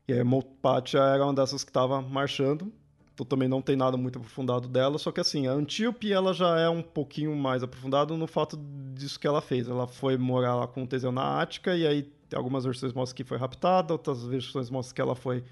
E 0.08 0.14
aí 0.14 0.24
Mopatia 0.24 1.00
era 1.00 1.22
uma 1.22 1.34
dessas 1.34 1.62
que 1.62 1.68
estava 1.68 2.00
marchando, 2.00 2.72
então 3.12 3.26
também 3.26 3.46
não 3.46 3.60
tem 3.60 3.76
nada 3.76 3.98
muito 3.98 4.18
aprofundado 4.18 4.66
dela, 4.66 4.96
só 4.96 5.12
que 5.12 5.20
assim, 5.20 5.46
a 5.46 5.52
Antíope 5.52 6.10
ela 6.10 6.32
já 6.32 6.58
é 6.58 6.68
um 6.70 6.80
pouquinho 6.80 7.36
mais 7.36 7.62
aprofundado 7.62 8.16
no 8.16 8.26
fato 8.26 8.58
disso 8.94 9.20
que 9.20 9.26
ela 9.26 9.42
fez. 9.42 9.68
Ela 9.68 9.86
foi 9.86 10.16
morar 10.16 10.54
lá 10.54 10.66
com 10.66 10.82
o 10.82 10.86
Teseu 10.86 11.12
na 11.12 11.42
Ática, 11.42 11.76
e 11.76 11.86
aí 11.86 12.10
algumas 12.34 12.64
versões 12.64 12.94
mostram 12.94 13.16
que 13.16 13.24
foi 13.24 13.36
raptada, 13.36 13.92
outras 13.92 14.24
versões 14.24 14.70
mostram 14.70 14.94
que 14.94 15.00
ela 15.02 15.14
foi 15.14 15.44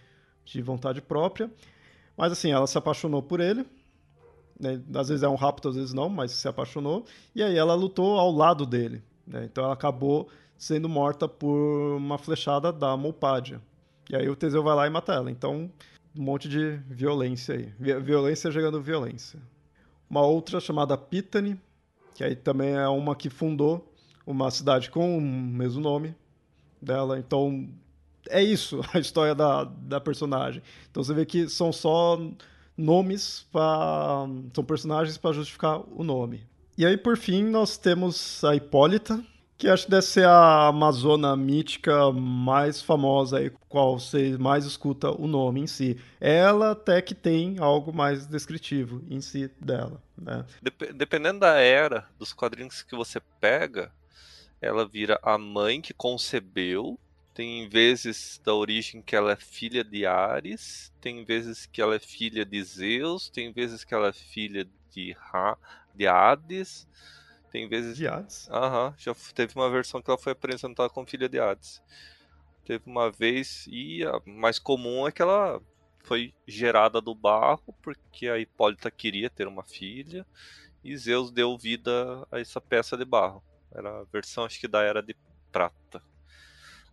de 0.46 0.62
vontade 0.62 1.02
própria. 1.02 1.50
Mas 2.16 2.32
assim, 2.32 2.50
ela 2.50 2.66
se 2.66 2.78
apaixonou 2.78 3.22
por 3.22 3.40
ele. 3.40 3.66
Né? 4.58 4.80
Às 4.94 5.08
vezes 5.08 5.22
é 5.22 5.28
um 5.28 5.34
rapto, 5.34 5.68
às 5.68 5.76
vezes 5.76 5.92
não, 5.92 6.08
mas 6.08 6.30
se 6.30 6.48
apaixonou. 6.48 7.04
E 7.34 7.42
aí 7.42 7.56
ela 7.56 7.74
lutou 7.74 8.18
ao 8.18 8.30
lado 8.30 8.64
dele. 8.64 9.02
Né? 9.26 9.44
Então 9.44 9.64
ela 9.64 9.74
acabou 9.74 10.28
sendo 10.56 10.88
morta 10.88 11.28
por 11.28 11.96
uma 11.96 12.16
flechada 12.16 12.72
da 12.72 12.96
Molpádia. 12.96 13.60
E 14.08 14.16
aí 14.16 14.28
o 14.28 14.36
Teseu 14.36 14.62
vai 14.62 14.74
lá 14.74 14.86
e 14.86 14.90
mata 14.90 15.12
ela. 15.12 15.30
Então, 15.30 15.70
um 16.16 16.22
monte 16.22 16.48
de 16.48 16.76
violência 16.88 17.56
aí. 17.56 17.72
Violência 18.00 18.50
gerando 18.50 18.80
violência. 18.80 19.38
Uma 20.08 20.22
outra 20.22 20.60
chamada 20.60 20.96
Pitane, 20.96 21.60
que 22.14 22.22
aí 22.22 22.36
também 22.36 22.70
é 22.70 22.88
uma 22.88 23.16
que 23.16 23.28
fundou 23.28 23.92
uma 24.24 24.50
cidade 24.50 24.90
com 24.90 25.18
o 25.18 25.20
mesmo 25.20 25.80
nome 25.80 26.14
dela. 26.80 27.18
Então, 27.18 27.68
é 28.30 28.42
isso 28.42 28.80
a 28.92 28.98
história 28.98 29.34
da, 29.34 29.64
da 29.64 30.00
personagem. 30.00 30.62
Então 30.90 31.02
você 31.02 31.14
vê 31.14 31.24
que 31.24 31.48
são 31.48 31.72
só 31.72 32.20
nomes 32.76 33.46
para 33.50 34.26
são 34.54 34.64
personagens 34.64 35.16
para 35.16 35.32
justificar 35.32 35.80
o 35.90 36.04
nome. 36.04 36.46
E 36.76 36.84
aí 36.84 36.96
por 36.96 37.16
fim 37.16 37.42
nós 37.44 37.78
temos 37.78 38.44
a 38.44 38.54
Hipólita, 38.54 39.22
que 39.58 39.68
acho 39.68 39.86
que 39.86 39.90
deve 39.90 40.02
ser 40.02 40.26
a 40.26 40.66
amazona 40.66 41.34
mítica 41.34 42.12
mais 42.12 42.82
famosa 42.82 43.38
aí, 43.38 43.50
qual 43.68 43.98
você 43.98 44.36
mais 44.36 44.66
escuta 44.66 45.10
o 45.10 45.26
nome 45.26 45.60
em 45.60 45.66
si. 45.66 45.98
Ela 46.20 46.72
até 46.72 47.00
que 47.00 47.14
tem 47.14 47.56
algo 47.58 47.92
mais 47.92 48.26
descritivo 48.26 49.02
em 49.08 49.20
si 49.20 49.50
dela, 49.58 50.02
né? 50.16 50.44
Dep 50.60 50.92
dependendo 50.92 51.40
da 51.40 51.58
era 51.58 52.06
dos 52.18 52.34
quadrinhos 52.34 52.82
que 52.82 52.94
você 52.94 53.18
pega, 53.40 53.90
ela 54.60 54.86
vira 54.86 55.18
a 55.22 55.38
mãe 55.38 55.80
que 55.80 55.94
concebeu 55.94 56.98
tem 57.36 57.68
vezes 57.68 58.40
da 58.42 58.54
origem 58.54 59.02
que 59.02 59.14
ela 59.14 59.32
é 59.32 59.36
filha 59.36 59.84
de 59.84 60.06
Ares, 60.06 60.90
tem 61.02 61.22
vezes 61.22 61.66
que 61.66 61.82
ela 61.82 61.94
é 61.94 61.98
filha 61.98 62.46
de 62.46 62.64
Zeus, 62.64 63.28
tem 63.28 63.52
vezes 63.52 63.84
que 63.84 63.92
ela 63.92 64.08
é 64.08 64.12
filha 64.12 64.66
de, 64.90 65.14
ha 65.30 65.58
de 65.94 66.06
Hades, 66.06 66.88
tem 67.52 67.68
vezes. 67.68 67.98
De 67.98 68.08
Hades? 68.08 68.48
Aham, 68.48 68.94
já 68.96 69.14
teve 69.34 69.54
uma 69.54 69.68
versão 69.68 70.00
que 70.00 70.10
ela 70.10 70.16
foi 70.16 70.32
apresentada 70.32 70.88
como 70.88 71.06
filha 71.06 71.28
de 71.28 71.38
Hades. 71.38 71.82
Teve 72.64 72.84
uma 72.86 73.10
vez, 73.10 73.66
e 73.68 74.02
a 74.02 74.18
mais 74.24 74.58
comum 74.58 75.06
é 75.06 75.12
que 75.12 75.20
ela 75.20 75.60
foi 76.04 76.32
gerada 76.46 77.02
do 77.02 77.14
barro, 77.14 77.74
porque 77.82 78.28
a 78.28 78.38
Hipólita 78.38 78.90
queria 78.90 79.28
ter 79.28 79.46
uma 79.46 79.62
filha, 79.62 80.26
e 80.82 80.96
Zeus 80.96 81.30
deu 81.30 81.58
vida 81.58 82.26
a 82.32 82.40
essa 82.40 82.62
peça 82.62 82.96
de 82.96 83.04
barro. 83.04 83.44
Era 83.70 84.00
a 84.00 84.04
versão, 84.04 84.46
acho 84.46 84.58
que 84.58 84.66
da 84.66 84.80
Era 84.80 85.02
de 85.02 85.14
Prata. 85.52 86.02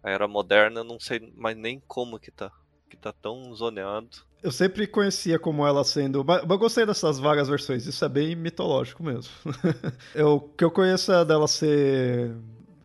A 0.03 0.11
era 0.11 0.27
moderna, 0.27 0.83
não 0.83 0.99
sei 0.99 1.31
mais 1.35 1.57
nem 1.57 1.81
como 1.87 2.19
que 2.19 2.29
tá. 2.29 2.51
Que 2.89 2.97
tá 2.97 3.11
tão 3.13 3.53
zoneado. 3.55 4.09
Eu 4.43 4.51
sempre 4.51 4.85
conhecia 4.85 5.39
como 5.39 5.65
ela 5.65 5.83
sendo. 5.83 6.23
Mas 6.23 6.41
eu 6.47 6.57
gostei 6.57 6.85
dessas 6.85 7.17
várias 7.17 7.47
versões, 7.47 7.87
isso 7.87 8.03
é 8.03 8.09
bem 8.09 8.35
mitológico 8.35 9.01
mesmo. 9.01 9.31
eu, 10.13 10.33
o 10.35 10.41
que 10.41 10.63
eu 10.63 10.69
conheço 10.69 11.11
é 11.11 11.23
dela 11.23 11.47
ser 11.47 12.35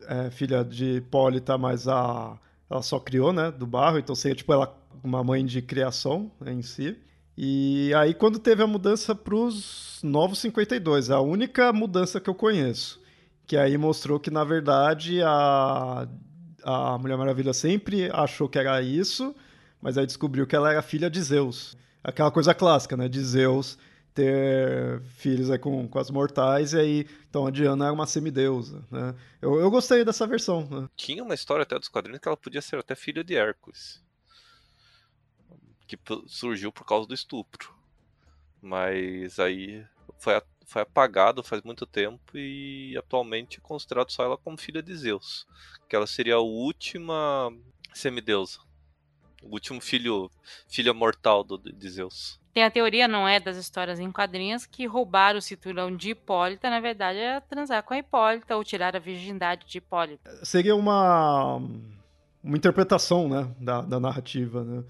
é, 0.06 0.30
filha 0.30 0.64
de 0.64 0.96
Hipólita, 0.96 1.58
mas 1.58 1.88
a, 1.88 2.38
ela 2.70 2.82
só 2.82 3.00
criou, 3.00 3.32
né? 3.32 3.50
Do 3.50 3.66
barro, 3.66 3.98
então 3.98 4.14
seria 4.14 4.36
tipo 4.36 4.52
ela 4.52 4.74
uma 5.02 5.22
mãe 5.24 5.44
de 5.44 5.60
criação 5.60 6.30
né, 6.40 6.52
em 6.52 6.62
si. 6.62 6.96
E 7.36 7.92
aí, 7.94 8.14
quando 8.14 8.38
teve 8.38 8.62
a 8.62 8.66
mudança 8.66 9.14
para 9.14 9.34
os 9.34 10.00
Novos 10.02 10.40
52, 10.40 11.10
a 11.10 11.20
única 11.20 11.72
mudança 11.72 12.20
que 12.20 12.28
eu 12.28 12.34
conheço, 12.34 13.00
que 13.46 13.56
aí 13.56 13.78
mostrou 13.78 14.18
que, 14.18 14.30
na 14.30 14.42
verdade, 14.42 15.22
a 15.22 16.08
a 16.62 16.98
Mulher 16.98 17.16
Maravilha 17.16 17.52
sempre 17.52 18.10
achou 18.12 18.48
que 18.48 18.58
era 18.58 18.80
isso, 18.82 19.34
mas 19.80 19.96
aí 19.96 20.06
descobriu 20.06 20.46
que 20.46 20.56
ela 20.56 20.70
era 20.70 20.82
filha 20.82 21.10
de 21.10 21.22
Zeus. 21.22 21.76
Aquela 22.02 22.30
coisa 22.30 22.54
clássica, 22.54 22.96
né? 22.96 23.08
De 23.08 23.22
Zeus 23.22 23.78
ter 24.18 25.00
filhos 25.02 25.48
aí 25.48 25.58
com, 25.60 25.86
com 25.86 25.98
as 25.98 26.10
mortais, 26.10 26.72
e 26.72 26.78
aí, 26.78 27.08
então 27.30 27.46
a 27.46 27.52
Diana 27.52 27.84
era 27.84 27.94
uma 27.94 28.06
semideusa, 28.06 28.84
né? 28.90 29.14
Eu, 29.40 29.60
eu 29.60 29.70
gostei 29.70 30.04
dessa 30.04 30.26
versão. 30.26 30.66
Né? 30.68 30.88
Tinha 30.96 31.22
uma 31.22 31.34
história 31.34 31.62
até 31.62 31.78
dos 31.78 31.88
quadrinhos 31.88 32.20
que 32.20 32.26
ela 32.26 32.36
podia 32.36 32.60
ser 32.60 32.80
até 32.80 32.96
filha 32.96 33.22
de 33.22 33.36
Hércules. 33.36 34.02
Que 35.86 35.96
surgiu 36.26 36.72
por 36.72 36.84
causa 36.84 37.06
do 37.06 37.14
estupro. 37.14 37.72
Mas 38.60 39.38
aí 39.38 39.86
foi, 40.18 40.42
foi 40.68 40.82
apagado 40.82 41.42
faz 41.42 41.62
muito 41.62 41.86
tempo 41.86 42.20
e 42.36 42.94
atualmente 42.96 43.56
é 43.56 43.60
considerado 43.60 44.10
só 44.10 44.22
ela 44.22 44.36
como 44.36 44.58
filha 44.58 44.82
de 44.82 44.94
Zeus. 44.94 45.46
Que 45.88 45.96
ela 45.96 46.06
seria 46.06 46.34
a 46.34 46.40
última 46.40 47.50
semideusa. 47.94 48.58
O 49.42 49.54
último 49.54 49.80
filho, 49.80 50.30
filha 50.68 50.92
mortal 50.92 51.42
do, 51.42 51.56
de 51.58 51.88
Zeus. 51.88 52.38
Tem 52.52 52.64
a 52.64 52.70
teoria, 52.70 53.08
não 53.08 53.26
é, 53.26 53.40
das 53.40 53.56
histórias 53.56 53.98
em 53.98 54.12
quadrinhos, 54.12 54.66
que 54.66 54.84
roubar 54.84 55.36
o 55.36 55.40
cinturão 55.40 55.94
de 55.96 56.10
Hipólita, 56.10 56.68
na 56.68 56.80
verdade, 56.80 57.18
é 57.18 57.40
transar 57.40 57.82
com 57.82 57.94
a 57.94 57.98
Hipólita 57.98 58.56
ou 58.56 58.62
tirar 58.62 58.94
a 58.94 58.98
virgindade 58.98 59.66
de 59.66 59.78
Hipólita. 59.78 60.44
Seria 60.44 60.74
uma, 60.76 61.62
uma 62.42 62.56
interpretação, 62.56 63.26
né, 63.28 63.48
da, 63.58 63.80
da 63.80 63.98
narrativa, 63.98 64.64
né? 64.64 64.84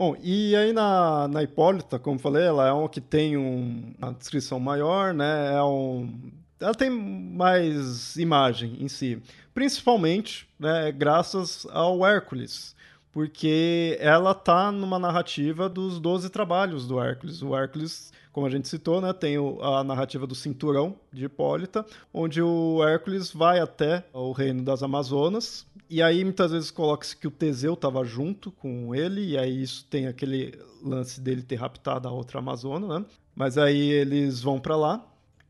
Bom, 0.00 0.16
e 0.22 0.56
aí 0.56 0.72
na, 0.72 1.28
na 1.28 1.42
Hipólita, 1.42 1.98
como 1.98 2.18
falei, 2.18 2.46
ela 2.46 2.66
é 2.66 2.72
uma 2.72 2.88
que 2.88 3.02
tem 3.02 3.36
um, 3.36 3.92
uma 3.98 4.14
descrição 4.14 4.58
maior, 4.58 5.12
né? 5.12 5.52
É 5.52 5.62
um, 5.62 6.10
ela 6.58 6.74
tem 6.74 6.88
mais 6.88 8.16
imagem 8.16 8.78
em 8.80 8.88
si. 8.88 9.22
Principalmente 9.52 10.48
né, 10.58 10.90
graças 10.90 11.66
ao 11.70 12.02
Hércules, 12.06 12.74
porque 13.12 13.98
ela 14.00 14.34
tá 14.34 14.72
numa 14.72 14.98
narrativa 14.98 15.68
dos 15.68 16.00
12 16.00 16.30
trabalhos 16.30 16.88
do 16.88 16.98
Hércules. 16.98 17.42
O 17.42 17.54
Hércules, 17.54 18.10
como 18.32 18.46
a 18.46 18.50
gente 18.50 18.68
citou, 18.68 19.00
né, 19.00 19.12
tem 19.12 19.36
a 19.60 19.82
narrativa 19.82 20.26
do 20.26 20.34
cinturão 20.34 20.96
de 21.12 21.24
Hipólita, 21.24 21.84
onde 22.12 22.40
o 22.40 22.82
Hércules 22.84 23.32
vai 23.32 23.60
até 23.60 24.04
o 24.12 24.32
reino 24.32 24.62
das 24.62 24.82
Amazonas 24.82 25.66
e 25.90 26.00
aí 26.00 26.22
muitas 26.22 26.52
vezes 26.52 26.70
coloca-se 26.70 27.16
que 27.16 27.26
o 27.26 27.32
Teseu 27.32 27.74
estava 27.74 28.04
junto 28.04 28.52
com 28.52 28.94
ele, 28.94 29.30
e 29.30 29.36
aí 29.36 29.60
isso 29.60 29.84
tem 29.90 30.06
aquele 30.06 30.56
lance 30.80 31.20
dele 31.20 31.42
ter 31.42 31.56
raptado 31.56 32.06
a 32.06 32.12
outra 32.12 32.38
Amazona, 32.38 33.00
né? 33.00 33.06
Mas 33.34 33.58
aí 33.58 33.90
eles 33.90 34.40
vão 34.40 34.60
para 34.60 34.76
lá 34.76 35.04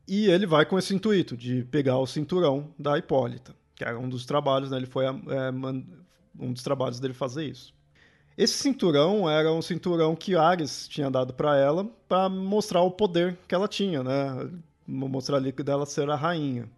e 0.09 0.31
ele 0.31 0.47
vai 0.47 0.65
com 0.65 0.79
esse 0.79 0.95
intuito 0.95 1.37
de 1.37 1.63
pegar 1.65 1.99
o 1.99 2.07
cinturão 2.07 2.73
da 2.79 2.97
Hipólita, 2.97 3.55
que 3.75 3.85
era 3.85 3.99
um 3.99 4.09
dos 4.09 4.25
trabalhos, 4.25 4.71
né? 4.71 4.79
Ele 4.79 4.87
foi 4.87 5.05
é, 5.05 5.11
um 6.39 6.53
dos 6.55 6.63
trabalhos 6.63 6.99
dele 6.99 7.13
fazer 7.13 7.45
isso. 7.45 7.75
Esse 8.37 8.55
cinturão 8.55 9.29
era 9.29 9.53
um 9.53 9.61
cinturão 9.61 10.17
que 10.17 10.35
Ares 10.35 10.89
tinha 10.89 11.11
dado 11.11 11.35
para 11.35 11.59
ela 11.59 11.87
para 12.09 12.29
mostrar 12.29 12.83
o 12.83 12.91
poder 12.91 13.37
que 13.47 13.55
ela 13.55 13.69
tinha, 13.69 14.03
né? 14.03 14.51
Mostrar 14.87 15.37
ali 15.37 15.53
que 15.53 15.63
dela 15.63 15.87
ser 15.87 16.09
a 16.09 16.17
rainha. 16.17 16.69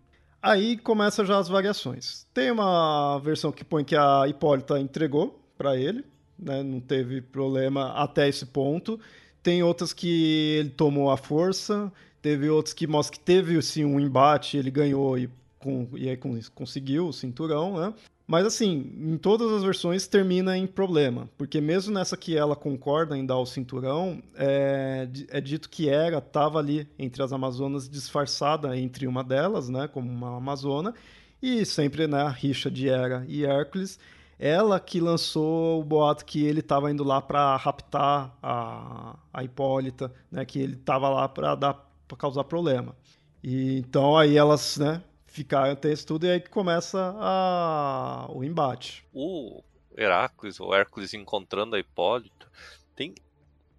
Aí 0.43 0.77
começa 0.77 1.25
já 1.25 1.39
as 1.39 1.49
variações. 1.49 2.27
Tem 2.35 2.51
uma 2.51 3.19
versão 3.21 3.53
que 3.53 3.65
põe 3.65 3.85
que 3.85 3.95
a 3.95 4.27
Hipólita 4.27 4.81
entregou 4.81 5.41
para 5.57 5.77
ele, 5.77 6.05
né? 6.37 6.65
não 6.65 6.81
teve 6.81 7.21
problema 7.21 7.93
até 7.93 8.29
esse 8.29 8.45
ponto. 8.45 8.99
Tem 9.41 9.63
outras 9.63 9.93
que 9.93 10.57
ele 10.59 10.71
tomou 10.71 11.11
a 11.11 11.17
força, 11.17 11.93
teve 12.21 12.51
outras 12.51 12.75
que 12.75 12.89
mostram 12.89 13.19
que 13.19 13.25
teve 13.25 13.61
sim 13.63 13.85
um 13.85 14.01
embate, 14.01 14.57
ele 14.57 14.71
ganhou 14.71 15.17
e, 15.17 15.31
com, 15.61 15.89
e 15.95 16.09
aí 16.09 16.19
conseguiu 16.55 17.07
o 17.07 17.13
cinturão, 17.13 17.79
né? 17.79 17.95
Mas 18.33 18.47
assim, 18.47 18.91
em 18.99 19.19
todas 19.19 19.53
as 19.53 19.63
versões 19.63 20.07
termina 20.07 20.57
em 20.57 20.67
problema, 20.67 21.29
porque 21.37 21.61
mesmo 21.61 21.93
nessa 21.93 22.17
que 22.17 22.35
ela 22.35 22.57
concorda 22.57 23.15
em 23.15 23.27
dar 23.27 23.37
o 23.37 23.45
cinturão, 23.45 24.23
é, 24.35 25.07
é 25.29 25.39
dito 25.39 25.69
que 25.69 25.91
Hera 25.91 26.17
estava 26.17 26.59
ali 26.59 26.89
entre 26.99 27.23
as 27.23 27.31
Amazonas 27.31 27.87
disfarçada 27.87 28.75
entre 28.75 29.07
uma 29.07 29.23
delas, 29.23 29.69
né, 29.69 29.87
como 29.87 30.11
uma 30.11 30.39
Amazona, 30.39 30.95
e 31.43 31.67
sempre 31.67 32.07
na 32.07 32.31
né, 32.31 32.35
rixa 32.39 32.71
de 32.71 32.89
Hera 32.89 33.23
e 33.29 33.45
Hércules, 33.45 33.99
ela 34.39 34.81
que 34.81 34.99
lançou 34.99 35.83
o 35.83 35.85
boato 35.85 36.25
que 36.25 36.43
ele 36.43 36.61
estava 36.61 36.91
indo 36.91 37.05
lá 37.05 37.21
para 37.21 37.55
raptar 37.57 38.35
a, 38.43 39.15
a 39.31 39.45
Hipólita, 39.45 40.11
né, 40.31 40.47
que 40.47 40.59
ele 40.59 40.77
estava 40.77 41.07
lá 41.11 41.29
para 41.29 41.55
dar 41.55 41.75
para 42.09 42.17
causar 42.17 42.45
problema. 42.45 42.97
E 43.45 43.77
então 43.77 44.17
aí 44.17 44.39
elas, 44.39 44.79
né, 44.79 45.03
ficar 45.33 45.77
esse 45.85 46.05
tudo 46.05 46.27
e 46.27 46.31
aí 46.31 46.41
que 46.41 46.51
começa 46.51 47.15
a... 47.19 48.27
o 48.29 48.45
embate. 48.45 49.05
O 49.13 49.63
Heracles, 49.97 50.61
ou 50.61 50.75
Hércules 50.75 51.15
encontrando 51.15 51.75
a 51.75 51.79
Hipólita, 51.79 52.47
tem 52.95 53.15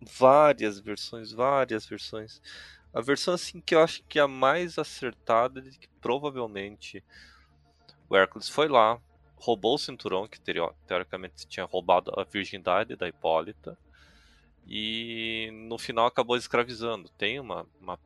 várias 0.02 0.80
versões, 0.80 1.32
várias 1.32 1.86
versões. 1.86 2.42
A 2.92 3.02
versão 3.02 3.36
assim 3.36 3.62
que 3.62 3.76
eu 3.76 3.82
acho 3.82 4.04
que 4.10 4.18
é 4.18 4.24
a 4.24 4.28
mais 4.28 4.80
acertada 4.80 5.60
é 5.60 5.64
que 5.64 5.88
provavelmente 6.02 7.04
o 8.10 8.16
Hércules 8.16 8.50
foi 8.50 8.68
lá, 8.68 9.00
roubou 9.36 9.76
o 9.76 9.80
cinturão 9.80 10.28
que 10.28 10.42
teoricamente 10.88 11.48
tinha 11.48 11.66
roubado 11.66 12.12
a 12.20 12.24
virgindade 12.24 12.96
da 12.96 13.08
Hipólita 13.08 13.78
e 14.66 15.50
no 15.68 15.78
final 15.78 16.08
acabou 16.08 16.36
escravizando. 16.36 17.10
Tem 17.10 17.40
uma, 17.40 17.66
uma 17.80 18.00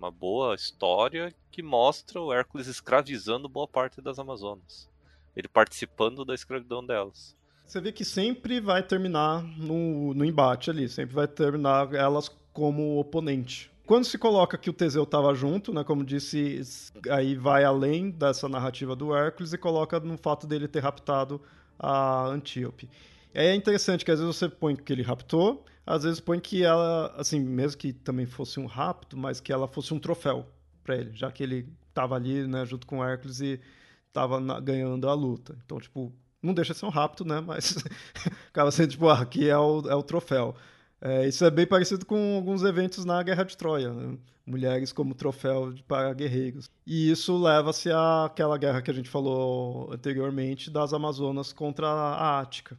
uma 0.00 0.10
boa 0.10 0.54
história 0.54 1.34
que 1.52 1.62
mostra 1.62 2.18
o 2.18 2.32
Hércules 2.32 2.66
escravizando 2.66 3.46
boa 3.50 3.68
parte 3.68 4.00
das 4.00 4.18
Amazonas. 4.18 4.88
Ele 5.36 5.46
participando 5.46 6.24
da 6.24 6.34
escravidão 6.34 6.84
delas. 6.84 7.36
Você 7.66 7.82
vê 7.82 7.92
que 7.92 8.02
sempre 8.04 8.60
vai 8.60 8.82
terminar 8.82 9.42
no, 9.42 10.14
no 10.14 10.24
embate 10.24 10.70
ali, 10.70 10.88
sempre 10.88 11.14
vai 11.14 11.28
terminar 11.28 11.92
elas 11.92 12.30
como 12.50 12.98
oponente. 12.98 13.70
Quando 13.86 14.06
se 14.06 14.16
coloca 14.16 14.56
que 14.56 14.70
o 14.70 14.72
Teseu 14.72 15.02
estava 15.02 15.34
junto, 15.34 15.70
né, 15.72 15.84
como 15.84 16.02
disse, 16.02 16.62
aí 17.10 17.34
vai 17.34 17.64
além 17.64 18.10
dessa 18.10 18.48
narrativa 18.48 18.96
do 18.96 19.14
Hércules 19.14 19.52
e 19.52 19.58
coloca 19.58 20.00
no 20.00 20.16
fato 20.16 20.46
dele 20.46 20.66
ter 20.66 20.80
raptado 20.80 21.42
a 21.78 22.24
Antíope. 22.26 22.88
É 23.34 23.54
interessante 23.54 24.04
que 24.04 24.10
às 24.10 24.18
vezes 24.18 24.34
você 24.34 24.48
põe 24.48 24.74
que 24.74 24.92
ele 24.92 25.02
raptou, 25.02 25.62
às 25.86 26.02
vezes 26.04 26.20
põe 26.20 26.38
que 26.40 26.62
ela, 26.62 27.14
assim, 27.16 27.40
mesmo 27.40 27.78
que 27.78 27.92
também 27.92 28.26
fosse 28.26 28.60
um 28.60 28.66
rapto, 28.66 29.16
mas 29.16 29.40
que 29.40 29.52
ela 29.52 29.66
fosse 29.66 29.92
um 29.94 29.98
troféu 29.98 30.46
para 30.82 30.96
ele, 30.96 31.10
já 31.14 31.30
que 31.30 31.42
ele 31.42 31.68
estava 31.88 32.14
ali, 32.14 32.46
né, 32.46 32.64
junto 32.64 32.86
com 32.86 33.04
Hércules 33.04 33.40
e 33.40 33.60
estava 34.08 34.40
ganhando 34.60 35.08
a 35.08 35.14
luta. 35.14 35.56
Então, 35.64 35.80
tipo, 35.80 36.12
não 36.42 36.54
deixa 36.54 36.72
de 36.72 36.78
ser 36.78 36.86
um 36.86 36.90
rapto, 36.90 37.24
né, 37.24 37.40
mas 37.40 37.76
acaba 38.48 38.70
sendo, 38.70 38.90
tipo, 38.90 39.08
ah, 39.08 39.20
aqui 39.20 39.48
é 39.48 39.58
o, 39.58 39.80
é 39.88 39.94
o 39.94 40.02
troféu. 40.02 40.54
É, 41.00 41.26
isso 41.26 41.44
é 41.44 41.50
bem 41.50 41.66
parecido 41.66 42.04
com 42.04 42.36
alguns 42.36 42.62
eventos 42.62 43.04
na 43.04 43.22
Guerra 43.22 43.44
de 43.44 43.56
Troia, 43.56 43.92
né? 43.92 44.18
mulheres 44.50 44.92
como 44.92 45.14
troféu 45.14 45.72
para 45.86 46.12
guerreiros. 46.12 46.68
E 46.86 47.10
isso 47.10 47.40
leva-se 47.40 47.90
àquela 47.90 48.58
guerra 48.58 48.82
que 48.82 48.90
a 48.90 48.94
gente 48.94 49.08
falou 49.08 49.92
anteriormente 49.92 50.70
das 50.70 50.92
Amazonas 50.92 51.52
contra 51.52 51.86
a 51.86 52.40
Ática. 52.40 52.76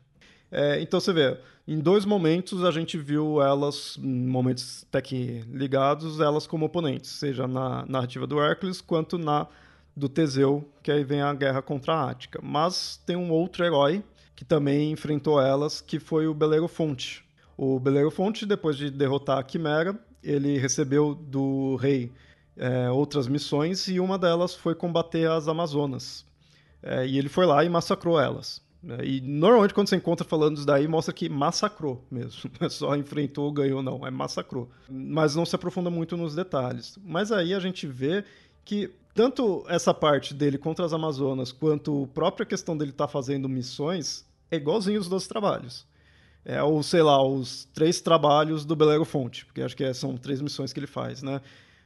É, 0.52 0.82
então 0.82 1.00
você 1.00 1.14
vê, 1.14 1.40
em 1.72 1.80
dois 1.80 2.04
momentos 2.04 2.64
a 2.64 2.72
gente 2.72 2.98
viu 2.98 3.42
elas, 3.42 3.98
em 3.98 4.28
momentos 4.28 4.86
até 4.90 5.02
que 5.02 5.44
ligados, 5.50 6.20
elas 6.20 6.46
como 6.46 6.66
oponentes, 6.66 7.10
seja 7.12 7.48
na 7.48 7.86
narrativa 7.88 8.28
do 8.28 8.42
Hércules 8.42 8.82
quanto 8.82 9.18
na 9.18 9.48
do 9.96 10.10
Teseu, 10.10 10.70
que 10.84 10.92
aí 10.92 11.04
vem 11.04 11.22
a 11.22 11.34
guerra 11.34 11.62
contra 11.62 11.94
a 11.94 12.10
Ática. 12.10 12.40
Mas 12.42 12.98
tem 13.06 13.16
um 13.16 13.32
outro 13.32 13.64
herói 13.64 14.04
que 14.36 14.44
também 14.44 14.92
enfrentou 14.92 15.40
elas, 15.40 15.82
que 15.82 16.00
foi 16.00 16.28
o 16.28 16.34
Belerofonte. 16.34 17.24
O 17.58 17.80
Belerofonte, 17.80 18.46
depois 18.46 18.76
de 18.76 18.90
derrotar 18.90 19.38
a 19.38 19.44
Quimera, 19.44 19.98
ele 20.24 20.58
recebeu 20.58 21.14
do 21.14 21.76
rei 21.76 22.12
é, 22.58 22.90
outras 22.90 23.28
missões 23.28 23.88
e 23.88 24.00
uma 24.00 24.18
delas 24.18 24.56
foi 24.56 24.76
combater 24.76 25.30
as 25.30 25.48
Amazonas. 25.48 26.26
É, 26.84 27.06
e 27.06 27.18
ele 27.18 27.30
foi 27.30 27.46
lá 27.46 27.64
e 27.64 27.70
massacrou 27.70 28.20
elas. 28.20 28.62
Né? 28.84 28.98
E 29.04 29.22
normalmente 29.22 29.74
quando 29.74 29.89
você 29.89 29.96
encontra 29.96 30.26
falando 30.26 30.58
isso 30.58 30.65
daí, 30.65 30.88
mostra 30.88 31.13
que 31.13 31.30
massacrou 31.30 32.04
mesmo. 32.10 32.50
Não 32.60 32.67
é 32.67 32.70
só 32.70 32.96
enfrentou, 32.96 33.52
ganhou, 33.52 33.84
não. 33.84 34.06
É 34.06 34.12
massacrou. 34.12 34.70
Mas 34.89 35.36
não 35.36 35.46
se 35.46 35.56
aprofunda 35.56 35.89
muito 35.89 36.17
nos 36.17 36.36
detalhes. 36.36 36.98
Mas 37.04 37.32
aí 37.32 37.54
a 37.54 37.60
gente 37.60 37.86
vê 37.86 38.24
que 38.65 38.91
tanto 39.13 39.63
essa 39.67 39.94
parte 39.94 40.34
dele 40.34 40.58
contra 40.58 40.86
as 40.86 40.94
Amazonas, 40.94 41.52
quanto 41.52 42.04
a 42.04 42.13
própria 42.13 42.46
questão 42.46 42.78
dele 42.78 42.91
estar 42.91 43.08
tá 43.08 43.12
fazendo 43.12 43.48
missões, 43.50 44.26
é 44.50 44.56
igualzinho 44.56 45.00
os 45.00 45.08
dois 45.08 45.28
trabalhos. 45.28 45.86
É, 46.44 46.62
ou 46.63 46.82
sei 46.82 47.04
lá, 47.04 47.24
os 47.24 47.65
três 47.74 48.02
trabalhos 48.02 48.65
do 48.65 48.76
Belero 48.76 49.06
Fonte, 49.06 49.46
porque 49.46 49.62
acho 49.62 49.76
que 49.76 49.94
são 49.94 50.17
três 50.17 50.41
missões 50.41 50.74
que 50.74 50.80
ele 50.80 50.88
faz, 50.88 51.22
né? 51.22 51.39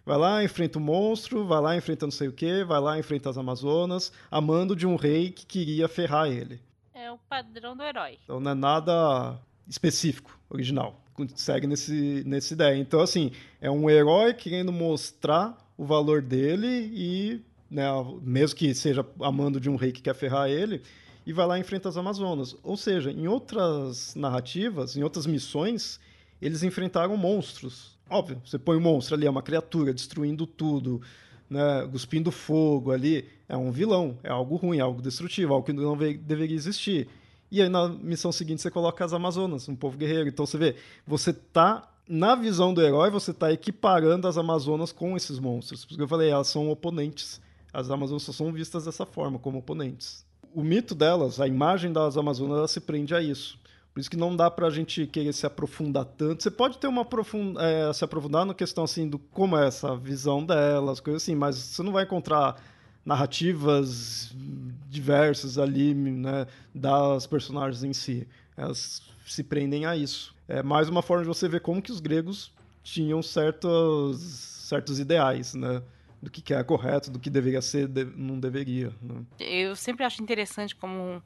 Vai 0.06 0.18
lá, 0.18 0.44
enfrenta 0.44 0.78
o 0.78 0.82
um 0.82 0.86
monstro, 0.86 1.46
vai 1.46 1.60
lá, 1.60 1.76
enfrenta 1.76 2.06
não 2.06 2.12
sei 2.12 2.28
o 2.28 2.32
que, 2.32 2.64
vai 2.64 2.80
lá, 2.80 2.98
enfrenta 2.98 3.30
as 3.30 3.38
Amazonas, 3.38 4.14
a 4.30 4.40
mando 4.40 4.76
de 4.76 4.86
um 4.86 4.96
rei 4.96 5.32
que 5.32 5.46
queria 5.46 5.88
ferrar 5.88 6.30
ele. 6.30 6.62
É 6.96 7.12
o 7.12 7.18
padrão 7.18 7.76
do 7.76 7.84
herói. 7.84 8.18
Então 8.24 8.40
não 8.40 8.52
é 8.52 8.54
nada 8.54 9.38
específico, 9.68 10.40
original. 10.50 10.98
Segue 11.36 11.68
nesse, 11.68 12.24
nessa 12.26 12.54
ideia. 12.54 12.78
Então, 12.78 13.02
assim, 13.02 13.34
é 13.60 13.70
um 13.70 13.90
herói 13.90 14.34
querendo 14.34 14.72
mostrar 14.72 15.58
o 15.78 15.84
valor 15.84 16.22
dele 16.22 16.90
e, 16.94 17.42
né, 17.70 17.84
mesmo 18.22 18.56
que 18.56 18.74
seja 18.74 19.06
a 19.20 19.30
mando 19.30 19.60
de 19.60 19.70
um 19.70 19.76
rei 19.76 19.92
que 19.92 20.02
quer 20.02 20.16
ferrar 20.16 20.50
ele, 20.50 20.82
e 21.26 21.34
vai 21.34 21.46
lá 21.46 21.58
e 21.58 21.62
enfrenta 21.62 21.90
as 21.90 21.98
Amazonas. 21.98 22.56
Ou 22.64 22.78
seja, 22.78 23.12
em 23.12 23.28
outras 23.28 24.16
narrativas, 24.16 24.96
em 24.96 25.04
outras 25.04 25.26
missões, 25.26 26.00
eles 26.42 26.64
enfrentaram 26.64 27.18
monstros. 27.18 27.98
Óbvio, 28.10 28.42
você 28.46 28.58
põe 28.58 28.78
um 28.78 28.82
monstro 28.82 29.16
ali, 29.16 29.26
é 29.26 29.30
uma 29.30 29.42
criatura 29.42 29.94
destruindo 29.94 30.48
tudo, 30.48 31.02
né, 31.50 31.88
cuspindo 31.92 32.32
fogo 32.32 32.92
ali, 32.92 33.28
é 33.48 33.56
um 33.56 33.72
vilão, 33.72 34.18
é 34.24 34.30
algo 34.30 34.56
ruim, 34.56 34.78
é 34.78 34.82
algo 34.82 35.02
destrutivo, 35.02 35.54
algo 35.54 35.66
que 35.66 35.74
não 35.74 35.98
deveria 35.98 36.56
existir. 36.56 37.08
E 37.52 37.62
aí 37.62 37.70
na 37.70 37.88
missão 37.88 38.32
seguinte 38.32 38.62
você 38.62 38.72
coloca 38.72 39.06
as 39.06 39.14
Amazonas, 39.14 39.70
um 39.70 39.76
povo 39.76 39.98
guerreiro. 39.98 40.28
Então 40.28 40.46
você 40.46 40.58
vê, 40.58 40.76
você 41.06 41.32
tá 41.32 41.90
na 42.08 42.36
visão 42.36 42.74
do 42.74 42.82
herói, 42.82 43.10
você 43.10 43.34
tá 43.34 43.52
equiparando 43.52 44.28
as 44.28 44.38
Amazonas 44.38 44.92
com 44.92 45.16
esses 45.16 45.40
monstros. 45.40 45.86
Porque 45.86 46.02
eu 46.02 46.08
falei, 46.08 46.30
elas 46.30 46.48
são 46.48 46.70
oponentes. 46.70 47.42
As 47.74 47.90
Amazonas 47.90 48.24
só 48.24 48.32
são 48.32 48.52
vistas 48.52 48.86
dessa 48.86 49.06
forma, 49.06 49.38
como 49.38 49.60
oponentes. 49.60 50.26
O 50.54 50.64
mito 50.64 50.96
delas, 50.96 51.40
a 51.42 51.48
imagem 51.48 51.92
das 51.92 52.18
Amazonas, 52.18 52.58
ela 52.58 52.68
se 52.68 52.80
prende 52.80 53.14
a 53.14 53.22
isso. 53.22 53.60
Por 53.94 54.02
isso 54.02 54.10
que 54.10 54.18
não 54.18 54.36
dá 54.36 54.52
para 54.52 54.68
a 54.68 54.70
gente 54.70 55.08
querer 55.08 55.34
se 55.34 55.46
aprofundar 55.46 56.04
tanto. 56.04 56.44
Você 56.44 56.52
pode 56.52 56.78
ter 56.78 56.88
uma. 56.88 57.08
É, 57.60 57.94
se 57.94 58.04
aprofundar 58.04 58.46
na 58.46 58.54
questão 58.54 58.84
assim 58.84 59.08
do 59.08 59.18
como 59.18 59.58
é 59.58 59.68
essa 59.68 59.96
visão 59.96 60.46
delas, 60.46 61.00
coisas 61.00 61.24
assim, 61.24 61.34
mas 61.34 61.56
você 61.56 61.82
não 61.82 61.94
vai 61.94 62.04
encontrar 62.04 62.62
narrativas 63.06 64.36
diversas 64.90 65.58
ali, 65.58 65.94
né, 65.94 66.48
das 66.74 67.28
personagens 67.28 67.84
em 67.84 67.94
si. 67.94 68.28
Elas 68.58 69.02
se 69.26 69.44
prendem 69.44 69.86
a 69.86 69.96
isso. 69.96 70.36
É 70.48 70.64
mais 70.64 70.90
uma 70.90 71.02
forma 71.02 71.24
de 71.24 71.28
você 71.28 71.48
ver 71.48 71.62
como 71.62 71.82
que 71.82 71.92
os 71.92 72.00
gregos 72.00 72.52
tinham 72.84 73.22
certos 73.22 74.20
certos 74.66 75.00
ideais, 75.00 75.54
né? 75.54 75.82
do 76.26 76.32
que 76.32 76.54
é 76.54 76.64
correto, 76.64 77.12
do 77.12 77.20
que 77.20 77.30
deveria 77.30 77.62
ser, 77.62 77.88
não 78.16 78.40
deveria. 78.40 78.92
Né? 79.00 79.24
Eu 79.40 79.76
sempre 79.76 80.04
acho 80.04 80.24
interessante 80.24 80.76
como 80.76 80.96
um, 80.96 81.22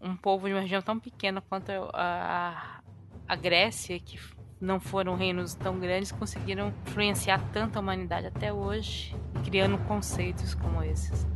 um, 0.00 0.16
povo 0.16 0.46
de 0.46 0.54
uma 0.54 0.60
região 0.60 0.80
tão 0.80 0.98
pequena 0.98 1.40
quanto 1.40 1.70
a, 1.92 2.80
a 3.26 3.36
Grécia, 3.36 3.98
que 3.98 4.16
não 4.64 4.80
foram 4.80 5.14
reinos 5.14 5.54
tão 5.54 5.78
grandes, 5.78 6.10
conseguiram 6.10 6.72
influenciar 6.86 7.38
tanta 7.52 7.78
humanidade 7.78 8.26
até 8.26 8.52
hoje, 8.52 9.14
criando 9.44 9.78
conceitos 9.86 10.54
como 10.54 10.82
esses. 10.82 11.26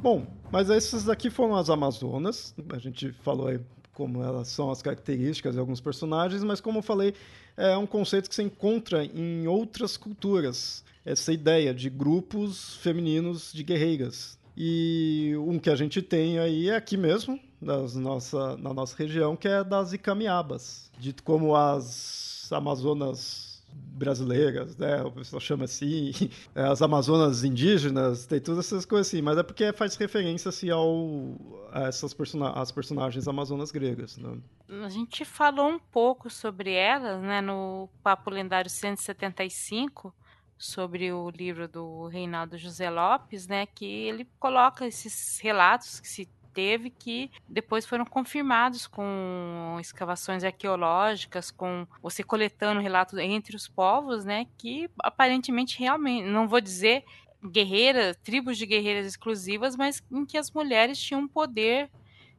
Bom, 0.00 0.26
mas 0.50 0.68
esses 0.70 1.04
daqui 1.04 1.30
foram 1.30 1.56
as 1.56 1.70
Amazonas. 1.70 2.54
A 2.72 2.78
gente 2.78 3.12
falou 3.12 3.48
aí 3.48 3.60
como 3.92 4.22
elas 4.22 4.48
são 4.48 4.70
as 4.70 4.80
características 4.82 5.54
de 5.54 5.60
alguns 5.60 5.80
personagens, 5.80 6.42
mas 6.42 6.60
como 6.60 6.78
eu 6.78 6.82
falei, 6.82 7.14
é 7.56 7.76
um 7.76 7.86
conceito 7.86 8.28
que 8.28 8.34
se 8.34 8.42
encontra 8.42 9.04
em 9.04 9.46
outras 9.46 9.96
culturas. 9.96 10.84
Essa 11.04 11.32
ideia 11.32 11.74
de 11.74 11.90
grupos 11.90 12.76
femininos 12.76 13.52
de 13.52 13.62
guerreiras. 13.64 14.38
E 14.56 15.34
um 15.46 15.58
que 15.58 15.70
a 15.70 15.74
gente 15.74 16.00
tem 16.00 16.38
aí 16.38 16.68
é 16.68 16.76
aqui 16.76 16.96
mesmo, 16.96 17.40
das 17.60 17.94
nossa, 17.94 18.56
na 18.56 18.72
nossa 18.72 18.96
região, 18.96 19.36
que 19.36 19.48
é 19.48 19.64
das 19.64 19.92
Icamiabas, 19.92 20.90
dito 20.98 21.22
como 21.22 21.56
as 21.56 22.50
Amazonas 22.52 23.51
brasileiras, 23.72 24.76
né? 24.76 25.02
O 25.02 25.12
pessoal 25.12 25.40
chama 25.40 25.64
assim, 25.64 26.12
é, 26.54 26.62
as 26.62 26.82
Amazonas 26.82 27.44
indígenas, 27.44 28.26
tem 28.26 28.40
todas 28.40 28.66
essas 28.66 28.84
coisas 28.84 29.06
assim, 29.06 29.22
mas 29.22 29.38
é 29.38 29.42
porque 29.42 29.72
faz 29.72 29.94
referência 29.96 30.48
assim, 30.48 30.70
ao, 30.70 31.36
a 31.70 31.82
essas 31.82 32.12
person 32.12 32.44
as 32.44 32.72
personagens 32.72 33.28
amazonas 33.28 33.70
gregas. 33.70 34.16
Né? 34.18 34.38
A 34.84 34.88
gente 34.88 35.24
falou 35.24 35.68
um 35.68 35.78
pouco 35.78 36.28
sobre 36.28 36.72
elas 36.72 37.22
né, 37.22 37.40
no 37.40 37.88
Papo 38.02 38.30
Lendário 38.30 38.70
175, 38.70 40.14
sobre 40.58 41.12
o 41.12 41.28
livro 41.30 41.66
do 41.66 42.06
Reinaldo 42.06 42.56
José 42.56 42.88
Lopes, 42.88 43.46
né, 43.46 43.66
que 43.66 43.84
ele 43.84 44.28
coloca 44.38 44.86
esses 44.86 45.38
relatos 45.40 46.00
que 46.00 46.08
se 46.08 46.28
teve 46.52 46.90
que 46.90 47.30
depois 47.48 47.86
foram 47.86 48.04
confirmados 48.04 48.86
com 48.86 49.76
escavações 49.80 50.44
arqueológicas, 50.44 51.50
com 51.50 51.86
você 52.00 52.22
coletando 52.22 52.80
relatos 52.80 53.18
entre 53.18 53.56
os 53.56 53.68
povos, 53.68 54.24
né, 54.24 54.46
que 54.58 54.88
aparentemente 55.00 55.78
realmente, 55.78 56.26
não 56.26 56.48
vou 56.48 56.60
dizer 56.60 57.04
guerreiras, 57.44 58.16
tribos 58.18 58.56
de 58.56 58.66
guerreiras 58.66 59.06
exclusivas, 59.06 59.76
mas 59.76 60.02
em 60.10 60.24
que 60.24 60.38
as 60.38 60.50
mulheres 60.50 60.98
tinham 60.98 61.22
um 61.22 61.28
poder 61.28 61.90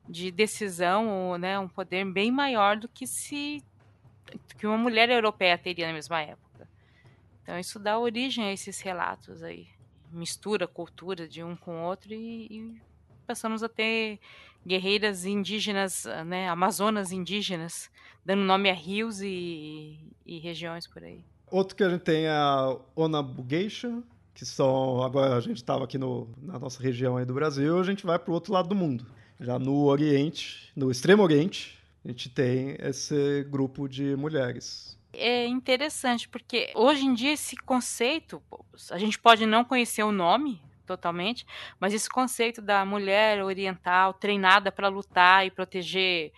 de 0.08 0.32
decisão, 0.32 1.38
né, 1.38 1.58
um 1.60 1.68
poder 1.68 2.06
bem 2.06 2.32
maior 2.32 2.78
do 2.78 2.88
que 2.88 3.08
se 3.08 3.64
que 4.58 4.66
uma 4.66 4.78
mulher 4.78 5.10
europeia 5.10 5.58
teria 5.58 5.88
na 5.88 5.94
mesma 5.94 6.22
época. 6.22 6.68
Então 7.42 7.60
isso 7.60 7.78
dá 7.78 8.00
origem 8.00 8.46
a 8.46 8.54
esses 8.54 8.80
relatos 8.80 9.44
aí, 9.44 9.68
mistura 10.12 10.68
cultura 10.68 11.28
de 11.28 11.44
um 11.44 11.56
com 11.56 11.82
o 11.82 11.84
outro 11.84 12.14
e, 12.14 12.48
e 12.50 12.82
passamos 13.24 13.64
a 13.64 13.70
ter 13.70 14.20
guerreiras 14.66 15.26
indígenas, 15.26 16.06
né, 16.26 16.48
amazonas 16.50 17.12
indígenas, 17.12 17.90
dando 18.26 18.44
nome 18.44 18.70
a 18.70 18.74
rios 18.74 19.22
e, 19.22 20.00
e 20.26 20.40
regiões 20.40 20.88
por 20.88 21.04
aí. 21.04 21.24
Outro 21.52 21.76
que 21.76 21.84
a 21.84 21.90
gente 21.90 22.02
tem 22.02 22.26
é 22.26 22.32
a 22.32 22.76
Onabugeisha, 22.96 24.02
que 24.34 24.46
são 24.46 25.04
agora 25.04 25.36
a 25.36 25.40
gente 25.40 25.58
estava 25.58 25.84
aqui 25.84 25.98
no, 25.98 26.28
na 26.42 26.58
nossa 26.58 26.82
região 26.82 27.18
aí 27.18 27.26
do 27.26 27.34
Brasil, 27.34 27.80
a 27.80 27.84
gente 27.84 28.06
vai 28.06 28.18
para 28.18 28.32
o 28.32 28.34
outro 28.34 28.54
lado 28.54 28.70
do 28.70 28.76
mundo. 28.76 29.06
Já 29.40 29.60
no 29.60 29.86
Oriente, 29.86 30.72
no 30.76 30.90
Extremo 30.90 31.22
Oriente, 31.22 31.78
a 32.04 32.08
gente 32.08 32.30
tem 32.30 32.76
esse 32.80 33.46
grupo 33.50 33.88
de 33.88 34.16
mulheres. 34.16 34.98
É 35.12 35.46
interessante, 35.46 36.28
porque 36.28 36.72
hoje 36.74 37.06
em 37.06 37.14
dia 37.14 37.34
esse 37.34 37.56
conceito, 37.56 38.42
a 38.90 38.98
gente 38.98 39.20
pode 39.20 39.46
não 39.46 39.64
conhecer 39.64 40.02
o 40.04 40.12
nome 40.12 40.60
totalmente, 40.86 41.46
mas 41.80 41.94
esse 41.94 42.10
conceito 42.10 42.62
da 42.62 42.86
mulher 42.86 43.44
oriental 43.44 44.14
treinada 44.14 44.72
para 44.72 44.88
lutar 44.88 45.46
e 45.46 45.52
proteger 45.52 46.32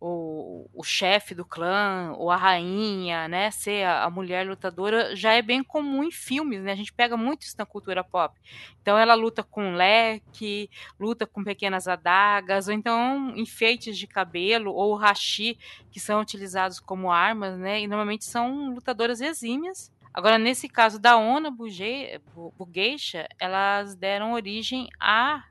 o, 0.00 0.66
o 0.72 0.82
chefe 0.82 1.34
do 1.34 1.44
clã, 1.44 2.14
ou 2.16 2.30
a 2.30 2.36
rainha, 2.36 3.28
né, 3.28 3.50
ser 3.50 3.84
a, 3.84 4.04
a, 4.04 4.10
mulher 4.10 4.46
lutadora, 4.46 5.14
já 5.14 5.34
é 5.34 5.42
bem 5.42 5.62
comum 5.62 6.02
em 6.02 6.10
filmes, 6.10 6.62
né? 6.62 6.72
A 6.72 6.74
gente 6.74 6.92
pega 6.92 7.18
muito 7.18 7.42
isso 7.42 7.54
na 7.58 7.66
cultura 7.66 8.02
pop. 8.02 8.34
Então 8.80 8.96
ela 8.96 9.14
luta 9.14 9.42
com 9.44 9.74
leque, 9.74 10.70
luta 10.98 11.26
com 11.26 11.44
pequenas 11.44 11.86
adagas, 11.86 12.66
ou 12.66 12.72
então 12.72 13.34
enfeites 13.36 13.98
de 13.98 14.06
cabelo, 14.06 14.72
ou 14.72 14.94
hashi, 14.94 15.58
que 15.90 16.00
são 16.00 16.20
utilizados 16.20 16.80
como 16.80 17.12
armas, 17.12 17.58
né? 17.58 17.80
E 17.82 17.86
normalmente 17.86 18.24
são 18.24 18.70
lutadoras 18.70 19.20
exímias. 19.20 19.92
Agora, 20.12 20.38
nesse 20.38 20.68
caso 20.68 20.98
da 20.98 21.16
Ona 21.16 21.50
Bugeisha, 21.50 23.28
elas 23.38 23.94
deram 23.94 24.32
origem 24.32 24.88
a 24.98 25.44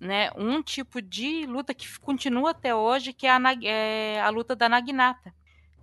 né, 0.00 0.30
um 0.34 0.62
tipo 0.62 1.00
de 1.00 1.46
luta 1.46 1.74
que 1.74 1.86
continua 2.00 2.50
até 2.50 2.74
hoje, 2.74 3.12
que 3.12 3.26
é 3.26 3.30
a, 3.30 3.40
é 3.62 4.20
a 4.20 4.30
luta 4.30 4.56
da 4.56 4.68
Naginata, 4.68 5.32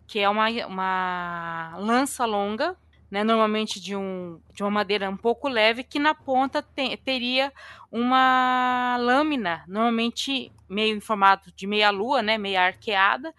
que 0.08 0.20
é 0.20 0.28
uma, 0.28 0.50
uma 0.66 1.76
lança 1.78 2.26
longa, 2.26 2.76
né, 3.10 3.24
normalmente 3.24 3.80
de, 3.80 3.96
um, 3.96 4.42
de 4.54 4.64
uma 4.64 4.72
madeira 4.72 5.10
um 5.10 5.16
pouco 5.16 5.48
leve, 5.48 5.84
que 5.84 6.00
na 6.00 6.14
ponta 6.14 6.62
te, 6.62 6.98
teria 6.98 7.54
uma 7.90 8.98
lâmina, 9.00 9.64
normalmente 9.68 10.52
meio 10.68 10.98
em 10.98 11.00
formato 11.00 11.52
de 11.56 11.66
meia-lua, 11.66 12.22
né, 12.22 12.38
meia 12.38 12.66
arqueada, 12.66 13.34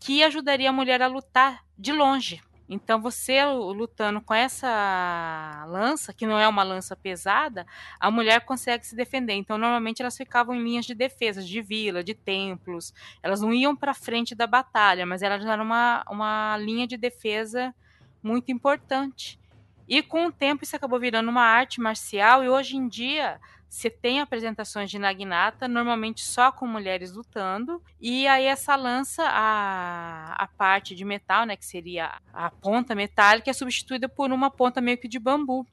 que 0.00 0.24
ajudaria 0.24 0.70
a 0.70 0.72
mulher 0.72 1.00
a 1.02 1.06
lutar 1.06 1.64
de 1.78 1.92
longe. 1.92 2.42
Então, 2.68 3.00
você 3.00 3.44
lutando 3.44 4.20
com 4.20 4.32
essa 4.32 5.64
lança, 5.68 6.12
que 6.12 6.26
não 6.26 6.38
é 6.38 6.48
uma 6.48 6.62
lança 6.62 6.96
pesada, 6.96 7.66
a 8.00 8.10
mulher 8.10 8.40
consegue 8.44 8.86
se 8.86 8.96
defender. 8.96 9.34
Então, 9.34 9.58
normalmente 9.58 10.00
elas 10.00 10.16
ficavam 10.16 10.54
em 10.54 10.62
linhas 10.62 10.86
de 10.86 10.94
defesa, 10.94 11.42
de 11.42 11.60
vila, 11.60 12.02
de 12.02 12.14
templos. 12.14 12.94
Elas 13.22 13.40
não 13.40 13.52
iam 13.52 13.76
para 13.76 13.92
frente 13.92 14.34
da 14.34 14.46
batalha, 14.46 15.04
mas 15.04 15.22
elas 15.22 15.44
eram 15.44 15.64
uma, 15.64 16.04
uma 16.08 16.56
linha 16.56 16.86
de 16.86 16.96
defesa 16.96 17.74
muito 18.22 18.50
importante. 18.50 19.38
E 19.86 20.02
com 20.02 20.26
o 20.26 20.32
tempo 20.32 20.64
isso 20.64 20.74
acabou 20.74 20.98
virando 20.98 21.28
uma 21.28 21.42
arte 21.42 21.80
marcial 21.80 22.42
e 22.42 22.48
hoje 22.48 22.76
em 22.76 22.88
dia 22.88 23.38
você 23.68 23.90
tem 23.90 24.20
apresentações 24.20 24.90
de 24.90 24.98
Naginata, 24.98 25.66
normalmente 25.66 26.24
só 26.24 26.52
com 26.52 26.66
mulheres 26.66 27.12
lutando, 27.12 27.82
e 28.00 28.26
aí 28.26 28.44
essa 28.44 28.76
lança, 28.76 29.24
a, 29.26 30.32
a 30.38 30.46
parte 30.46 30.94
de 30.94 31.04
metal, 31.04 31.44
né, 31.44 31.56
que 31.56 31.66
seria 31.66 32.20
a 32.32 32.50
ponta 32.50 32.94
metálica, 32.94 33.50
é 33.50 33.52
substituída 33.52 34.08
por 34.08 34.30
uma 34.30 34.50
ponta 34.50 34.80
meio 34.80 34.98
que 34.98 35.08
de 35.08 35.18
bambu 35.18 35.66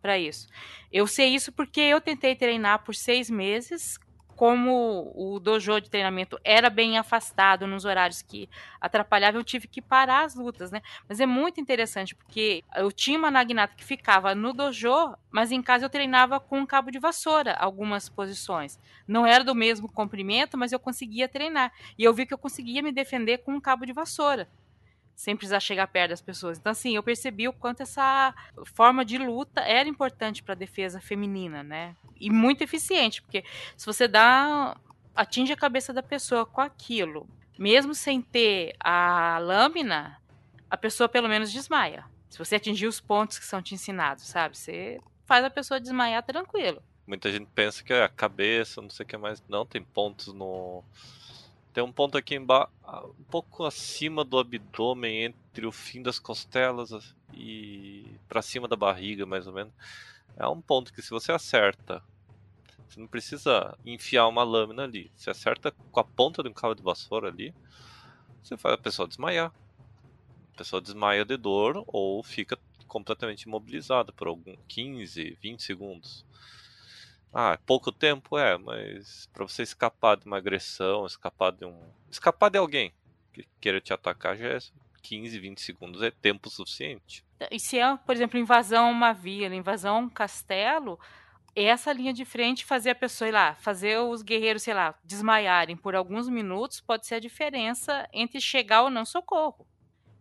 para 0.00 0.18
isso. 0.18 0.48
Eu 0.90 1.06
sei 1.06 1.34
isso 1.34 1.52
porque 1.52 1.80
eu 1.80 2.00
tentei 2.00 2.34
treinar 2.34 2.82
por 2.84 2.94
seis 2.94 3.30
meses 3.30 3.98
como 4.36 5.12
o 5.14 5.38
dojo 5.38 5.80
de 5.80 5.90
treinamento 5.90 6.38
era 6.44 6.68
bem 6.70 6.98
afastado 6.98 7.66
nos 7.66 7.84
horários 7.84 8.22
que 8.22 8.48
atrapalhavam, 8.80 9.40
eu 9.40 9.44
tive 9.44 9.66
que 9.66 9.80
parar 9.80 10.24
as 10.24 10.34
lutas, 10.34 10.70
né? 10.70 10.82
Mas 11.08 11.20
é 11.20 11.26
muito 11.26 11.60
interessante, 11.60 12.14
porque 12.14 12.64
eu 12.76 12.90
tinha 12.90 13.18
uma 13.18 13.30
Naginata 13.30 13.74
que 13.74 13.84
ficava 13.84 14.34
no 14.34 14.52
dojo, 14.52 15.16
mas 15.30 15.52
em 15.52 15.62
casa 15.62 15.84
eu 15.84 15.90
treinava 15.90 16.40
com 16.40 16.60
um 16.60 16.66
cabo 16.66 16.90
de 16.90 16.98
vassoura 16.98 17.52
algumas 17.54 18.08
posições. 18.08 18.78
Não 19.06 19.26
era 19.26 19.44
do 19.44 19.54
mesmo 19.54 19.90
comprimento, 19.90 20.58
mas 20.58 20.72
eu 20.72 20.80
conseguia 20.80 21.28
treinar. 21.28 21.72
E 21.98 22.04
eu 22.04 22.12
vi 22.12 22.26
que 22.26 22.34
eu 22.34 22.38
conseguia 22.38 22.82
me 22.82 22.92
defender 22.92 23.38
com 23.38 23.52
um 23.52 23.60
cabo 23.60 23.86
de 23.86 23.92
vassoura 23.92 24.48
sem 25.14 25.36
precisar 25.36 25.60
chegar 25.60 25.86
perto 25.86 26.10
das 26.10 26.20
pessoas. 26.20 26.58
Então, 26.58 26.72
assim, 26.72 26.96
eu 26.96 27.02
percebi 27.02 27.46
o 27.46 27.52
quanto 27.52 27.82
essa 27.82 28.34
forma 28.74 29.04
de 29.04 29.18
luta 29.18 29.60
era 29.60 29.88
importante 29.88 30.42
para 30.42 30.54
a 30.54 30.56
defesa 30.56 31.00
feminina, 31.00 31.62
né? 31.62 31.94
E 32.20 32.30
muito 32.30 32.62
eficiente, 32.62 33.22
porque 33.22 33.44
se 33.76 33.86
você 33.86 34.08
dá 34.08 34.76
atinge 35.14 35.52
a 35.52 35.56
cabeça 35.56 35.92
da 35.92 36.02
pessoa 36.02 36.46
com 36.46 36.60
aquilo, 36.60 37.28
mesmo 37.58 37.94
sem 37.94 38.20
ter 38.20 38.74
a 38.80 39.38
lâmina, 39.38 40.20
a 40.70 40.76
pessoa 40.76 41.08
pelo 41.08 41.28
menos 41.28 41.52
desmaia. 41.52 42.04
Se 42.30 42.38
você 42.38 42.56
atingir 42.56 42.86
os 42.86 43.00
pontos 43.00 43.38
que 43.38 43.44
são 43.44 43.60
te 43.60 43.74
ensinados, 43.74 44.24
sabe? 44.24 44.56
Você 44.56 45.00
faz 45.26 45.44
a 45.44 45.50
pessoa 45.50 45.78
desmaiar 45.78 46.22
tranquilo. 46.22 46.82
Muita 47.06 47.30
gente 47.30 47.46
pensa 47.54 47.82
que 47.82 47.92
é 47.92 48.04
a 48.04 48.08
cabeça, 48.08 48.80
não 48.80 48.88
sei 48.88 49.04
o 49.04 49.06
que 49.06 49.16
mais. 49.16 49.42
Não, 49.48 49.66
tem 49.66 49.82
pontos 49.82 50.32
no 50.32 50.82
tem 51.72 51.82
um 51.82 51.92
ponto 51.92 52.18
aqui 52.18 52.34
embaixo, 52.34 52.70
um 53.18 53.24
pouco 53.24 53.64
acima 53.64 54.24
do 54.24 54.38
abdômen, 54.38 55.24
entre 55.24 55.66
o 55.66 55.72
fim 55.72 56.02
das 56.02 56.18
costelas 56.18 57.14
e 57.32 58.06
para 58.28 58.42
cima 58.42 58.68
da 58.68 58.76
barriga, 58.76 59.24
mais 59.24 59.46
ou 59.46 59.52
menos. 59.52 59.72
É 60.36 60.46
um 60.46 60.60
ponto 60.60 60.92
que 60.92 61.02
se 61.02 61.10
você 61.10 61.32
acerta, 61.32 62.02
você 62.88 63.00
não 63.00 63.06
precisa 63.06 63.76
enfiar 63.86 64.26
uma 64.28 64.42
lâmina 64.42 64.84
ali. 64.84 65.10
Você 65.16 65.30
acerta 65.30 65.70
com 65.70 66.00
a 66.00 66.04
ponta 66.04 66.42
de 66.42 66.48
um 66.48 66.52
cabo 66.52 66.74
de 66.74 66.82
vassoura 66.82 67.28
ali, 67.28 67.54
você 68.42 68.56
faz 68.56 68.74
a 68.74 68.78
pessoa 68.78 69.08
desmaiar. 69.08 69.52
A 70.52 70.56
pessoa 70.58 70.82
desmaia 70.82 71.24
de 71.24 71.36
dor 71.38 71.82
ou 71.86 72.22
fica 72.22 72.58
completamente 72.86 73.44
imobilizada 73.44 74.12
por 74.12 74.26
algum 74.26 74.54
15, 74.68 75.38
20 75.40 75.62
segundos. 75.62 76.26
Ah, 77.32 77.58
pouco 77.64 77.90
tempo 77.90 78.36
é, 78.36 78.58
mas 78.58 79.26
para 79.32 79.46
você 79.46 79.62
escapar 79.62 80.16
de 80.16 80.26
uma 80.26 80.36
agressão, 80.36 81.06
escapar 81.06 81.52
de 81.52 81.64
um. 81.64 81.80
Escapar 82.10 82.50
de 82.50 82.58
alguém 82.58 82.92
que 83.32 83.46
queira 83.60 83.80
te 83.80 83.92
atacar 83.92 84.36
já 84.36 84.48
é 84.48 84.58
15, 85.02 85.38
20 85.38 85.60
segundos, 85.60 86.02
é 86.02 86.10
tempo 86.10 86.50
suficiente. 86.50 87.24
E 87.50 87.58
se 87.58 87.78
é, 87.78 87.96
por 87.96 88.14
exemplo, 88.14 88.38
invasão 88.38 88.86
a 88.86 88.90
uma 88.90 89.12
vila, 89.12 89.54
invasão 89.54 89.96
a 89.96 89.98
um 89.98 90.08
castelo, 90.08 90.98
essa 91.54 91.92
linha 91.92 92.12
de 92.12 92.24
frente 92.24 92.64
fazer 92.64 92.90
a 92.90 92.94
pessoa 92.94 93.28
ir 93.28 93.32
lá, 93.32 93.54
fazer 93.56 93.98
os 93.98 94.22
guerreiros, 94.22 94.62
sei 94.62 94.74
lá, 94.74 94.94
desmaiarem 95.04 95.76
por 95.76 95.94
alguns 95.94 96.28
minutos, 96.28 96.80
pode 96.80 97.06
ser 97.06 97.16
a 97.16 97.20
diferença 97.20 98.08
entre 98.12 98.40
chegar 98.40 98.82
ou 98.82 98.90
não 98.90 99.04
socorro. 99.04 99.66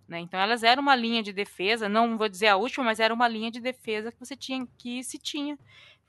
Né? 0.08 0.20
Então 0.20 0.40
elas 0.40 0.62
eram 0.62 0.82
uma 0.82 0.96
linha 0.96 1.24
de 1.24 1.32
defesa, 1.32 1.88
não 1.88 2.18
vou 2.18 2.28
dizer 2.28 2.48
a 2.48 2.58
última, 2.58 2.84
mas 2.84 3.00
era 3.00 3.14
uma 3.14 3.30
linha 3.30 3.50
de 3.50 3.62
defesa 3.62 4.12
que 4.12 4.20
você 4.20 4.36
tinha 4.36 4.68
que 4.78 5.02
se 5.04 5.18
tinha. 5.18 5.58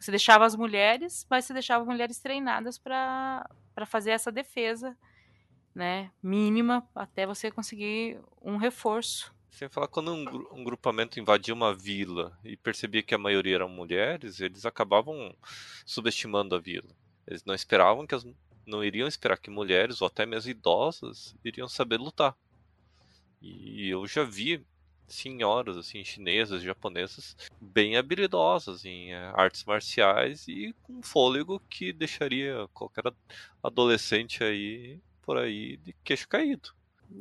Você 0.02 0.10
deixava 0.10 0.44
as 0.44 0.56
mulheres, 0.56 1.24
mas 1.30 1.44
você 1.44 1.52
deixava 1.52 1.84
mulheres 1.84 2.18
treinadas 2.18 2.76
para 2.76 3.46
fazer 3.86 4.10
essa 4.10 4.32
defesa 4.32 4.98
né, 5.72 6.10
mínima 6.20 6.84
até 6.92 7.24
você 7.24 7.52
conseguir 7.52 8.18
um 8.42 8.56
reforço. 8.56 9.32
Sem 9.48 9.68
falar, 9.68 9.86
quando 9.86 10.12
um, 10.12 10.58
um, 10.58 10.64
grupamento 10.64 11.20
invadia 11.20 11.54
uma 11.54 11.72
vila 11.72 12.36
e 12.42 12.56
percebia 12.56 13.00
que 13.00 13.14
a 13.14 13.18
maioria 13.18 13.54
eram 13.54 13.68
mulheres, 13.68 14.40
eles 14.40 14.66
acabavam 14.66 15.32
subestimando 15.86 16.56
a 16.56 16.58
vila. 16.58 16.90
Eles 17.24 17.44
não 17.44 17.54
esperavam 17.54 18.04
que 18.04 18.16
as, 18.16 18.26
não 18.66 18.82
iriam 18.82 19.06
esperar 19.06 19.38
que 19.38 19.50
mulheres 19.50 20.02
ou 20.02 20.08
até 20.08 20.26
mesmo 20.26 20.50
idosas 20.50 21.36
iriam 21.44 21.68
saber 21.68 21.98
lutar. 21.98 22.36
E 23.40 23.88
eu 23.88 24.04
já 24.08 24.24
vi 24.24 24.66
senhoras 25.12 25.76
assim 25.76 26.04
chinesas, 26.04 26.62
japonesas, 26.62 27.36
bem 27.60 27.96
habilidosas 27.96 28.84
em 28.84 29.12
é, 29.12 29.32
artes 29.34 29.64
marciais 29.64 30.46
e 30.48 30.74
com 30.82 31.02
fôlego 31.02 31.60
que 31.68 31.92
deixaria 31.92 32.66
qualquer 32.72 33.04
adolescente 33.62 34.42
aí 34.42 34.98
por 35.22 35.36
aí 35.36 35.76
de 35.76 35.94
queixo 36.04 36.28
caído. 36.28 36.70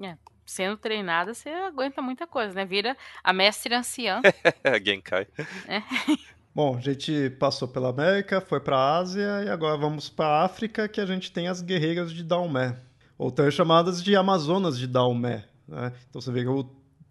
É, 0.01 0.17
sendo 0.45 0.77
treinada, 0.77 1.33
você 1.33 1.49
aguenta 1.49 2.01
muita 2.01 2.25
coisa, 2.25 2.53
né? 2.53 2.65
Vira 2.65 2.97
a 3.23 3.33
mestre 3.33 3.73
anciã. 3.75 4.21
Genkai. 4.83 5.27
É. 5.67 5.81
Bom, 6.53 6.75
a 6.75 6.81
gente 6.81 7.29
passou 7.39 7.67
pela 7.67 7.89
América, 7.89 8.41
foi 8.41 8.59
para 8.59 8.75
a 8.75 8.97
Ásia 8.97 9.43
e 9.45 9.49
agora 9.49 9.77
vamos 9.77 10.09
para 10.09 10.27
a 10.27 10.43
África, 10.43 10.87
que 10.87 10.99
a 10.99 11.05
gente 11.05 11.31
tem 11.31 11.47
as 11.47 11.61
guerreiras 11.61 12.11
de 12.11 12.23
Daomé, 12.23 12.77
ou 13.17 13.31
também 13.31 13.51
chamadas 13.51 14.03
de 14.03 14.17
Amazonas 14.17 14.77
de 14.77 14.85
Daomé. 14.85 15.45
Né? 15.65 15.93
Então 16.09 16.19
você 16.19 16.29
vê 16.29 16.41
que 16.41 16.49
o 16.49 16.69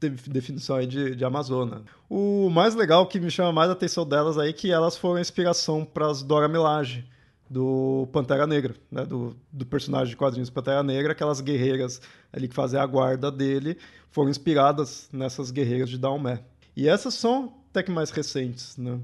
definição 0.08 0.76
aí 0.76 0.86
de, 0.86 1.14
de 1.14 1.24
Amazona. 1.24 1.82
O 2.08 2.48
mais 2.50 2.74
legal 2.74 3.06
que 3.06 3.20
me 3.20 3.30
chama 3.30 3.52
mais 3.52 3.68
a 3.68 3.74
atenção 3.74 4.06
delas 4.06 4.38
aí 4.38 4.50
é 4.50 4.52
que 4.52 4.70
elas 4.70 4.96
foram 4.96 5.20
inspiração 5.20 5.84
para 5.84 6.10
as 6.10 6.22
Dora 6.22 6.48
Milaje 6.48 7.06
do 7.48 8.08
Pantera 8.12 8.46
Negra, 8.46 8.76
né? 8.90 9.04
do, 9.04 9.36
do 9.50 9.66
personagem 9.66 10.10
de 10.10 10.16
quadrinhos 10.16 10.48
Pantera 10.48 10.84
Negra, 10.84 11.12
aquelas 11.12 11.40
guerreiras 11.40 12.00
ali 12.32 12.46
que 12.46 12.54
fazem 12.54 12.78
a 12.78 12.86
guarda 12.86 13.30
dele, 13.30 13.76
foram 14.10 14.30
inspiradas 14.30 15.08
nessas 15.12 15.50
guerreiras 15.50 15.90
de 15.90 15.98
Daomé. 15.98 16.44
E 16.76 16.88
essas 16.88 17.14
são 17.14 17.52
até 17.70 17.82
que 17.82 17.90
mais 17.90 18.10
recentes, 18.10 18.76
né? 18.76 19.00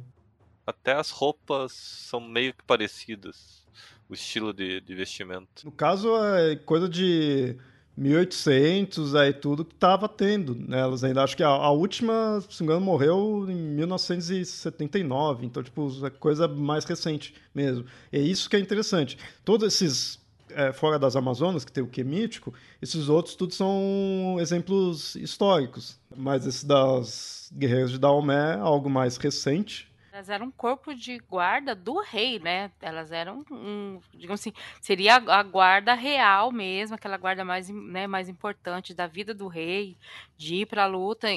Até 0.64 0.92
as 0.92 1.10
roupas 1.10 1.72
são 1.72 2.20
meio 2.20 2.54
que 2.54 2.62
parecidas, 2.64 3.66
o 4.08 4.14
estilo 4.14 4.52
de, 4.52 4.80
de 4.80 4.94
vestimento. 4.94 5.64
No 5.64 5.72
caso, 5.72 6.08
é 6.16 6.56
coisa 6.56 6.88
de 6.88 7.56
1800, 7.96 9.14
aí 9.14 9.32
tudo 9.32 9.64
que 9.64 9.74
estava 9.74 10.08
tendo 10.08 10.54
nelas 10.54 11.02
ainda. 11.02 11.22
Acho 11.22 11.36
que 11.36 11.42
a, 11.42 11.48
a, 11.48 11.70
última, 11.70 12.42
se 12.48 12.60
não 12.60 12.66
me 12.66 12.72
engano, 12.72 12.84
morreu 12.84 13.46
em 13.48 13.56
1979, 13.56 15.46
então, 15.46 15.62
tipo, 15.62 15.90
é 16.04 16.10
coisa 16.10 16.46
mais 16.46 16.84
recente 16.84 17.34
mesmo. 17.54 17.86
É 18.12 18.18
isso 18.18 18.50
que 18.50 18.56
é 18.56 18.60
interessante. 18.60 19.16
Todos 19.44 19.66
esses 19.66 20.18
é, 20.50 20.72
fora 20.72 20.98
das 20.98 21.16
Amazonas, 21.16 21.64
que 21.64 21.72
tem 21.72 21.82
o 21.82 21.86
que 21.86 22.04
mítico, 22.04 22.52
esses 22.80 23.08
outros 23.08 23.34
tudo 23.34 23.54
são 23.54 24.36
exemplos 24.40 25.14
históricos. 25.16 25.98
Mas 26.14 26.46
esse 26.46 26.66
das 26.66 27.50
guerreiras 27.54 27.90
de 27.90 27.98
Daomé 27.98 28.54
é 28.54 28.58
algo 28.58 28.88
mais 28.88 29.16
recente. 29.16 29.88
Elas 30.16 30.30
eram 30.30 30.46
um 30.46 30.50
corpo 30.50 30.94
de 30.94 31.18
guarda 31.18 31.74
do 31.74 32.00
rei, 32.00 32.38
né? 32.38 32.72
Elas 32.80 33.12
eram, 33.12 33.44
um, 33.50 34.00
digamos 34.14 34.40
assim, 34.40 34.52
seria 34.80 35.16
a 35.16 35.42
guarda 35.42 35.92
real 35.92 36.50
mesmo, 36.50 36.94
aquela 36.94 37.18
guarda 37.18 37.44
mais, 37.44 37.68
né, 37.68 38.06
mais 38.06 38.26
importante 38.26 38.94
da 38.94 39.06
vida 39.06 39.34
do 39.34 39.46
rei, 39.46 39.94
de 40.34 40.54
ir 40.62 40.66
para 40.66 40.84
a 40.84 40.86
luta, 40.86 41.28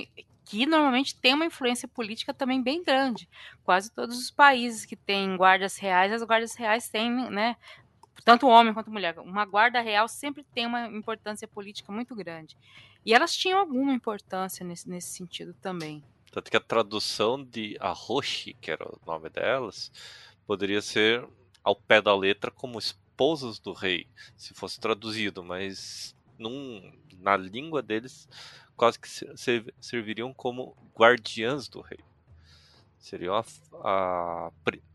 que 0.45 0.65
normalmente 0.65 1.13
tem 1.13 1.33
uma 1.33 1.45
influência 1.45 1.89
política 1.89 2.33
também 2.33 2.63
bem 2.63 2.81
grande. 2.81 3.27
Quase 3.65 3.91
todos 3.91 4.17
os 4.17 4.31
países 4.31 4.85
que 4.85 4.95
têm 4.95 5.35
guardas 5.35 5.77
reais, 5.77 6.13
as 6.13 6.23
guardas 6.23 6.55
reais 6.55 6.87
têm, 6.87 7.11
né, 7.29 7.57
tanto 8.23 8.47
homem 8.47 8.73
quanto 8.73 8.89
mulher. 8.89 9.19
Uma 9.19 9.43
guarda 9.43 9.81
real 9.81 10.07
sempre 10.07 10.41
tem 10.53 10.65
uma 10.65 10.87
importância 10.87 11.49
política 11.49 11.91
muito 11.91 12.15
grande. 12.15 12.57
E 13.05 13.13
elas 13.13 13.35
tinham 13.35 13.59
alguma 13.59 13.91
importância 13.91 14.65
nesse, 14.65 14.89
nesse 14.89 15.09
sentido 15.09 15.53
também. 15.55 16.01
Tanto 16.31 16.51
que 16.51 16.57
a 16.57 16.61
tradução 16.61 17.43
de 17.43 17.75
Arroshi, 17.79 18.53
que 18.53 18.71
era 18.71 18.85
o 18.85 18.99
nome 19.05 19.29
delas, 19.29 19.91
poderia 20.45 20.81
ser 20.81 21.27
ao 21.63 21.75
pé 21.75 22.01
da 22.01 22.15
letra 22.15 22.51
como 22.51 22.79
esposas 22.79 23.59
do 23.59 23.73
rei, 23.73 24.07
se 24.37 24.53
fosse 24.53 24.79
traduzido, 24.79 25.43
mas 25.43 26.15
num, 26.37 26.93
na 27.19 27.35
língua 27.35 27.81
deles 27.81 28.27
quase 28.75 28.97
que 28.97 29.09
serviriam 29.81 30.33
como 30.33 30.75
guardiãs 30.97 31.67
do 31.67 31.81
rei. 31.81 31.99
Seriam 32.97 33.35
a, 33.35 33.43
a, 33.83 34.51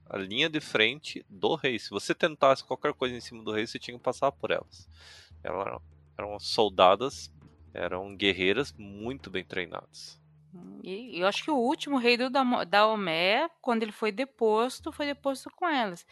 a 0.08 0.16
linha 0.16 0.48
de 0.48 0.58
frente 0.58 1.24
do 1.28 1.54
rei. 1.54 1.78
Se 1.78 1.90
você 1.90 2.14
tentasse 2.14 2.64
qualquer 2.64 2.94
coisa 2.94 3.14
em 3.14 3.20
cima 3.20 3.42
do 3.42 3.52
rei, 3.52 3.66
você 3.66 3.78
tinha 3.78 3.96
que 3.96 4.02
passar 4.02 4.32
por 4.32 4.50
elas. 4.50 4.88
Elas 5.42 5.82
eram 6.16 6.38
soldadas, 6.40 7.30
eram 7.74 8.16
guerreiras 8.16 8.72
muito 8.72 9.30
bem 9.30 9.44
treinadas. 9.44 10.18
E 10.82 11.18
eu 11.18 11.26
acho 11.26 11.42
que 11.42 11.50
o 11.50 11.56
último 11.56 11.96
rei 11.96 12.16
do 12.16 12.28
Daomé, 12.66 13.48
quando 13.62 13.82
ele 13.82 13.92
foi 13.92 14.12
deposto, 14.12 14.92
foi 14.92 15.06
deposto 15.06 15.50
com 15.56 15.66
elas. 15.66 16.06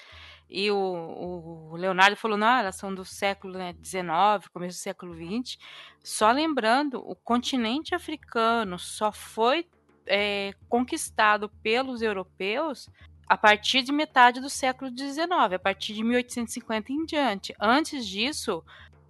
E 0.49 0.71
o, 0.71 1.71
o 1.73 1.77
Leonardo 1.77 2.17
falou, 2.17 2.37
não, 2.37 2.59
elas 2.59 2.77
são 2.77 2.95
do 2.95 3.05
século 3.05 3.55
XIX, 3.83 4.03
né, 4.03 4.41
começo 4.53 4.79
do 4.79 4.83
século 4.83 5.15
XX. 5.15 5.59
Só 6.03 6.31
lembrando, 6.31 6.99
o 7.07 7.15
continente 7.15 7.95
africano 7.95 8.79
só 8.79 9.13
foi 9.13 9.67
é, 10.07 10.53
conquistado 10.69 11.49
pelos 11.63 12.03
europeus 12.03 12.89
a 13.27 13.37
partir 13.37 13.83
de 13.83 13.93
metade 13.93 14.41
do 14.41 14.51
século 14.51 14.91
XIX, 14.91 15.55
a 15.55 15.59
partir 15.59 15.95
de 15.95 16.03
1850 16.03 16.93
em 16.93 17.05
diante. 17.07 17.55
Antes 17.59 18.07
disso, 18.07 18.63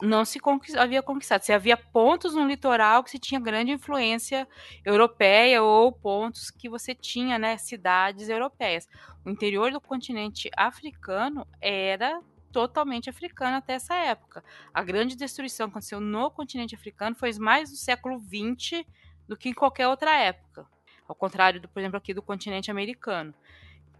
não 0.03 0.24
se 0.24 0.40
conquist, 0.40 0.76
havia 0.76 1.00
conquistado. 1.03 1.42
Se 1.42 1.53
havia 1.53 1.76
pontos 1.76 2.34
no 2.34 2.46
litoral 2.46 3.05
que 3.05 3.11
se 3.11 3.18
tinha 3.18 3.40
grande 3.40 3.70
influência 3.70 4.48
europeia 4.84 5.62
ou 5.62 5.92
pontos 5.92 6.50
que 6.50 6.68
você 6.68 6.94
tinha, 6.94 7.38
né, 7.38 7.57
cidades 7.57 8.28
europeias. 8.28 8.88
O 9.24 9.30
interior 9.30 9.70
do 9.70 9.80
continente 9.80 10.50
africano 10.57 11.46
era 11.61 12.20
totalmente 12.50 13.09
africano 13.09 13.57
até 13.57 13.74
essa 13.74 13.94
época. 13.94 14.44
A 14.74 14.82
grande 14.82 15.16
destruição 15.16 15.68
que 15.68 15.72
aconteceu 15.72 16.00
no 16.00 16.30
continente 16.30 16.74
africano 16.74 17.14
foi 17.14 17.32
mais 17.38 17.70
no 17.70 17.76
século 17.76 18.20
XX 18.20 18.84
do 19.28 19.36
que 19.36 19.48
em 19.48 19.55
qualquer 19.55 19.86
outra 19.86 20.14
época. 20.18 20.66
Ao 21.09 21.14
contrário, 21.14 21.61
do, 21.61 21.68
por 21.68 21.78
exemplo, 21.78 21.96
aqui 21.96 22.12
do 22.12 22.22
continente 22.22 22.70
americano. 22.70 23.32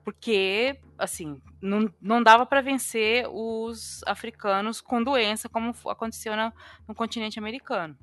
Porque, 0.05 0.79
assim, 0.99 1.41
não, 1.61 1.93
não 2.01 2.23
dava 2.23 2.45
para 2.45 2.61
vencer 2.61 3.27
os 3.29 4.03
africanos 4.07 4.81
com 4.81 5.03
doença, 5.03 5.49
como 5.49 5.75
aconteceu 5.87 6.37
no, 6.37 6.53
no 6.89 6.95
continente 6.95 7.39
americano. 7.39 7.97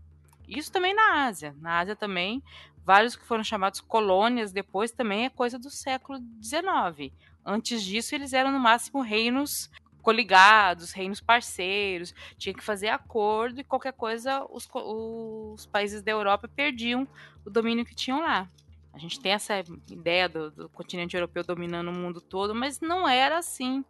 Isso 0.47 0.71
também 0.71 0.93
na 0.93 1.25
Ásia. 1.25 1.55
Na 1.59 1.79
Ásia 1.79 1.95
também, 1.95 2.41
vários 2.85 3.15
que 3.15 3.25
foram 3.25 3.43
chamados 3.43 3.81
colônias 3.81 4.51
depois 4.51 4.91
também 4.91 5.25
é 5.25 5.29
coisa 5.29 5.59
do 5.59 5.69
século 5.69 6.19
XIX. 6.41 7.13
Antes 7.45 7.83
disso, 7.83 8.15
eles 8.15 8.33
eram 8.33 8.51
no 8.51 8.59
máximo 8.59 9.01
reinos 9.01 9.69
coligados, 10.01 10.91
reinos 10.91 11.21
parceiros, 11.21 12.15
tinha 12.37 12.53
que 12.53 12.63
fazer 12.63 12.87
acordo 12.87 13.59
e 13.59 13.63
qualquer 13.63 13.93
coisa 13.93 14.45
os, 14.49 14.67
os 14.73 15.65
países 15.67 16.01
da 16.01 16.11
Europa 16.11 16.47
perdiam 16.47 17.07
o 17.45 17.49
domínio 17.49 17.85
que 17.85 17.93
tinham 17.93 18.21
lá. 18.21 18.49
A 18.93 18.97
gente 18.97 19.19
tem 19.19 19.33
essa 19.33 19.63
ideia 19.89 20.27
do, 20.27 20.51
do 20.51 20.69
continente 20.69 21.15
europeu 21.15 21.43
dominando 21.43 21.89
o 21.89 21.93
mundo 21.93 22.19
todo, 22.19 22.55
mas 22.55 22.79
não 22.79 23.07
era 23.07 23.37
assim 23.37 23.83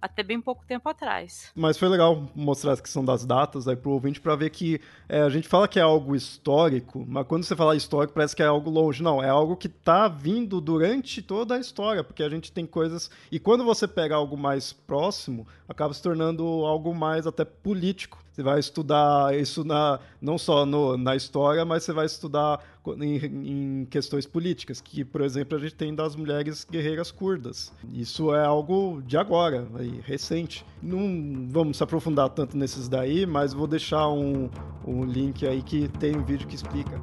até 0.00 0.22
bem 0.22 0.40
pouco 0.40 0.64
tempo 0.64 0.88
atrás. 0.88 1.52
Mas 1.54 1.76
foi 1.76 1.88
legal 1.88 2.28
mostrar 2.34 2.72
a 2.72 2.76
questão 2.76 3.04
das 3.04 3.24
datas 3.24 3.68
aí 3.68 3.76
pro 3.76 3.90
ouvinte 3.90 4.20
para 4.20 4.34
ver 4.34 4.50
que 4.50 4.80
é, 5.08 5.20
a 5.20 5.28
gente 5.28 5.46
fala 5.46 5.68
que 5.68 5.78
é 5.78 5.82
algo 5.82 6.16
histórico, 6.16 7.04
mas 7.06 7.26
quando 7.26 7.44
você 7.44 7.54
fala 7.54 7.76
histórico 7.76 8.14
parece 8.14 8.34
que 8.34 8.42
é 8.42 8.46
algo 8.46 8.70
longe. 8.70 9.02
Não, 9.02 9.22
é 9.22 9.28
algo 9.28 9.56
que 9.56 9.68
tá 9.68 10.08
vindo 10.08 10.60
durante 10.60 11.20
toda 11.20 11.56
a 11.56 11.60
história, 11.60 12.02
porque 12.02 12.22
a 12.22 12.30
gente 12.30 12.50
tem 12.50 12.64
coisas. 12.64 13.10
E 13.30 13.38
quando 13.38 13.64
você 13.64 13.86
pega 13.86 14.14
algo 14.14 14.36
mais 14.36 14.72
próximo, 14.72 15.46
acaba 15.68 15.92
se 15.92 16.02
tornando 16.02 16.44
algo 16.44 16.94
mais 16.94 17.26
até 17.26 17.44
político. 17.44 18.18
Você 18.32 18.42
vai 18.42 18.60
estudar 18.60 19.36
isso 19.36 19.64
na, 19.64 19.98
não 20.20 20.38
só 20.38 20.64
no, 20.64 20.96
na 20.96 21.16
história, 21.16 21.64
mas 21.64 21.82
você 21.82 21.92
vai 21.92 22.06
estudar 22.06 22.64
em, 23.00 23.16
em, 23.16 23.84
questões 23.90 24.26
políticas, 24.26 24.80
que, 24.80 25.04
por 25.04 25.20
exemplo, 25.20 25.58
a 25.58 25.60
gente 25.60 25.74
tem 25.74 25.94
das 25.94 26.14
mulheres 26.14 26.66
guerreiras 26.70 27.10
curdas. 27.10 27.72
Isso 27.92 28.34
é 28.34 28.44
algo 28.44 29.02
de 29.04 29.16
agora, 29.16 29.66
aí, 29.74 30.00
recente. 30.04 30.64
Não 30.80 31.46
vamos 31.48 31.76
se 31.76 31.82
aprofundar 31.82 32.28
tanto 32.30 32.56
nesses 32.56 32.88
daí, 32.88 33.26
mas 33.26 33.52
vou 33.52 33.66
deixar 33.66 34.08
um, 34.08 34.48
um 34.86 35.04
link 35.04 35.46
aí 35.46 35.62
que 35.62 35.88
tem 35.88 36.16
um 36.16 36.24
vídeo 36.24 36.46
que 36.46 36.54
explica. 36.54 37.00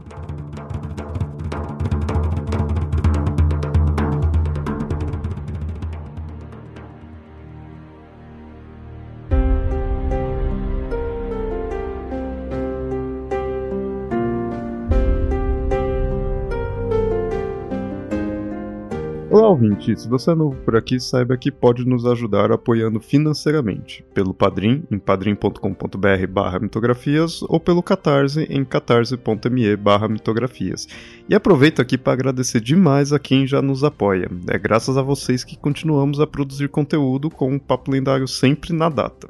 Ouvinte! 19.57 19.99
Se 19.99 20.07
você 20.07 20.31
é 20.31 20.35
novo 20.35 20.55
por 20.57 20.75
aqui, 20.75 20.99
saiba 20.99 21.35
que 21.35 21.51
pode 21.51 21.83
nos 21.83 22.05
ajudar 22.05 22.51
apoiando 22.51 22.99
financeiramente, 22.99 24.05
pelo 24.13 24.33
Padrim, 24.33 24.83
em 24.91 24.99
padrim.com.br 24.99 26.27
barra 26.29 26.59
mitografias, 26.59 27.41
ou 27.41 27.59
pelo 27.59 27.81
Catarse, 27.81 28.43
em 28.49 28.63
catarse.me 28.63 29.75
barra 29.75 30.07
mitografias. 30.07 30.87
E 31.27 31.33
aproveito 31.33 31.81
aqui 31.81 31.97
para 31.97 32.13
agradecer 32.13 32.61
demais 32.61 33.11
a 33.11 33.19
quem 33.19 33.47
já 33.47 33.61
nos 33.61 33.83
apoia. 33.83 34.29
É 34.47 34.57
graças 34.59 34.95
a 34.95 35.01
vocês 35.01 35.43
que 35.43 35.57
continuamos 35.57 36.19
a 36.19 36.27
produzir 36.27 36.69
conteúdo 36.69 37.29
com 37.29 37.51
um 37.51 37.59
papo 37.59 37.91
lendário 37.91 38.27
sempre 38.27 38.71
na 38.73 38.89
data. 38.89 39.27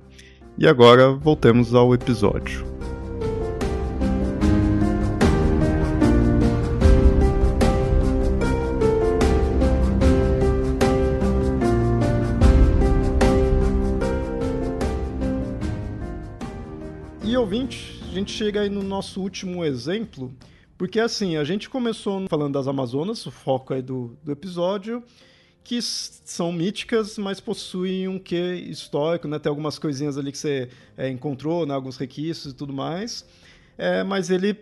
E 0.58 0.68
agora, 0.68 1.12
voltemos 1.12 1.74
ao 1.74 1.94
episódio. 1.94 2.77
Ouvinte, 17.48 17.98
a 18.12 18.14
gente 18.14 18.34
chega 18.34 18.60
aí 18.60 18.70
no 18.70 18.84
nosso 18.84 19.22
último 19.22 19.64
exemplo, 19.64 20.36
porque 20.78 21.00
assim, 21.00 21.38
a 21.38 21.46
gente 21.46 21.70
começou 21.70 22.28
falando 22.28 22.52
das 22.52 22.68
Amazonas, 22.68 23.26
o 23.26 23.32
foco 23.32 23.74
aí 23.74 23.82
do, 23.82 24.18
do 24.22 24.34
episódio, 24.34 25.02
que 25.64 25.82
são 25.82 26.52
míticas, 26.52 27.18
mas 27.18 27.40
possuem 27.40 28.06
um 28.06 28.20
quê 28.20 28.56
histórico, 28.68 29.30
né? 29.30 29.40
Tem 29.40 29.50
algumas 29.50 29.80
coisinhas 29.80 30.18
ali 30.18 30.34
que 30.34 30.38
você 30.38 30.68
é, 30.98 31.08
encontrou, 31.08 31.66
né? 31.66 31.74
alguns 31.74 31.96
requisitos 31.96 32.52
e 32.52 32.54
tudo 32.54 32.74
mais. 32.74 33.26
É, 33.78 34.04
mas 34.04 34.30
ele 34.30 34.58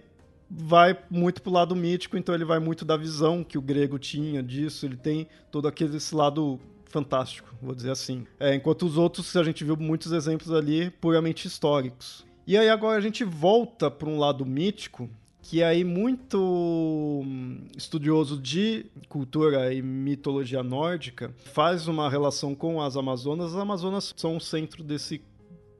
vai 0.47 0.95
muito 1.09 1.41
pro 1.41 1.51
lado 1.51 1.75
mítico, 1.75 2.19
então 2.19 2.35
ele 2.35 2.45
vai 2.45 2.59
muito 2.59 2.85
da 2.85 2.95
visão 2.95 3.43
que 3.43 3.57
o 3.57 3.61
grego 3.63 3.97
tinha 3.97 4.43
disso, 4.43 4.85
ele 4.85 4.95
tem 4.95 5.27
todo 5.49 5.67
aquele 5.67 5.97
esse 5.97 6.13
lado 6.13 6.59
fantástico, 6.85 7.49
vou 7.59 7.73
dizer 7.73 7.89
assim. 7.89 8.27
É, 8.39 8.53
enquanto 8.53 8.85
os 8.85 8.95
outros, 8.95 9.35
a 9.35 9.43
gente 9.43 9.63
viu 9.63 9.75
muitos 9.75 10.11
exemplos 10.11 10.51
ali 10.51 10.91
puramente 10.91 11.47
históricos. 11.47 12.24
E 12.47 12.55
aí 12.55 12.69
agora 12.69 12.97
a 12.97 13.01
gente 13.01 13.23
volta 13.23 13.89
para 13.89 14.07
um 14.07 14.19
lado 14.19 14.45
mítico, 14.45 15.09
que 15.41 15.63
é 15.63 15.65
aí 15.65 15.83
muito 15.83 16.37
hum, 17.25 17.65
estudioso 17.75 18.39
de 18.39 18.85
cultura 19.09 19.73
e 19.73 19.81
mitologia 19.81 20.61
nórdica 20.61 21.33
faz 21.53 21.87
uma 21.87 22.07
relação 22.07 22.53
com 22.53 22.79
as 22.79 22.95
Amazonas. 22.95 23.53
As 23.53 23.59
Amazonas 23.59 24.13
são 24.15 24.37
o 24.37 24.41
centro 24.41 24.83
desse, 24.83 25.21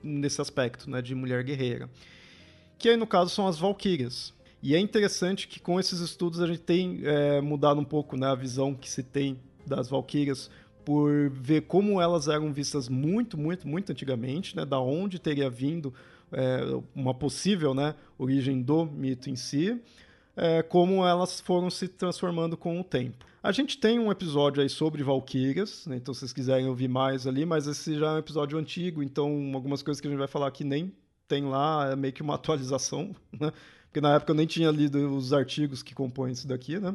desse 0.03 0.41
aspecto, 0.41 0.89
né, 0.89 1.03
de 1.03 1.13
mulher 1.13 1.43
guerreira. 1.43 1.88
Que 2.80 2.89
aí 2.89 2.97
no 2.97 3.05
caso 3.05 3.30
são 3.30 3.47
as 3.47 3.59
Valquírias. 3.59 4.34
E 4.61 4.74
é 4.74 4.80
interessante 4.80 5.47
que 5.47 5.59
com 5.59 5.80
esses 5.80 5.99
estudos 5.99 6.41
a 6.41 6.47
gente 6.47 6.61
tem 6.61 7.01
é, 7.03 7.41
mudado 7.41 7.80
um 7.80 7.86
pouco 7.86 8.18
né, 8.18 8.26
a 8.26 8.36
visão 8.36 8.74
que 8.74 8.89
se 8.89 9.03
tem 9.03 9.39
das 9.68 9.88
Valquírias 9.88 10.49
por 10.84 11.30
ver 11.30 11.61
como 11.61 12.01
elas 12.01 12.28
eram 12.28 12.51
vistas 12.51 12.89
muito, 12.89 13.38
muito, 13.38 13.68
muito 13.68 13.91
antigamente, 13.91 14.55
né? 14.55 14.63
Da 14.63 14.80
onde 14.80 15.18
teria 15.18 15.49
vindo 15.49 15.91
é, 16.32 16.61
uma 16.93 17.13
possível 17.13 17.73
né, 17.73 17.95
origem 18.17 18.61
do 18.61 18.86
mito 18.86 19.30
em 19.30 19.36
si, 19.36 19.80
é, 20.36 20.61
como 20.61 21.05
elas 21.05 21.39
foram 21.39 21.69
se 21.69 21.88
transformando 21.88 22.57
com 22.57 22.80
o 22.80 22.84
tempo. 22.84 23.26
A 23.41 23.51
gente 23.51 23.78
tem 23.78 23.99
um 23.99 24.11
episódio 24.11 24.61
aí 24.61 24.69
sobre 24.69 25.03
Valkyrias, 25.03 25.86
né, 25.86 25.97
então 25.97 26.13
se 26.13 26.21
vocês 26.21 26.34
quiserem 26.34 26.67
ouvir 26.67 26.88
mais 26.88 27.28
ali, 27.28 27.45
mas 27.45 27.67
esse 27.67 27.97
já 27.97 28.07
é 28.07 28.15
um 28.15 28.17
episódio 28.17 28.57
antigo, 28.57 29.03
então 29.03 29.51
algumas 29.53 29.82
coisas 29.82 30.01
que 30.01 30.07
a 30.07 30.09
gente 30.09 30.19
vai 30.19 30.28
falar 30.28 30.47
aqui 30.47 30.63
nem 30.63 30.91
tem 31.28 31.45
lá, 31.45 31.89
é 31.91 31.95
meio 31.95 32.13
que 32.13 32.21
uma 32.21 32.36
atualização, 32.36 33.15
né? 33.32 33.51
Porque 33.86 34.01
na 34.01 34.15
época 34.15 34.32
eu 34.32 34.36
nem 34.36 34.45
tinha 34.45 34.69
lido 34.71 35.15
os 35.15 35.32
artigos 35.32 35.82
que 35.82 35.95
compõem 35.95 36.34
isso 36.34 36.47
daqui, 36.47 36.78
né? 36.80 36.93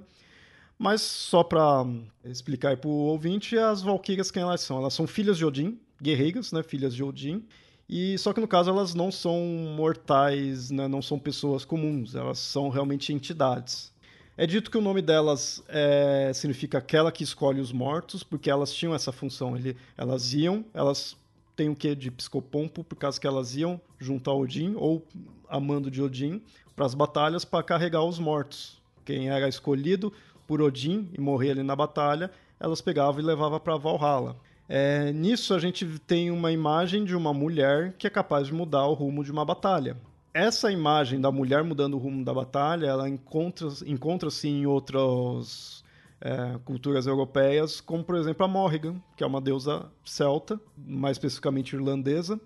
Mas 0.78 1.02
só 1.02 1.42
para 1.42 1.86
explicar 2.24 2.76
para 2.76 2.88
o 2.88 2.92
ouvinte, 2.92 3.56
as 3.56 3.82
Valkyrias 3.82 4.30
quem 4.30 4.42
elas 4.42 4.62
são? 4.62 4.78
Elas 4.78 4.94
são 4.94 5.06
filhas 5.06 5.36
de 5.36 5.44
Odin, 5.44 5.78
guerreiras, 6.00 6.52
né? 6.52 6.62
Filhas 6.62 6.94
de 6.94 7.02
Odin. 7.02 7.44
E 7.92 8.16
só 8.18 8.32
que 8.32 8.40
no 8.40 8.46
caso 8.46 8.70
elas 8.70 8.94
não 8.94 9.10
são 9.10 9.36
mortais, 9.76 10.70
né? 10.70 10.86
não 10.86 11.02
são 11.02 11.18
pessoas 11.18 11.64
comuns, 11.64 12.14
elas 12.14 12.38
são 12.38 12.68
realmente 12.68 13.12
entidades. 13.12 13.92
É 14.36 14.46
dito 14.46 14.70
que 14.70 14.78
o 14.78 14.80
nome 14.80 15.02
delas 15.02 15.60
é, 15.66 16.30
significa 16.32 16.78
aquela 16.78 17.10
que 17.10 17.24
escolhe 17.24 17.60
os 17.60 17.72
mortos, 17.72 18.22
porque 18.22 18.48
elas 18.48 18.72
tinham 18.72 18.94
essa 18.94 19.10
função. 19.10 19.56
Ele, 19.56 19.76
elas 19.98 20.32
iam, 20.32 20.64
elas 20.72 21.16
têm 21.56 21.68
o 21.68 21.74
que 21.74 21.96
de 21.96 22.12
psicopompo, 22.12 22.84
por 22.84 22.94
causa 22.94 23.20
que 23.20 23.26
elas 23.26 23.56
iam 23.56 23.80
junto 23.98 24.30
a 24.30 24.34
Odin, 24.34 24.74
ou 24.76 25.04
amando 25.48 25.90
de 25.90 26.00
Odin, 26.00 26.40
para 26.76 26.86
as 26.86 26.94
batalhas 26.94 27.44
para 27.44 27.64
carregar 27.64 28.04
os 28.04 28.20
mortos. 28.20 28.80
Quem 29.04 29.30
era 29.30 29.48
escolhido 29.48 30.12
por 30.46 30.62
Odin 30.62 31.10
e 31.12 31.20
morrer 31.20 31.50
ali 31.50 31.64
na 31.64 31.74
batalha, 31.74 32.30
elas 32.60 32.80
pegavam 32.80 33.20
e 33.20 33.24
levavam 33.24 33.58
para 33.58 33.76
Valhalla. 33.76 34.36
É, 34.72 35.12
nisso 35.12 35.52
a 35.52 35.58
gente 35.58 35.84
tem 36.06 36.30
uma 36.30 36.52
imagem 36.52 37.04
de 37.04 37.16
uma 37.16 37.34
mulher 37.34 37.92
que 37.98 38.06
é 38.06 38.10
capaz 38.10 38.46
de 38.46 38.54
mudar 38.54 38.86
o 38.86 38.94
rumo 38.94 39.24
de 39.24 39.32
uma 39.32 39.44
batalha. 39.44 39.96
Essa 40.32 40.70
imagem 40.70 41.20
da 41.20 41.32
mulher 41.32 41.64
mudando 41.64 41.94
o 41.94 41.98
rumo 41.98 42.24
da 42.24 42.32
batalha, 42.32 42.86
ela 42.86 43.08
encontra-se 43.08 43.90
encontra 43.90 44.28
em 44.44 44.66
outras 44.66 45.82
é, 46.20 46.56
culturas 46.64 47.08
europeias, 47.08 47.80
como 47.80 48.04
por 48.04 48.14
exemplo 48.14 48.44
a 48.44 48.48
Morrigan, 48.48 49.02
que 49.16 49.24
é 49.24 49.26
uma 49.26 49.40
deusa 49.40 49.90
celta, 50.04 50.60
mais 50.76 51.16
especificamente 51.16 51.74
irlandesa, 51.74 52.40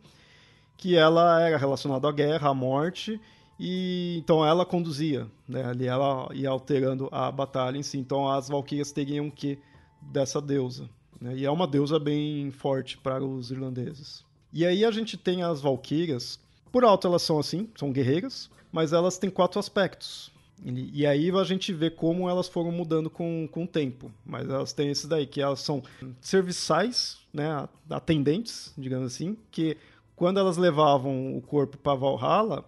que 0.79 0.97
ela 0.97 1.43
era 1.43 1.59
relacionada 1.59 2.09
à 2.09 2.12
guerra, 2.12 2.49
à 2.49 2.55
morte, 2.55 3.20
e 3.61 4.16
então 4.18 4.43
ela 4.47 4.64
conduzia, 4.64 5.27
né? 5.47 5.62
Ali 5.62 5.87
ela 5.87 6.31
ia 6.33 6.49
alterando 6.49 7.07
a 7.12 7.31
batalha 7.31 7.77
em 7.77 7.83
si. 7.83 7.99
Então 7.99 8.31
as 8.31 8.49
valquírias 8.49 8.93
teriam 8.93 9.31
que 9.31 9.59
dessa 10.01 10.41
deusa, 10.41 10.89
né? 11.25 11.35
E 11.35 11.47
é 11.47 11.51
uma 11.51 11.66
deusa 11.66 11.99
bem 11.99 12.51
forte 12.51 12.99
para 12.99 13.25
os 13.25 13.51
irlandeses. 13.51 14.22
E 14.53 14.66
aí 14.66 14.85
a 14.85 14.91
gente 14.91 15.16
tem 15.16 15.43
as 15.43 15.59
valquírias, 15.59 16.39
por 16.70 16.85
alto 16.85 17.07
elas 17.07 17.22
são 17.22 17.39
assim, 17.39 17.68
são 17.75 17.91
guerreiras, 17.91 18.51
mas 18.70 18.93
elas 18.93 19.16
têm 19.16 19.31
quatro 19.31 19.59
aspectos. 19.59 20.31
E, 20.62 21.05
aí 21.05 21.31
a 21.31 21.45
gente 21.45 21.72
vê 21.72 21.91
como 21.91 22.29
elas 22.29 22.49
foram 22.49 22.70
mudando 22.70 23.11
com, 23.11 23.49
com 23.51 23.64
o 23.64 23.66
tempo. 23.66 24.11
Mas 24.25 24.49
elas 24.49 24.72
têm 24.72 24.91
esse 24.91 25.07
daí, 25.07 25.27
que 25.27 25.41
elas 25.41 25.61
são 25.61 25.83
serviçais, 26.20 27.18
né, 27.33 27.68
atendentes, 27.91 28.72
digamos 28.79 29.12
assim, 29.12 29.37
que 29.51 29.77
quando 30.14 30.39
elas 30.39 30.57
levavam 30.57 31.37
o 31.37 31.43
corpo 31.43 31.77
para 31.77 31.95
Valhalla, 31.95 32.64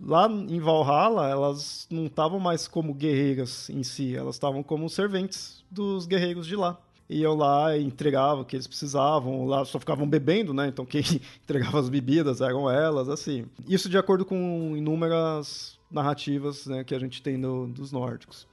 lá 0.00 0.28
em 0.28 0.60
Valhalla, 0.60 1.28
elas 1.28 1.86
não 1.90 2.06
estavam 2.06 2.38
mais 2.38 2.68
como 2.68 2.92
guerreiras 2.92 3.70
em 3.70 3.82
si, 3.82 4.14
elas 4.14 4.34
estavam 4.34 4.62
como 4.62 4.88
serventes 4.88 5.64
dos 5.70 6.06
guerreiros 6.06 6.46
de 6.46 6.56
lá. 6.56 6.78
Iam 7.08 7.34
lá 7.34 7.76
e 7.76 7.82
entregavam 7.82 8.42
o 8.42 8.44
que 8.44 8.54
eles 8.54 8.66
precisavam, 8.66 9.46
lá 9.46 9.64
só 9.64 9.78
ficavam 9.78 10.06
bebendo, 10.06 10.52
né? 10.52 10.68
Então 10.68 10.84
quem 10.84 11.02
entregava 11.42 11.80
as 11.80 11.88
bebidas 11.88 12.40
eram 12.40 12.70
elas, 12.70 13.08
assim. 13.08 13.46
Isso 13.66 13.88
de 13.88 13.96
acordo 13.96 14.24
com 14.24 14.76
inúmeras 14.76 15.78
narrativas 15.90 16.66
né, 16.66 16.84
que 16.84 16.94
a 16.94 16.98
gente 16.98 17.22
tem 17.22 17.38
no, 17.38 17.66
dos 17.66 17.92
nórdicos. 17.92 18.46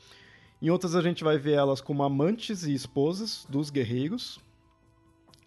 Em 0.62 0.70
outras 0.70 0.96
a 0.96 1.02
gente 1.02 1.24
vai 1.24 1.38
ver 1.38 1.54
elas 1.54 1.82
como 1.82 2.04
amantes 2.04 2.64
e 2.64 2.74
esposas 2.74 3.46
dos 3.50 3.70
guerreiros. 3.70 4.40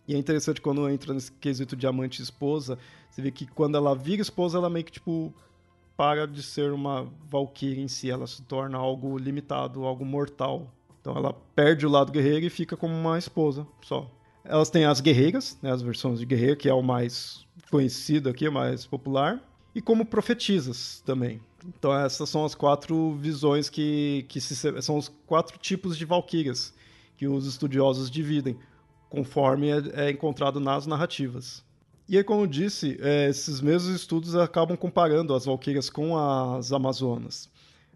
E 0.06 0.14
é 0.14 0.18
interessante 0.18 0.60
quando 0.60 0.88
entra 0.88 1.14
nesse 1.14 1.32
quesito 1.32 1.74
de 1.74 1.86
amante 1.86 2.20
e 2.20 2.22
esposa, 2.22 2.78
você 3.10 3.22
vê 3.22 3.30
que 3.30 3.46
quando 3.46 3.76
ela 3.76 3.94
vira 3.94 4.22
esposa, 4.22 4.58
ela 4.58 4.70
meio 4.70 4.84
que 4.84 4.92
tipo 4.92 5.34
para 5.96 6.26
de 6.28 6.42
ser 6.44 6.72
uma 6.72 7.10
valquíria 7.28 7.82
em 7.82 7.88
si, 7.88 8.08
ela 8.08 8.26
se 8.26 8.40
torna 8.42 8.78
algo 8.78 9.18
limitado, 9.18 9.84
algo 9.84 10.04
mortal. 10.04 10.72
Então 11.08 11.16
ela 11.16 11.32
perde 11.56 11.86
o 11.86 11.88
lado 11.88 12.12
guerreiro 12.12 12.44
e 12.44 12.50
fica 12.50 12.76
como 12.76 12.94
uma 12.94 13.16
esposa 13.16 13.66
só. 13.80 14.10
Elas 14.44 14.68
têm 14.68 14.84
as 14.84 15.00
guerreiras, 15.00 15.56
né, 15.62 15.72
as 15.72 15.80
versões 15.80 16.18
de 16.18 16.26
guerreiro, 16.26 16.56
que 16.56 16.68
é 16.68 16.74
o 16.74 16.82
mais 16.82 17.46
conhecido 17.70 18.28
aqui, 18.28 18.46
o 18.46 18.52
mais 18.52 18.84
popular, 18.84 19.42
e 19.74 19.80
como 19.80 20.04
profetisas 20.04 21.02
também. 21.06 21.40
Então 21.66 21.94
essas 21.94 22.28
são 22.28 22.44
as 22.44 22.54
quatro 22.54 23.14
visões 23.14 23.70
que, 23.70 24.26
que 24.28 24.38
se, 24.38 24.54
são 24.82 24.98
os 24.98 25.08
quatro 25.26 25.58
tipos 25.58 25.96
de 25.96 26.04
valquírias 26.04 26.74
que 27.16 27.26
os 27.26 27.46
estudiosos 27.46 28.10
dividem, 28.10 28.58
conforme 29.08 29.70
é, 29.70 30.08
é 30.08 30.10
encontrado 30.10 30.60
nas 30.60 30.86
narrativas. 30.86 31.64
E 32.06 32.18
aí, 32.18 32.24
como 32.24 32.42
eu 32.42 32.46
disse, 32.46 32.98
é, 33.00 33.30
esses 33.30 33.62
mesmos 33.62 33.94
estudos 33.94 34.36
acabam 34.36 34.76
comparando 34.76 35.34
as 35.34 35.46
valquírias 35.46 35.88
com 35.88 36.18
as 36.18 36.70
amazonas. 36.70 37.48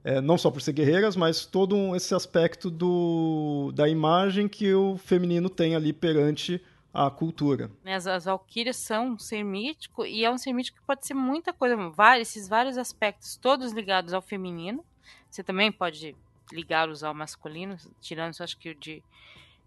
É, 0.04 0.20
não 0.20 0.36
só 0.36 0.50
por 0.50 0.60
ser 0.60 0.72
guerreiras, 0.72 1.14
mas 1.14 1.46
todo 1.46 1.76
um, 1.76 1.94
esse 1.94 2.14
aspecto 2.14 2.70
do, 2.70 3.70
da 3.72 3.88
imagem 3.88 4.48
que 4.48 4.74
o 4.74 4.96
feminino 4.96 5.48
tem 5.48 5.76
ali 5.76 5.92
perante 5.92 6.60
a 6.92 7.08
cultura. 7.08 7.70
As, 7.84 8.06
as 8.06 8.24
valquírias 8.24 8.76
são 8.76 9.12
um 9.12 9.18
ser 9.18 9.44
mítico 9.44 10.04
e 10.04 10.24
é 10.24 10.30
um 10.30 10.36
ser 10.36 10.52
mítico 10.52 10.78
que 10.78 10.86
pode 10.86 11.06
ser 11.06 11.14
muita 11.14 11.52
coisa, 11.52 11.76
vários, 11.90 12.28
esses 12.28 12.48
vários 12.48 12.76
aspectos, 12.76 13.36
todos 13.36 13.72
ligados 13.72 14.12
ao 14.12 14.20
feminino. 14.20 14.84
Você 15.30 15.42
também 15.42 15.70
pode 15.70 16.16
ligá-los 16.50 17.04
ao 17.04 17.14
masculino, 17.14 17.76
tirando, 18.00 18.34
acho 18.40 18.58
que 18.58 18.70
o 18.70 18.74
de 18.74 19.02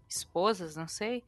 esposas, 0.08 0.76
não 0.76 0.86
sei 0.86 1.24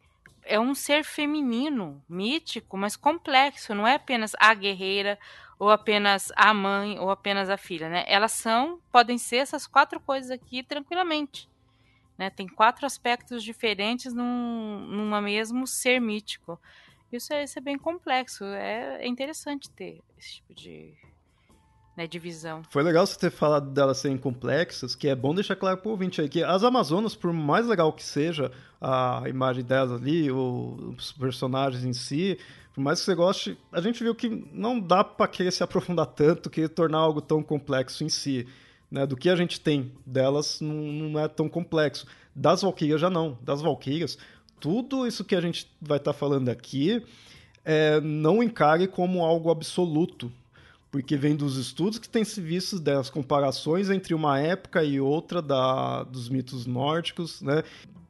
é 0.49 0.59
um 0.59 0.75
ser 0.75 1.05
feminino, 1.05 2.03
mítico, 2.09 2.77
mas 2.77 2.97
complexo. 2.97 3.75
Não 3.75 3.87
é 3.87 3.95
apenas 3.95 4.33
a 4.41 4.53
guerreira, 4.55 5.19
ou 5.59 5.71
apenas 5.71 6.31
a 6.37 6.55
mãe, 6.55 6.99
ou 6.99 7.11
apenas 7.11 7.51
a 7.51 7.57
filha, 7.57 7.89
né? 7.89 8.05
Elas 8.07 8.33
são, 8.33 8.79
podem 8.93 9.19
ser 9.19 9.37
essas 9.37 9.67
quatro 9.67 9.99
coisas 9.99 10.31
aqui 10.31 10.63
tranquilamente. 10.63 11.49
Né? 12.17 12.31
Tem 12.31 12.49
quatro 12.49 12.87
aspectos 12.87 13.43
diferentes 13.43 14.13
num, 14.13 14.81
num 14.89 15.21
mesmo 15.21 15.67
ser 15.67 16.01
mítico. 16.01 16.61
Isso 17.13 17.33
é, 17.33 17.45
isso 17.45 17.59
é 17.59 17.63
bem 17.63 17.79
complexo. 17.79 18.45
É, 18.45 19.05
é 19.05 19.07
interessante 19.07 19.71
ter 19.71 20.03
esse 20.19 20.35
tipo 20.35 20.55
de, 20.55 20.95
né, 21.97 22.07
divisão. 22.07 22.63
Foi 22.71 22.83
legal 22.83 23.05
você 23.05 23.19
ter 23.19 23.31
falado 23.31 23.71
delas 23.71 23.99
serem 23.99 24.17
complexas, 24.17 24.95
que 24.95 25.09
é 25.09 25.17
bom 25.17 25.35
deixar 25.35 25.57
claro 25.57 25.79
pro 25.79 25.91
ouvinte 25.91 26.21
aí 26.21 26.29
que 26.29 26.45
as 26.45 26.63
Amazonas, 26.63 27.17
por 27.17 27.33
mais 27.33 27.67
legal 27.67 27.93
que 27.93 28.05
seja 28.05 28.53
a 28.81 29.23
imagem 29.27 29.65
delas 29.65 30.01
ali, 30.01 30.31
os 30.31 31.13
personagens 31.13 31.85
em 31.85 31.93
si, 31.93 32.39
por 32.79 32.83
mais 32.83 33.01
que 33.01 33.07
você 33.07 33.15
goste, 33.17 33.59
a 33.73 33.81
gente 33.81 34.05
viu 34.05 34.15
que 34.15 34.29
não 34.53 34.79
dá 34.79 35.03
para 35.03 35.27
querer 35.27 35.51
se 35.51 35.65
aprofundar 35.65 36.07
tanto, 36.07 36.49
querer 36.49 36.69
tornar 36.69 36.99
algo 36.99 37.21
tão 37.21 37.43
complexo 37.43 38.05
em 38.05 38.09
si. 38.09 38.47
Né, 38.89 39.05
do 39.05 39.17
que 39.17 39.29
a 39.29 39.35
gente 39.35 39.61
tem 39.61 39.93
delas 40.07 40.61
não, 40.61 40.75
não 40.75 41.21
é 41.21 41.27
tão 41.27 41.49
complexo. 41.49 42.07
Das 42.33 42.63
Valkyrias 42.63 43.01
já 43.01 43.11
não. 43.11 43.37
Das 43.43 43.61
Valkyrias, 43.61 44.17
tudo 44.61 45.09
isso 45.09 45.25
que 45.25 45.35
a 45.35 45.41
gente 45.41 45.69
vai 45.83 45.99
estar 45.99 46.13
tá 46.13 46.19
falando 46.19 46.49
aqui 46.51 47.03
é, 47.65 48.01
não 48.01 48.45
encare 48.45 48.87
como 48.87 49.25
algo 49.25 49.51
absoluto 49.51 50.33
porque 50.89 51.17
vem 51.17 51.35
dos 51.35 51.57
estudos 51.57 51.99
que 51.99 52.09
tem 52.09 52.25
se 52.25 52.41
visto 52.41 52.79
das 52.79 53.11
comparações 53.11 53.91
entre 53.91 54.15
uma 54.15 54.39
época 54.39 54.85
e 54.85 55.01
outra 55.01 55.43
da, 55.43 56.05
dos 56.05 56.29
mitos 56.29 56.65
nórdicos, 56.65 57.43
né? 57.43 57.65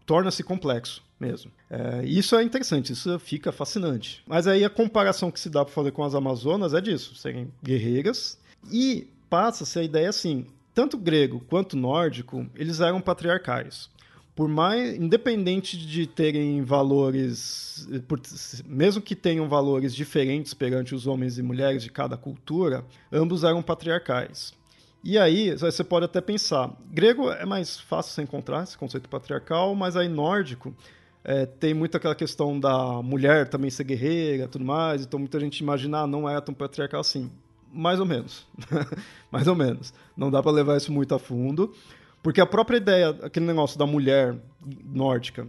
Torna-se 0.04 0.44
complexo 0.44 1.07
mesmo. 1.18 1.50
É, 1.70 2.04
isso 2.04 2.36
é 2.36 2.42
interessante, 2.42 2.92
isso 2.92 3.18
fica 3.18 3.52
fascinante. 3.52 4.22
Mas 4.26 4.46
aí 4.46 4.64
a 4.64 4.70
comparação 4.70 5.30
que 5.30 5.40
se 5.40 5.50
dá 5.50 5.64
para 5.64 5.74
fazer 5.74 5.90
com 5.92 6.04
as 6.04 6.14
Amazonas 6.14 6.74
é 6.74 6.80
disso, 6.80 7.14
serem 7.14 7.52
guerreiras 7.62 8.38
e 8.70 9.08
passa-se 9.28 9.78
a 9.78 9.82
ideia 9.82 10.08
assim, 10.08 10.46
tanto 10.74 10.96
grego 10.96 11.44
quanto 11.48 11.76
nórdico, 11.76 12.46
eles 12.54 12.80
eram 12.80 13.00
patriarcais 13.00 13.90
por 14.38 14.46
mais 14.46 14.94
independente 14.94 15.76
de 15.76 16.06
terem 16.06 16.62
valores, 16.62 17.88
por, 18.06 18.20
mesmo 18.64 19.02
que 19.02 19.16
tenham 19.16 19.48
valores 19.48 19.92
diferentes 19.92 20.54
perante 20.54 20.94
os 20.94 21.08
homens 21.08 21.38
e 21.38 21.42
mulheres 21.42 21.82
de 21.82 21.90
cada 21.90 22.16
cultura, 22.16 22.84
ambos 23.10 23.42
eram 23.42 23.60
patriarcais. 23.60 24.54
E 25.02 25.18
aí 25.18 25.56
você 25.56 25.82
pode 25.82 26.04
até 26.04 26.20
pensar, 26.20 26.72
grego 26.88 27.32
é 27.32 27.44
mais 27.44 27.80
fácil 27.80 28.12
você 28.12 28.22
encontrar 28.22 28.62
esse 28.62 28.78
conceito 28.78 29.08
patriarcal, 29.08 29.74
mas 29.74 29.96
aí 29.96 30.08
nórdico 30.08 30.72
é, 31.24 31.46
tem 31.46 31.74
muito 31.74 31.96
aquela 31.96 32.14
questão 32.14 32.58
da 32.58 33.02
mulher 33.02 33.48
também 33.48 33.70
ser 33.70 33.84
guerreira, 33.84 34.48
tudo 34.48 34.64
mais. 34.64 35.02
Então 35.02 35.18
muita 35.18 35.38
gente 35.40 35.58
imagina, 35.58 36.00
ah, 36.00 36.06
não 36.06 36.28
é 36.28 36.40
tão 36.40 36.54
patriarcal 36.54 37.00
assim. 37.00 37.30
Mais 37.72 38.00
ou 38.00 38.06
menos, 38.06 38.46
mais 39.30 39.46
ou 39.46 39.54
menos. 39.54 39.92
Não 40.16 40.30
dá 40.30 40.42
para 40.42 40.52
levar 40.52 40.76
isso 40.76 40.92
muito 40.92 41.14
a 41.14 41.18
fundo. 41.18 41.74
Porque 42.22 42.40
a 42.40 42.46
própria 42.46 42.78
ideia, 42.78 43.10
aquele 43.22 43.46
negócio 43.46 43.78
da 43.78 43.86
mulher 43.86 44.36
nórdica 44.84 45.46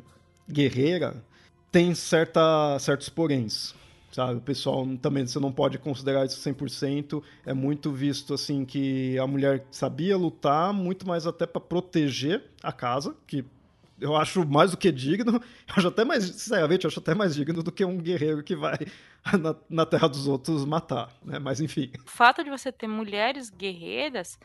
guerreira, 0.47 1.23
tem 1.71 1.95
certa, 1.95 2.77
certos 2.79 3.09
poréns 3.09 3.73
sabe? 4.11 4.37
O 4.37 4.41
pessoal 4.41 4.85
também 5.01 5.25
você 5.25 5.39
não 5.39 5.51
pode 5.51 5.77
considerar 5.77 6.25
isso 6.25 6.39
100%, 6.41 7.21
é 7.45 7.53
muito 7.53 7.91
visto 7.91 8.33
assim 8.33 8.65
que 8.65 9.17
a 9.17 9.27
mulher 9.27 9.65
sabia 9.71 10.17
lutar 10.17 10.73
muito 10.73 11.07
mais 11.07 11.27
até 11.27 11.45
para 11.45 11.61
proteger 11.61 12.43
a 12.61 12.71
casa, 12.71 13.15
que 13.27 13.45
eu 13.99 14.15
acho 14.15 14.47
mais 14.47 14.71
do 14.71 14.77
que 14.77 14.91
digno, 14.91 15.33
eu 15.67 15.75
acho 15.75 15.87
até 15.87 16.03
mais, 16.03 16.23
sinceramente, 16.23 16.85
eu 16.85 16.89
acho 16.89 16.99
até 16.99 17.13
mais 17.13 17.35
digno 17.35 17.61
do 17.61 17.71
que 17.71 17.83
um 17.85 17.97
guerreiro 17.97 18.43
que 18.43 18.55
vai 18.55 18.77
na, 19.39 19.55
na 19.69 19.85
terra 19.85 20.07
dos 20.07 20.27
outros 20.27 20.65
matar, 20.65 21.11
né? 21.23 21.39
Mas 21.39 21.59
enfim. 21.59 21.91
O 22.05 22.09
fato 22.09 22.43
de 22.43 22.49
você 22.49 22.71
ter 22.71 22.87
mulheres 22.87 23.49
guerreiras 23.49 24.39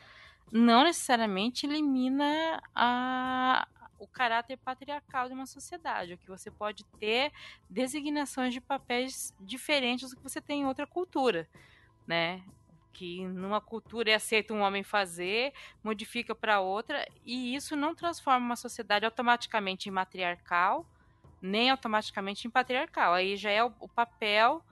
não 0.51 0.83
necessariamente 0.83 1.65
elimina 1.65 2.61
a, 2.73 3.67
o 3.99 4.07
caráter 4.07 4.57
patriarcal 4.57 5.27
de 5.27 5.33
uma 5.33 5.45
sociedade, 5.45 6.13
o 6.13 6.17
que 6.17 6.27
você 6.27 6.51
pode 6.51 6.83
ter 6.99 7.31
designações 7.69 8.53
de 8.53 8.61
papéis 8.61 9.33
diferentes 9.39 10.09
do 10.09 10.17
que 10.17 10.23
você 10.23 10.41
tem 10.41 10.61
em 10.61 10.65
outra 10.65 10.85
cultura, 10.85 11.47
né? 12.07 12.43
Que 12.95 13.27
numa 13.27 13.59
cultura 13.59 14.09
é 14.09 14.13
aceito 14.15 14.53
um 14.53 14.61
homem 14.61 14.81
fazer, 14.81 15.51
modifica 15.83 16.33
para 16.33 16.61
outra, 16.61 17.05
e 17.25 17.53
isso 17.53 17.75
não 17.75 17.93
transforma 17.93 18.45
uma 18.45 18.55
sociedade 18.55 19.03
automaticamente 19.03 19.89
em 19.89 19.91
matriarcal, 19.91 20.85
nem 21.41 21.69
automaticamente 21.69 22.47
em 22.47 22.49
patriarcal. 22.49 23.13
Aí 23.13 23.35
já 23.35 23.51
é 23.51 23.61
o, 23.61 23.73
o 23.81 23.89
papel 23.89 24.63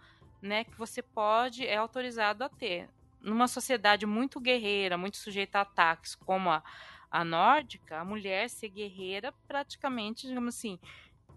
né, 0.41 0.63
que 0.63 0.77
você 0.77 1.01
pode, 1.01 1.67
é 1.67 1.75
autorizado 1.75 2.45
a 2.45 2.49
ter. 2.49 2.89
Numa 3.19 3.47
sociedade 3.47 4.05
muito 4.05 4.39
guerreira, 4.39 4.97
muito 4.97 5.17
sujeita 5.17 5.59
a 5.59 5.63
ataques, 5.63 6.15
como 6.15 6.49
a, 6.49 6.63
a 7.11 7.25
nórdica, 7.25 7.99
a 7.99 8.05
mulher 8.05 8.49
ser 8.49 8.69
guerreira 8.69 9.33
praticamente, 9.45 10.27
digamos 10.27 10.55
assim, 10.55 10.79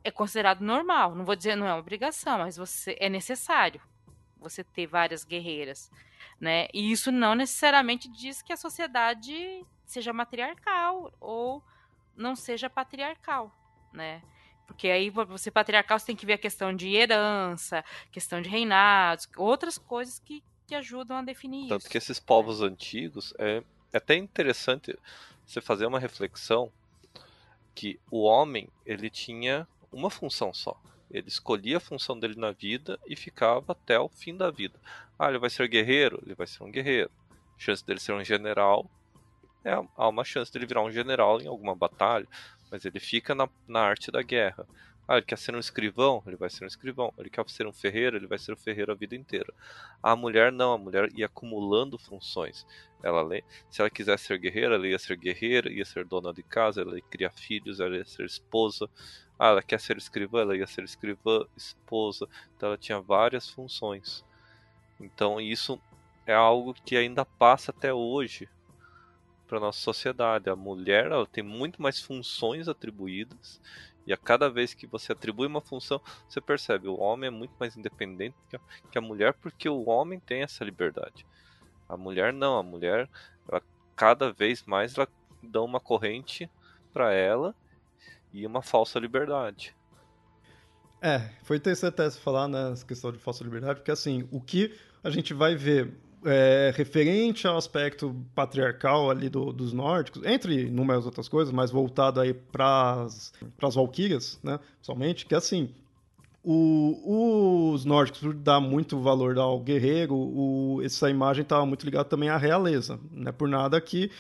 é 0.05 0.11
considerado 0.13 0.61
normal. 0.61 1.17
Não 1.17 1.25
vou 1.25 1.35
dizer 1.35 1.57
não 1.57 1.67
é 1.67 1.73
uma 1.73 1.81
obrigação, 1.81 2.39
mas 2.39 2.57
você 2.57 2.97
é 3.01 3.09
necessário 3.09 3.83
você 4.39 4.63
ter 4.63 4.87
várias 4.87 5.25
guerreiras, 5.25 5.91
né? 6.41 6.69
E 6.73 6.91
isso 6.91 7.11
não 7.11 7.35
necessariamente 7.35 8.09
diz 8.09 8.43
que 8.43 8.53
a 8.53 8.57
sociedade 8.57 9.65
seja 9.85 10.13
matriarcal 10.13 11.13
ou 11.21 11.63
não 12.17 12.35
seja 12.35 12.69
patriarcal, 12.69 13.55
né? 13.93 14.23
Porque 14.67 14.89
aí 14.89 15.11
você 15.11 15.51
patriarcal 15.51 15.99
você 15.99 16.07
tem 16.07 16.17
que 16.17 16.27
ver 16.27 16.35
a 16.35 16.39
questão 16.39 16.75
de 16.75 16.95
herança, 16.95 17.85
questão 18.11 18.43
de 18.43 18.49
reinados, 18.49 19.29
outras 19.37 19.79
coisas 19.79 20.19
que, 20.19 20.43
que 20.67 20.75
ajudam 20.75 21.19
a 21.19 21.23
definir 21.23 21.69
Tanto 21.69 21.77
isso. 21.77 21.85
Tanto 21.85 21.91
que 21.91 21.99
esses 21.99 22.19
povos 22.19 22.63
antigos 22.63 23.33
é, 23.39 23.63
é 23.93 23.97
até 23.97 24.17
interessante 24.17 24.99
você 25.47 25.61
fazer 25.61 25.87
uma 25.87 26.01
reflexão 26.01 26.73
que 27.75 28.01
o 28.11 28.23
homem 28.23 28.69
ele 28.85 29.09
tinha 29.09 29.69
uma 29.93 30.11
função 30.11 30.53
só. 30.53 30.81
Ele 31.11 31.29
escolhia 31.29 31.77
a 31.77 31.81
função 31.81 32.19
dele 32.19 32.37
na 32.37 32.53
vida 32.53 32.99
e 33.07 33.15
ficava 33.15 33.73
até 33.73 33.99
o 33.99 34.09
fim 34.09 34.37
da 34.37 34.51
vida. 34.51 34.79
Ah, 35.19 35.29
ele 35.29 35.39
vai 35.39 35.51
ser 35.51 35.69
guerreiro? 35.69 36.21
Ele 36.25 36.35
vai 36.35 36.47
ser 36.47 36.63
um 36.63 36.71
guerreiro. 36.71 37.11
Chance 37.59 37.85
dele 37.85 38.01
ser 38.01 38.13
um 38.13 38.25
general 38.25 38.91
é, 39.67 39.73
há 39.97 40.09
uma 40.09 40.25
chance 40.25 40.53
dele 40.53 40.65
virar 40.65 40.83
um 40.83 40.93
general 40.93 41.41
em 41.41 41.49
alguma 41.49 41.75
batalha, 41.75 42.29
mas 42.71 42.85
ele 42.85 43.01
fica 43.01 43.35
na, 43.35 43.49
na 43.67 43.81
arte 43.81 44.13
da 44.13 44.23
guerra. 44.23 44.65
Ah, 45.09 45.17
ele 45.17 45.27
quer 45.27 45.37
ser 45.37 45.57
um 45.57 45.59
escrivão? 45.59 46.23
Ele 46.25 46.37
vai 46.37 46.49
ser 46.49 46.63
um 46.63 46.69
escrivão. 46.69 47.13
Ele 47.19 47.29
quer 47.29 47.49
ser 47.49 47.67
um 47.67 47.73
ferreiro? 47.73 48.17
Ele 48.17 48.29
vai 48.29 48.39
ser 48.39 48.53
um 48.53 48.57
ferreiro 48.57 48.93
a 48.93 48.95
vida 48.95 49.17
inteira. 49.17 49.53
A 50.01 50.15
mulher 50.15 50.53
não, 50.53 50.73
a 50.73 50.79
mulher 50.79 51.09
ia 51.17 51.27
acumulando 51.27 51.99
funções. 51.99 52.65
Ela, 53.03 53.25
se 53.69 53.81
ela 53.81 53.91
quisesse 53.91 54.27
ser 54.27 54.39
guerreira, 54.39 54.77
ela 54.77 54.87
ia 54.87 54.99
ser 55.01 55.17
guerreira, 55.17 55.73
ia 55.73 55.85
ser 55.85 56.05
dona 56.05 56.33
de 56.33 56.45
casa, 56.45 56.83
ela 56.83 56.97
ia 56.97 57.03
criar 57.03 57.31
filhos, 57.31 57.81
ela 57.81 57.97
ia 57.97 58.05
ser 58.05 58.25
esposa. 58.25 58.89
Ah, 59.39 59.49
ela 59.49 59.63
quer 59.63 59.81
ser 59.81 59.97
escrivã, 59.97 60.41
ela 60.41 60.57
ia 60.57 60.67
ser 60.67 60.85
escrivã, 60.85 61.45
esposa. 61.57 62.29
Então 62.57 62.69
ela 62.69 62.79
tinha 62.79 63.01
várias 63.01 63.49
funções. 63.49 64.25
Então 65.01 65.41
isso 65.41 65.81
é 66.27 66.35
algo 66.35 66.75
que 66.75 66.97
ainda 66.97 67.25
passa 67.25 67.71
até 67.71 67.93
hoje 67.93 68.49
para 69.47 69.61
nossa 69.61 69.81
sociedade. 69.81 70.51
A 70.51 70.57
mulher 70.57 71.07
ela 71.07 71.27
tem 71.27 71.45
muito 71.45 71.81
mais 71.81 72.01
funções 72.01 72.69
atribuídas 72.69 73.61
e 74.07 74.13
a 74.13 74.17
cada 74.17 74.49
vez 74.49 74.73
que 74.73 74.87
você 74.87 75.13
atribui 75.13 75.49
uma 75.49 75.61
função, 75.61 76.01
você 76.29 76.41
percebe 76.41 76.87
o 76.87 76.99
homem 76.99 77.27
é 77.27 77.31
muito 77.31 77.55
mais 77.59 77.77
independente 77.77 78.37
que 78.91 78.99
a 78.99 79.01
mulher 79.01 79.35
porque 79.35 79.69
o 79.69 79.89
homem 79.89 80.21
tem 80.21 80.43
essa 80.43 80.65
liberdade. 80.65 81.27
A 81.89 81.97
mulher 81.97 82.33
não, 82.33 82.57
a 82.57 82.63
mulher 82.63 83.09
ela, 83.49 83.61
cada 83.97 84.33
vez 84.33 84.63
mais 84.65 84.97
ela 84.97 85.09
dá 85.43 85.61
uma 85.61 85.81
corrente 85.81 86.49
para 86.93 87.13
ela 87.13 87.55
e 88.37 88.47
uma 88.47 88.61
falsa 88.61 88.99
liberdade. 88.99 89.75
É, 91.01 91.31
foi 91.43 91.57
interessante 91.57 91.89
até 91.89 92.11
falar 92.11 92.49
nessa 92.49 92.83
né, 92.83 92.89
questão 92.89 93.11
de 93.11 93.19
falsa 93.19 93.43
liberdade, 93.43 93.81
porque 93.81 93.91
assim, 93.91 94.29
o 94.31 94.41
que 94.41 94.75
a 95.03 95.09
gente 95.09 95.33
vai 95.33 95.55
ver 95.55 95.95
é, 96.25 96.73
referente 96.75 97.47
ao 97.47 97.57
aspecto 97.57 98.15
patriarcal 98.35 99.11
ali 99.11 99.31
do, 99.31 99.53
dos 99.53 99.73
nórdicos, 99.73 100.23
entre 100.25 100.67
inúmeras 100.67 101.07
outras 101.07 101.29
coisas, 101.29 101.53
mas 101.53 101.71
voltado 101.71 102.21
aí 102.21 102.35
para 102.35 103.07
as 103.07 103.75
valquírias, 103.75 104.39
né, 104.43 104.61
somente, 104.83 105.25
que 105.25 105.35
assim, 105.35 105.71
o, 106.45 107.73
os 107.73 107.85
nórdicos, 107.85 108.35
dar 108.37 108.61
muito 108.61 109.01
valor 109.01 109.39
ao 109.39 109.59
guerreiro, 109.61 110.15
o, 110.15 110.81
essa 110.83 111.09
imagem 111.09 111.43
estava 111.43 111.65
muito 111.65 111.85
ligada 111.85 112.05
também 112.05 112.29
à 112.29 112.37
realeza, 112.37 112.99
não 113.11 113.29
é 113.29 113.33
por 113.33 113.49
nada 113.49 113.81
que 113.81 114.11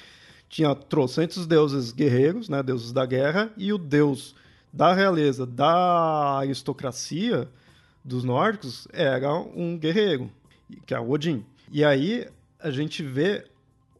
tinha 0.49 0.75
trocentos 0.75 1.47
deuses 1.47 1.93
guerreiros, 1.93 2.49
né, 2.49 2.63
deuses 2.63 2.93
da 2.93 3.05
guerra, 3.05 3.51
e 3.57 3.73
o 3.73 3.79
deus 3.79 4.35
da 4.73 4.93
realeza, 4.93 5.47
da 5.47 6.39
aristocracia 6.39 7.49
dos 8.05 8.23
nórdicos 8.23 8.87
era 8.93 9.35
um 9.35 9.77
guerreiro, 9.77 10.31
que 10.85 10.95
é 10.95 11.01
o 11.01 11.11
Odin. 11.11 11.45
E 11.71 11.85
aí 11.85 12.29
a 12.61 12.71
gente 12.71 13.03
vê 13.03 13.45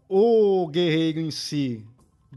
o 0.09 0.67
guerreiro 0.69 1.21
em 1.21 1.31
si 1.31 1.85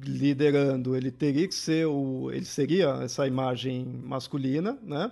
liderando, 0.01 0.95
ele 0.95 1.11
teria 1.11 1.47
que 1.47 1.53
ser 1.53 1.85
o, 1.85 2.31
ele 2.31 2.45
seria 2.45 2.99
essa 3.03 3.27
imagem 3.27 3.85
masculina, 4.03 4.77
né? 4.81 5.11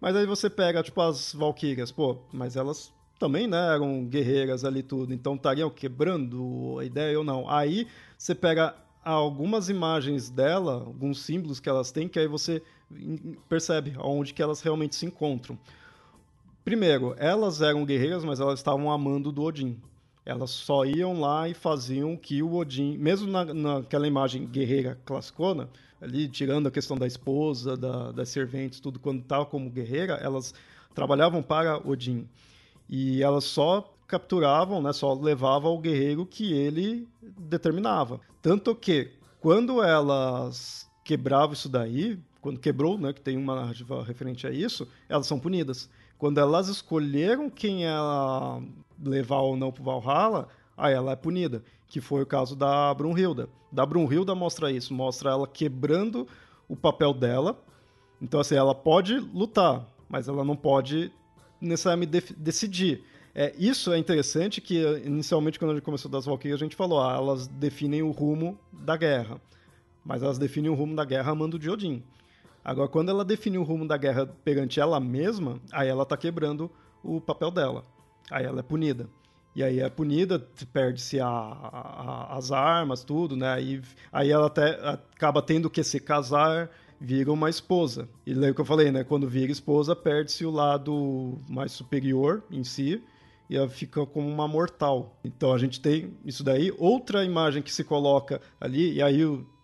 Mas 0.00 0.14
aí 0.14 0.26
você 0.26 0.50
pega 0.50 0.82
tipo 0.82 1.00
as 1.00 1.32
valquírias, 1.32 1.90
pô, 1.90 2.18
mas 2.32 2.54
elas 2.54 2.92
também, 3.18 3.46
né, 3.46 3.74
eram 3.74 4.04
guerreiras 4.04 4.64
ali 4.64 4.82
tudo, 4.82 5.12
então 5.12 5.34
estariam 5.34 5.70
quebrando 5.70 6.76
a 6.78 6.84
ideia 6.84 7.18
ou 7.18 7.24
não. 7.24 7.48
Aí 7.48 7.86
você 8.16 8.34
pega 8.34 8.74
algumas 9.04 9.68
imagens 9.68 10.28
dela, 10.28 10.74
alguns 10.74 11.20
símbolos 11.20 11.60
que 11.60 11.68
elas 11.68 11.90
têm, 11.90 12.08
que 12.08 12.18
aí 12.18 12.26
você 12.26 12.62
percebe 13.48 13.94
onde 13.98 14.34
que 14.34 14.42
elas 14.42 14.60
realmente 14.60 14.96
se 14.96 15.06
encontram. 15.06 15.58
Primeiro, 16.64 17.14
elas 17.18 17.62
eram 17.62 17.84
guerreiras, 17.84 18.24
mas 18.24 18.40
elas 18.40 18.58
estavam 18.58 18.90
amando 18.90 19.30
do 19.30 19.42
Odin. 19.42 19.80
Elas 20.24 20.50
só 20.50 20.84
iam 20.84 21.20
lá 21.20 21.48
e 21.48 21.54
faziam 21.54 22.16
que 22.16 22.42
o 22.42 22.54
Odin, 22.54 22.98
mesmo 22.98 23.30
na, 23.30 23.44
naquela 23.44 24.08
imagem 24.08 24.44
guerreira 24.44 24.98
classicona, 25.04 25.68
ali 26.00 26.26
tirando 26.28 26.66
a 26.66 26.70
questão 26.70 26.98
da 26.98 27.06
esposa, 27.06 27.76
da, 27.76 28.10
das 28.10 28.28
serventes, 28.28 28.80
tudo, 28.80 28.98
quando 28.98 29.20
estava 29.20 29.46
como 29.46 29.70
guerreira, 29.70 30.14
elas 30.14 30.52
trabalhavam 30.92 31.42
para 31.42 31.78
Odin. 31.88 32.26
E 32.88 33.22
elas 33.22 33.44
só 33.44 33.92
capturavam, 34.06 34.80
né, 34.80 34.92
só 34.92 35.12
levavam 35.14 35.74
o 35.74 35.80
guerreiro 35.80 36.24
que 36.24 36.52
ele 36.52 37.08
determinava. 37.38 38.20
Tanto 38.40 38.74
que, 38.74 39.12
quando 39.40 39.82
elas 39.82 40.88
quebravam 41.04 41.52
isso 41.52 41.68
daí, 41.68 42.18
quando 42.40 42.60
quebrou, 42.60 42.96
né, 42.96 43.12
que 43.12 43.20
tem 43.20 43.36
uma 43.36 43.56
narrativa 43.56 44.04
referente 44.04 44.46
a 44.46 44.50
isso, 44.50 44.86
elas 45.08 45.26
são 45.26 45.38
punidas. 45.38 45.90
Quando 46.18 46.38
elas 46.38 46.68
escolheram 46.68 47.50
quem 47.50 47.84
ela 47.84 48.62
levar 49.02 49.38
ou 49.38 49.56
não 49.56 49.72
pro 49.72 49.82
Valhalla, 49.82 50.48
aí 50.76 50.94
ela 50.94 51.12
é 51.12 51.16
punida. 51.16 51.62
Que 51.88 52.00
foi 52.00 52.22
o 52.22 52.26
caso 52.26 52.56
da 52.56 52.92
Brunhilda. 52.94 53.48
Da 53.70 53.84
Brunhilda 53.84 54.34
mostra 54.34 54.70
isso, 54.70 54.94
mostra 54.94 55.30
ela 55.30 55.46
quebrando 55.46 56.26
o 56.68 56.76
papel 56.76 57.12
dela. 57.12 57.60
Então, 58.20 58.40
assim, 58.40 58.54
ela 58.54 58.74
pode 58.74 59.18
lutar, 59.18 59.86
mas 60.08 60.28
ela 60.28 60.44
não 60.44 60.56
pode 60.56 61.12
necessariamente 61.60 62.34
decidir. 62.34 63.04
É, 63.34 63.54
isso 63.58 63.92
é 63.92 63.98
interessante 63.98 64.60
que, 64.60 64.80
inicialmente, 65.04 65.58
quando 65.58 65.72
a 65.72 65.74
gente 65.74 65.84
começou 65.84 66.10
das 66.10 66.24
Valkyrias, 66.24 66.60
a 66.60 66.64
gente 66.64 66.76
falou, 66.76 67.02
ah, 67.02 67.16
elas 67.16 67.46
definem 67.46 68.02
o 68.02 68.10
rumo 68.10 68.58
da 68.72 68.96
guerra. 68.96 69.40
Mas 70.04 70.22
elas 70.22 70.38
definem 70.38 70.70
o 70.70 70.74
rumo 70.74 70.96
da 70.96 71.04
guerra 71.04 71.32
amando 71.32 71.58
de 71.58 71.68
Odin. 71.68 72.02
Agora, 72.64 72.88
quando 72.88 73.10
ela 73.10 73.24
define 73.24 73.58
o 73.58 73.62
rumo 73.62 73.86
da 73.86 73.96
guerra 73.96 74.26
perante 74.44 74.80
ela 74.80 74.98
mesma, 74.98 75.60
aí 75.70 75.88
ela 75.88 76.06
tá 76.06 76.16
quebrando 76.16 76.70
o 77.02 77.20
papel 77.20 77.50
dela. 77.50 77.84
Aí 78.30 78.44
ela 78.44 78.60
é 78.60 78.62
punida. 78.62 79.08
E 79.54 79.62
aí 79.62 79.80
é 79.80 79.88
punida, 79.88 80.38
perde-se 80.72 81.18
a, 81.20 81.28
a, 81.28 82.36
as 82.36 82.52
armas, 82.52 83.04
tudo, 83.04 83.36
né? 83.36 83.52
Aí, 83.52 83.82
aí 84.12 84.30
ela 84.30 84.48
até 84.48 84.70
acaba 84.86 85.40
tendo 85.40 85.70
que 85.70 85.82
se 85.82 85.98
casar, 86.00 86.70
vira 87.00 87.32
uma 87.32 87.50
esposa. 87.50 88.08
E 88.24 88.32
lembra 88.32 88.54
que 88.54 88.60
eu 88.60 88.64
falei, 88.64 88.90
né? 88.90 89.04
Quando 89.04 89.28
vira 89.28 89.52
esposa, 89.52 89.94
perde-se 89.94 90.44
o 90.44 90.50
lado 90.50 91.38
mais 91.48 91.72
superior 91.72 92.42
em 92.50 92.64
si 92.64 93.02
e 93.48 93.56
ela 93.56 93.68
fica 93.68 94.04
como 94.06 94.28
uma 94.28 94.48
mortal. 94.48 95.18
Então 95.24 95.52
a 95.52 95.58
gente 95.58 95.80
tem 95.80 96.14
isso 96.24 96.42
daí. 96.42 96.72
Outra 96.78 97.24
imagem 97.24 97.62
que 97.62 97.72
se 97.72 97.84
coloca 97.84 98.40
ali, 98.60 98.94
e 98.94 99.02
aí 99.02 99.20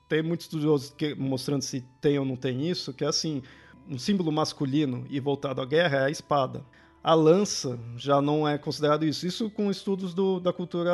tem 0.09 0.23
muitos 0.23 0.47
estudiosos 0.47 0.91
que, 0.91 1.15
mostrando 1.15 1.63
se 1.63 1.81
tem 2.01 2.19
ou 2.19 2.25
não 2.25 2.37
tem 2.37 2.69
isso, 2.69 2.93
que 2.93 3.05
é 3.05 3.09
assim, 3.09 3.43
um 3.89 3.99
símbolo 3.99 4.31
masculino 4.31 5.05
e 5.09 5.19
voltado 5.19 5.61
à 5.61 5.65
guerra 5.65 5.99
é 5.99 6.05
a 6.05 6.11
espada. 6.11 6.65
A 7.03 7.15
lança 7.15 7.79
já 7.97 8.23
não 8.23 8.47
é 8.47 8.57
considerado 8.57 9.05
isso. 9.05 9.27
Isso 9.27 9.51
com 9.51 9.71
estudos 9.71 10.15
do, 10.15 10.39
da 10.39 10.53
cultura 10.53 10.93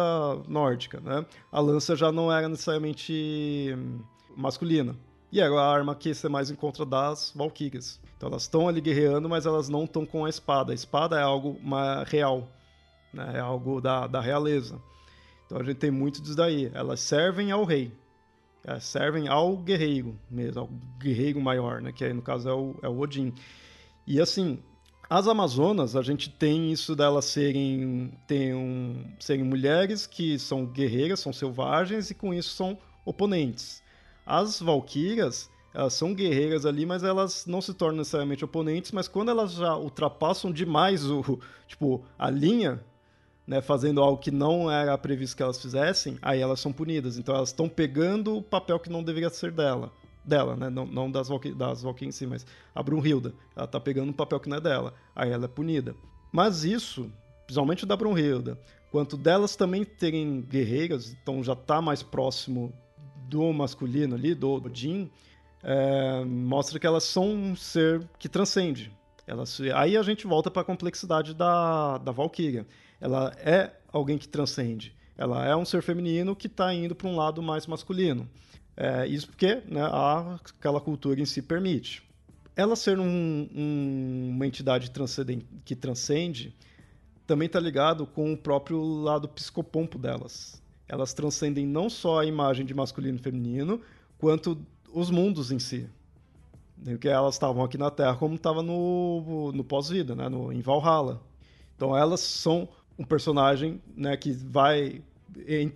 nórdica, 0.49 1.01
né? 1.01 1.27
A 1.53 1.61
lança 1.61 1.95
já 1.95 2.11
não 2.11 2.33
era 2.33 2.49
necessariamente 2.49 3.77
masculina. 4.35 4.97
E 5.31 5.41
era 5.41 5.55
a 5.55 5.71
arma 5.71 5.95
que 5.95 6.15
você 6.15 6.29
mais 6.29 6.51
encontra 6.51 6.87
das 6.87 7.33
valquírias. 7.35 8.01
Então 8.17 8.29
elas 8.29 8.43
estão 8.43 8.69
ali 8.69 8.81
guerreando, 8.81 9.29
mas 9.29 9.47
elas 9.47 9.69
não 9.69 9.85
estão 9.85 10.05
com 10.05 10.25
a 10.25 10.29
espada. 10.29 10.73
A 10.73 10.75
espada 10.75 11.19
é 11.19 11.23
algo 11.23 11.59
real, 12.07 12.49
né? 13.13 13.33
é 13.35 13.41
algo 13.41 13.81
da, 13.81 14.07
da 14.07 14.21
realeza. 14.21 14.81
Então 15.47 15.59
a 15.61 15.65
gente 15.65 15.77
tem 15.77 15.91
muito 15.91 16.21
disso 16.21 16.37
daí. 16.37 16.71
Elas 16.75 17.01
servem 17.01 17.51
ao 17.51 17.65
rei. 17.65 17.93
Elas 18.65 18.85
servem 18.85 19.29
ao 19.29 19.57
guerreiro 19.57 20.19
mesmo, 20.31 20.63
ao 20.63 20.69
guerreiro 20.99 21.41
maior, 21.41 21.81
né? 21.81 21.93
que 21.93 22.05
aí 22.05 22.13
no 22.13 22.23
caso 22.23 22.49
é 22.49 22.55
o, 22.55 22.75
é 22.83 22.89
o 22.89 22.99
Odin. 22.99 23.33
E 24.07 24.21
assim, 24.21 24.59
as 25.09 25.27
Amazonas, 25.27 25.97
a 25.97 26.03
gente 26.03 26.29
tem 26.29 26.71
isso 26.71 26.95
delas 26.97 27.25
serem, 27.27 28.13
tem 28.27 28.55
um, 28.55 29.05
serem 29.19 29.45
mulheres 29.45 30.07
que 30.07 30.39
são 30.39 30.67
guerreiras, 30.67 31.21
são 31.21 31.33
selvagens 31.33 32.11
e 32.11 32.15
com 32.15 32.35
isso 32.35 32.51
são 32.51 32.77
oponentes. 33.07 33.83
As 34.31 34.61
Valkyrias, 34.61 35.49
elas 35.73 35.95
são 35.95 36.13
guerreiras 36.13 36.67
ali, 36.67 36.85
mas 36.85 37.03
elas 37.03 37.47
não 37.47 37.63
se 37.63 37.73
tornam 37.73 37.97
necessariamente 37.97 38.45
oponentes, 38.45 38.93
mas 38.93 39.09
quando 39.09 39.31
elas 39.31 39.53
já 39.53 39.75
ultrapassam 39.75 40.53
demais 40.53 41.11
o, 41.11 41.41
tipo, 41.67 42.05
a 42.19 42.29
linha, 42.29 42.85
né, 43.47 43.63
fazendo 43.63 44.03
algo 44.03 44.21
que 44.21 44.31
não 44.31 44.71
era 44.71 44.99
previsto 44.99 45.35
que 45.35 45.43
elas 45.43 45.59
fizessem, 45.59 46.19
aí 46.21 46.41
elas 46.43 46.61
são 46.61 46.75
punidas. 46.75 47.17
Então 47.17 47.35
elas 47.35 47.49
estão 47.49 47.71
pegando 47.71 48.37
o 48.37 48.43
papel 48.43 48.79
que 48.79 48.91
não 48.91 49.03
deveria 49.03 49.31
ser 49.31 49.51
dela. 49.51 49.91
Dela, 50.23 50.55
né? 50.55 50.69
Não, 50.69 50.85
não 50.85 51.11
das, 51.11 51.29
Valky 51.29 51.55
das 51.55 51.81
Valkyries 51.81 52.15
em 52.15 52.19
si, 52.19 52.27
mas 52.27 52.45
a 52.75 52.83
Brunhilda. 52.83 53.33
Ela 53.57 53.67
tá 53.67 53.81
pegando 53.81 54.11
um 54.11 54.13
papel 54.13 54.39
que 54.41 54.49
não 54.51 54.59
é 54.59 54.61
dela. 54.61 54.93
Aí 55.17 55.31
ela 55.31 55.47
é 55.47 55.49
punida. 55.49 55.95
Mas 56.31 56.65
isso, 56.65 57.11
principalmente 57.47 57.87
da 57.87 57.97
Brunhilda, 57.97 58.61
quanto 58.91 59.17
delas 59.17 59.57
também 59.57 59.87
terem 59.87 60.43
guerreiras, 60.43 61.17
então 61.23 61.43
já 61.43 61.57
tá 61.57 61.81
mais 61.81 62.03
próximo 62.03 62.75
do 63.29 63.53
masculino 63.53 64.15
ali, 64.15 64.35
do 64.35 64.51
Odin, 64.51 65.11
é, 65.63 66.25
mostra 66.25 66.79
que 66.79 66.87
elas 66.87 67.05
são 67.05 67.31
um 67.31 67.57
ser 67.57 68.09
que 68.19 68.29
transcende. 68.29 68.93
Elas, 69.27 69.61
aí 69.75 69.97
a 69.97 70.03
gente 70.03 70.27
volta 70.27 70.51
para 70.51 70.63
a 70.63 70.65
complexidade 70.65 71.35
da, 71.35 71.99
da 71.99 72.11
Valkyria. 72.11 72.67
Ela 73.01 73.33
é 73.39 73.73
alguém 73.93 74.17
que 74.17 74.27
transcende. 74.27 74.95
Ela 75.17 75.45
é 75.47 75.55
um 75.55 75.65
ser 75.65 75.83
feminino 75.83 76.35
que 76.35 76.47
está 76.47 76.73
indo 76.73 76.95
para 76.95 77.09
um 77.09 77.17
lado 77.17 77.43
mais 77.43 77.67
masculino. 77.67 78.29
É, 78.77 79.07
isso 79.07 79.27
porque 79.27 79.63
né, 79.67 79.83
a, 79.83 80.37
aquela 80.57 80.81
cultura 80.81 81.21
em 81.21 81.27
si 81.27 81.43
permite. 81.43 82.03
Ela 82.57 82.75
ser 82.75 82.99
um, 82.99 83.49
um, 83.55 84.31
uma 84.31 84.47
entidade 84.47 84.91
que 85.65 85.77
transcende 85.77 86.55
também 87.27 87.47
está 87.47 87.61
ligado 87.61 88.07
com 88.07 88.33
o 88.33 88.37
próprio 88.37 88.83
lado 88.83 89.29
psicopompo 89.29 89.99
delas 89.99 90.63
elas 90.89 91.13
transcendem 91.13 91.67
não 91.67 91.91
só 91.91 92.21
a 92.21 92.25
imagem 92.25 92.65
de 92.65 92.75
masculino 92.75 93.19
e 93.19 93.23
feminino, 93.23 93.81
quanto 94.19 94.59
os 94.93 95.11
mundos 95.11 95.53
em 95.53 95.59
si. 95.59 95.89
Porque 96.83 97.09
elas 97.09 97.35
estavam 97.35 97.63
aqui 97.63 97.77
na 97.77 97.91
Terra 97.91 98.17
como 98.17 98.37
estava 98.37 98.63
no, 98.63 99.53
no 99.53 99.65
pós-vida, 99.65 100.15
né? 100.15 100.29
no, 100.29 100.53
em 100.53 100.61
Valhalla. 100.61 101.21
Então 101.77 101.97
elas 101.97 102.21
são 102.21 102.69
um 102.99 103.05
personagem 103.05 103.81
né, 103.97 104.17
que 104.17 104.33
vai 104.33 105.03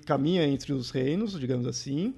caminha 0.05 0.47
entre 0.47 0.73
os 0.73 0.91
reinos, 0.91 1.39
digamos 1.39 1.67
assim, 1.67 2.15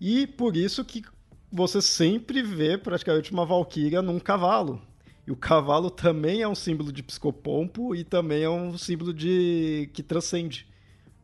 e 0.00 0.26
por 0.26 0.56
isso 0.56 0.84
que 0.84 1.04
você 1.52 1.80
sempre 1.80 2.42
vê 2.42 2.76
praticamente 2.76 3.30
uma 3.32 3.46
valquíria 3.46 4.02
num 4.02 4.18
cavalo. 4.18 4.80
E 5.26 5.30
o 5.30 5.36
cavalo 5.36 5.90
também 5.90 6.42
é 6.42 6.48
um 6.48 6.54
símbolo 6.54 6.92
de 6.92 7.02
psicopompo 7.02 7.94
e 7.94 8.04
também 8.04 8.42
é 8.42 8.50
um 8.50 8.76
símbolo 8.76 9.12
de 9.12 9.90
que 9.92 10.02
transcende 10.02 10.66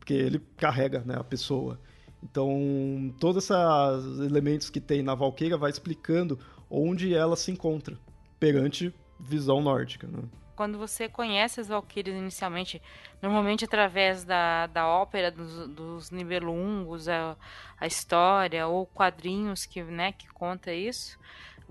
porque 0.03 0.15
ele 0.15 0.41
carrega 0.57 0.99
né, 1.07 1.15
a 1.17 1.23
pessoa. 1.23 1.79
Então, 2.21 3.15
todos 3.21 3.45
esses 3.45 4.19
elementos 4.19 4.69
que 4.69 4.81
tem 4.81 5.01
na 5.01 5.15
Valkyria 5.15 5.57
vai 5.57 5.71
explicando 5.71 6.41
onde 6.69 7.15
ela 7.15 7.37
se 7.37 7.53
encontra 7.53 7.97
perante 8.39 8.93
visão 9.19 9.61
nórdica. 9.61 10.09
Né? 10.09 10.25
Quando 10.57 10.77
você 10.77 11.09
conhece 11.09 11.61
as 11.61 11.69
Valkyrias 11.69 12.17
inicialmente, 12.17 12.83
normalmente 13.23 13.65
através 13.65 14.25
da, 14.25 14.67
da 14.67 14.89
ópera 14.89 15.31
dos, 15.31 15.69
dos 15.69 16.11
Nibelungos, 16.11 17.09
a, 17.09 17.37
a 17.79 17.87
história 17.87 18.67
ou 18.67 18.85
quadrinhos 18.87 19.67
que, 19.67 19.85
né, 19.85 20.11
que 20.11 20.27
conta 20.29 20.73
isso, 20.73 21.17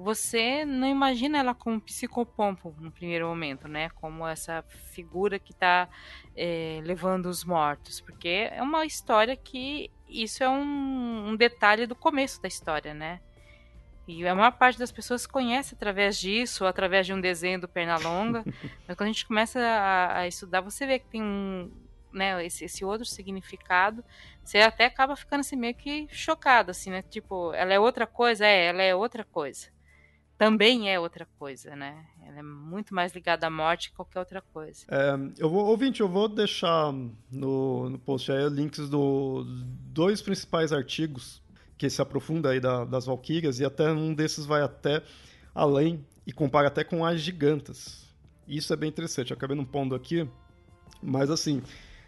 você 0.02 0.66
não 0.66 0.88
imagina 0.88 1.38
ela 1.38 1.54
como 1.54 1.80
psicopompo 1.80 2.76
no 2.80 2.92
primeiro 2.92 3.28
momento, 3.28 3.68
né? 3.68 3.90
Como 3.90 4.28
essa 4.28 4.64
figura 4.92 5.38
que 5.38 5.52
está 5.52 5.88
é, 6.36 6.80
levando 6.84 7.28
os 7.28 7.44
mortos, 7.44 8.02
porque 8.02 8.50
é 8.52 8.62
uma 8.62 8.86
história 8.86 9.36
que 9.36 9.92
isso 10.10 10.44
é 10.44 10.50
um, 10.50 11.30
um, 11.30 11.36
detalhe 11.36 11.86
do 11.86 11.96
começo 11.96 12.42
da 12.42 12.48
história, 12.48 12.94
né? 12.94 13.22
E 14.08 14.28
a 14.28 14.36
maior 14.36 14.52
parte 14.52 14.80
das 14.80 14.92
pessoas 14.92 15.28
conhece 15.28 15.76
através 15.76 16.18
disso, 16.18 16.66
através 16.66 17.06
de 17.06 17.14
um 17.14 17.22
desenho 17.22 17.62
do 17.62 17.68
Pernalonga. 17.68 18.44
mas 18.88 18.98
quando 18.98 19.10
a 19.10 19.12
gente 19.14 19.28
começa 19.28 19.60
a, 19.60 20.18
a, 20.18 20.28
estudar, 20.28 20.62
você 20.62 20.86
vê 20.86 21.00
que 21.00 21.08
tem 21.08 21.22
um, 21.22 21.72
né, 22.12 22.44
esse, 22.44 22.66
esse, 22.66 22.84
outro 22.84 23.06
significado. 23.06 24.04
Você 24.44 24.58
até 24.60 24.86
acaba 24.86 25.16
ficando 25.16 25.42
assim 25.42 25.56
meio 25.56 25.76
que 25.76 26.08
chocado, 26.10 26.72
assim, 26.72 26.90
né? 26.90 27.04
Tipo, 27.04 27.54
ela 27.54 27.74
é 27.74 27.80
outra 27.80 28.08
coisa? 28.08 28.46
É, 28.46 28.66
ela 28.66 28.82
é 28.82 28.96
outra 28.96 29.24
coisa 29.24 29.70
também 30.42 30.92
é 30.92 31.00
outra 31.00 31.28
coisa, 31.38 31.76
né? 31.76 32.04
Ela 32.26 32.40
é 32.40 32.42
muito 32.42 32.96
mais 32.96 33.14
ligada 33.14 33.46
à 33.46 33.50
morte 33.52 33.92
que 33.92 33.96
qualquer 33.96 34.18
outra 34.18 34.42
coisa. 34.42 34.84
É, 34.88 35.14
eu 35.38 35.48
vou, 35.48 35.68
ouvinte, 35.68 36.02
eu 36.02 36.10
vou 36.10 36.28
deixar 36.28 36.92
no, 37.32 37.88
no 37.92 38.00
post 38.00 38.32
aí 38.32 38.50
links 38.50 38.90
dos 38.90 39.46
dois 39.94 40.20
principais 40.20 40.74
artigos 40.74 41.44
que 41.78 41.88
se 41.92 42.02
aprofunda 42.02 42.50
aí 42.50 42.60
da, 42.60 42.86
das 42.86 43.06
Valkyrias 43.06 43.60
e 43.60 43.66
até 43.66 43.92
um 43.92 44.16
desses 44.16 44.44
vai 44.44 44.64
até 44.64 45.04
além 45.54 46.04
e 46.26 46.34
compara 46.34 46.70
até 46.70 46.84
com 46.84 47.06
as 47.06 47.22
gigantas. 47.22 48.12
Isso 48.48 48.74
é 48.74 48.76
bem 48.76 48.90
interessante, 48.90 49.30
eu 49.30 49.38
acabei 49.38 49.56
não 49.56 49.64
pondo 49.64 49.94
aqui, 49.94 50.28
mas 51.04 51.30
assim, 51.30 51.62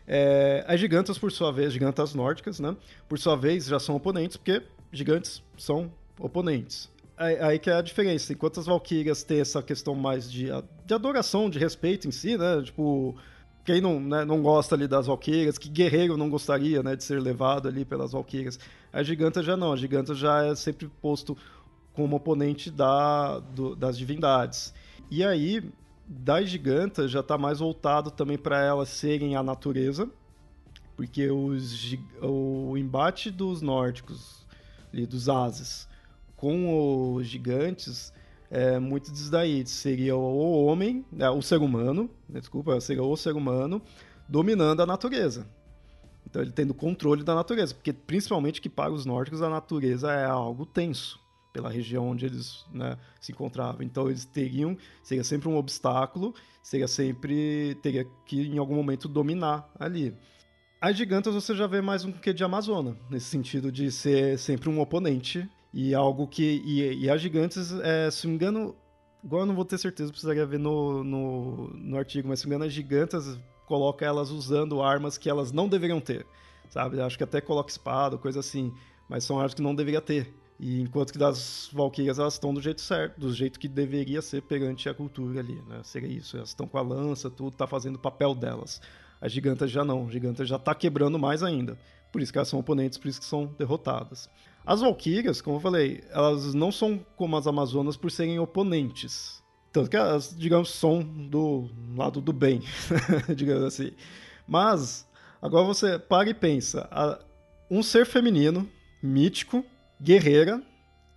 é, 0.08 0.66
as 0.68 0.80
gigantas, 0.80 1.20
por 1.20 1.32
sua 1.32 1.52
vez, 1.52 1.72
gigantas 1.72 2.16
nórdicas, 2.16 2.60
né? 2.60 2.76
Por 3.08 3.20
sua 3.20 3.36
vez, 3.36 3.68
já 3.68 3.80
são 3.80 3.96
oponentes, 3.96 4.38
porque 4.38 4.64
gigantes 4.92 5.44
são 5.56 5.94
oponentes 6.18 6.92
aí 7.18 7.60
que 7.60 7.70
é 7.70 7.74
a 7.74 7.82
diferença. 7.82 8.34
Enquanto 8.34 8.60
as 8.60 8.66
Valkyrias 8.66 9.24
têm 9.24 9.40
essa 9.40 9.62
questão 9.62 9.96
mais 9.96 10.32
de, 10.32 10.48
de 10.86 10.94
adoração, 10.94 11.50
de 11.50 11.60
respeito 11.60 12.08
em 12.08 12.12
si, 12.12 12.38
né? 12.38 12.62
Tipo, 12.64 13.16
quem 13.64 13.80
não, 13.80 14.00
né, 14.00 14.26
não 14.26 14.42
gosta 14.42 14.76
ali 14.76 14.88
das 14.88 15.08
Valkyrias, 15.08 15.58
que 15.58 15.70
guerreiro 15.70 16.18
não 16.18 16.30
gostaria, 16.30 16.84
né, 16.84 16.96
de 16.96 17.04
ser 17.04 17.22
levado 17.22 17.68
ali 17.68 17.86
pelas 17.86 18.12
Valkyrias. 18.12 18.60
A 18.92 19.02
Giganta 19.02 19.42
já 19.42 19.56
não, 19.56 19.72
a 19.72 19.78
Giganta 19.78 20.14
já 20.14 20.46
é 20.46 20.56
sempre 20.56 20.90
posto 21.02 21.38
como 21.94 22.16
oponente 22.16 22.70
da, 22.70 23.40
do, 23.40 23.76
das 23.76 23.98
divindades. 23.98 24.74
E 25.10 25.24
aí, 25.24 25.64
das 26.06 26.50
Gigantas 26.50 27.10
já 27.10 27.22
está 27.22 27.38
mais 27.38 27.60
voltado 27.60 28.12
também 28.12 28.38
para 28.38 28.62
elas 28.62 28.90
serem 28.90 29.36
a 29.36 29.44
natureza, 29.44 30.10
porque 30.96 31.30
os, 31.30 31.96
o 32.22 32.78
embate 32.78 33.32
dos 33.32 33.62
nórdicos, 33.62 34.46
ali, 34.92 35.06
dos 35.06 35.30
ases, 35.30 35.88
com 36.44 37.14
os 37.16 37.26
gigantes, 37.26 38.12
é, 38.52 38.78
muito 38.78 39.10
disso 39.10 39.32
daí. 39.32 39.66
Seria 39.66 40.14
o 40.18 40.66
homem, 40.66 41.06
né, 41.10 41.30
o 41.30 41.42
ser 41.42 41.62
humano, 41.62 42.10
né, 42.28 42.42
desculpa, 42.42 42.82
seria 42.82 43.02
o 43.02 43.16
ser 43.16 43.34
humano 43.34 43.82
dominando 44.28 44.82
a 44.82 44.86
natureza. 44.86 45.48
Então 46.28 46.42
ele 46.42 46.52
tendo 46.52 46.74
controle 46.74 47.24
da 47.24 47.34
natureza, 47.34 47.74
porque 47.74 47.94
principalmente 47.94 48.60
que 48.60 48.68
para 48.68 48.92
os 48.92 49.06
nórdicos 49.06 49.42
a 49.42 49.50
natureza 49.50 50.12
é 50.12 50.26
algo 50.26 50.66
tenso 50.66 51.18
pela 51.54 51.70
região 51.70 52.10
onde 52.10 52.26
eles 52.26 52.66
né, 52.74 52.98
se 53.22 53.32
encontravam. 53.32 53.82
Então 53.82 54.10
eles 54.10 54.26
teriam, 54.26 54.78
seria 55.02 55.24
sempre 55.24 55.48
um 55.48 55.56
obstáculo, 55.56 56.36
seria 56.62 56.90
sempre 56.90 57.76
teria 57.82 58.06
que 58.26 58.42
em 58.42 58.58
algum 58.58 58.76
momento 58.76 59.08
dominar 59.08 59.72
ali. 59.80 60.14
As 60.82 60.98
gigantas 60.98 61.34
você 61.34 61.56
já 61.56 61.68
vê 61.68 61.80
mais 61.80 62.04
um 62.04 62.12
que 62.12 62.34
de 62.34 62.44
Amazona, 62.44 62.98
nesse 63.10 63.28
sentido 63.28 63.72
de 63.72 63.90
ser 63.90 64.38
sempre 64.38 64.68
um 64.68 64.82
oponente 64.82 65.50
e 65.74 65.96
algo 65.96 66.28
que. 66.28 66.62
E, 66.64 67.06
e 67.06 67.10
as 67.10 67.20
gigantes, 67.22 67.72
é, 67.82 68.12
se 68.12 68.28
me 68.28 68.36
engano. 68.36 68.76
Agora 69.24 69.44
eu 69.44 69.48
não 69.48 69.56
vou 69.56 69.64
ter 69.64 69.78
certeza, 69.78 70.12
precisaria 70.12 70.46
ver 70.46 70.60
no, 70.60 71.02
no, 71.02 71.70
no 71.70 71.98
artigo, 71.98 72.28
mas 72.28 72.42
se 72.42 72.46
me 72.46 72.54
engano, 72.54 72.66
as 72.66 72.74
gigantes 72.74 73.40
coloca 73.66 74.06
elas 74.06 74.30
usando 74.30 74.82
armas 74.82 75.18
que 75.18 75.30
elas 75.30 75.54
não 75.54 75.68
deveriam 75.68 76.02
ter. 76.02 76.26
Sabe? 76.70 77.00
Acho 77.00 77.18
que 77.18 77.24
até 77.24 77.40
coloca 77.40 77.72
espada, 77.72 78.18
coisa 78.18 78.42
assim. 78.42 78.74
Mas 79.08 79.24
são 79.24 79.38
armas 79.38 79.54
que 79.54 79.62
não 79.62 79.74
deveria 79.74 80.02
ter. 80.02 80.34
E 80.60 80.82
enquanto 80.82 81.14
que 81.14 81.18
das 81.18 81.70
Valkyrias 81.72 82.20
elas 82.20 82.34
estão 82.34 82.54
do 82.54 82.62
jeito 82.62 82.82
certo, 82.82 83.20
do 83.20 83.34
jeito 83.34 83.60
que 83.60 83.68
deveria 83.68 84.22
ser 84.22 84.42
perante 84.42 84.88
a 84.90 84.94
cultura 84.94 85.40
ali, 85.40 85.62
né? 85.68 85.82
Seria 85.84 86.10
isso. 86.10 86.38
Elas 86.38 86.50
estão 86.50 86.68
com 86.68 86.78
a 86.78 86.82
lança, 86.82 87.30
tudo 87.30 87.56
tá 87.56 87.66
fazendo 87.66 87.96
o 87.96 88.00
papel 88.00 88.36
delas. 88.36 88.82
As 89.22 89.32
gigantas 89.32 89.72
já 89.72 89.86
não, 89.86 90.08
a 90.08 90.12
giganta 90.12 90.46
já 90.46 90.60
tá 90.60 90.76
quebrando 90.76 91.18
mais 91.18 91.44
ainda. 91.44 91.78
por 92.12 92.22
isso 92.22 92.32
que 92.32 92.38
elas 92.38 92.50
são 92.50 92.60
oponentes, 92.60 92.98
por 92.98 93.08
isso 93.08 93.20
que 93.20 93.26
são 93.26 93.46
derrotadas. 93.58 94.30
As 94.66 94.82
Valkyrias, 94.82 95.42
como 95.42 95.58
eu 95.58 95.62
falei, 95.62 96.04
elas 96.10 96.54
não 96.54 96.72
são 96.72 97.06
como 97.16 97.36
as 97.36 97.48
Amazonas 97.48 97.98
por 97.98 98.10
serem 98.10 98.40
oponentes. 98.40 99.44
Tanto 99.72 99.90
que 99.90 99.98
elas, 99.98 100.34
digamos, 100.38 100.70
são 100.70 101.02
do 101.02 101.68
lado 101.98 102.22
do 102.22 102.32
bem, 102.32 102.62
digamos 103.36 103.64
assim. 103.64 103.92
Mas, 104.48 105.08
agora 105.42 105.66
você 105.66 105.98
para 105.98 106.30
e 106.30 106.34
pensa. 106.34 106.88
Um 107.70 107.82
ser 107.82 108.06
feminino, 108.06 108.70
mítico, 109.02 109.66
guerreira, 110.00 110.62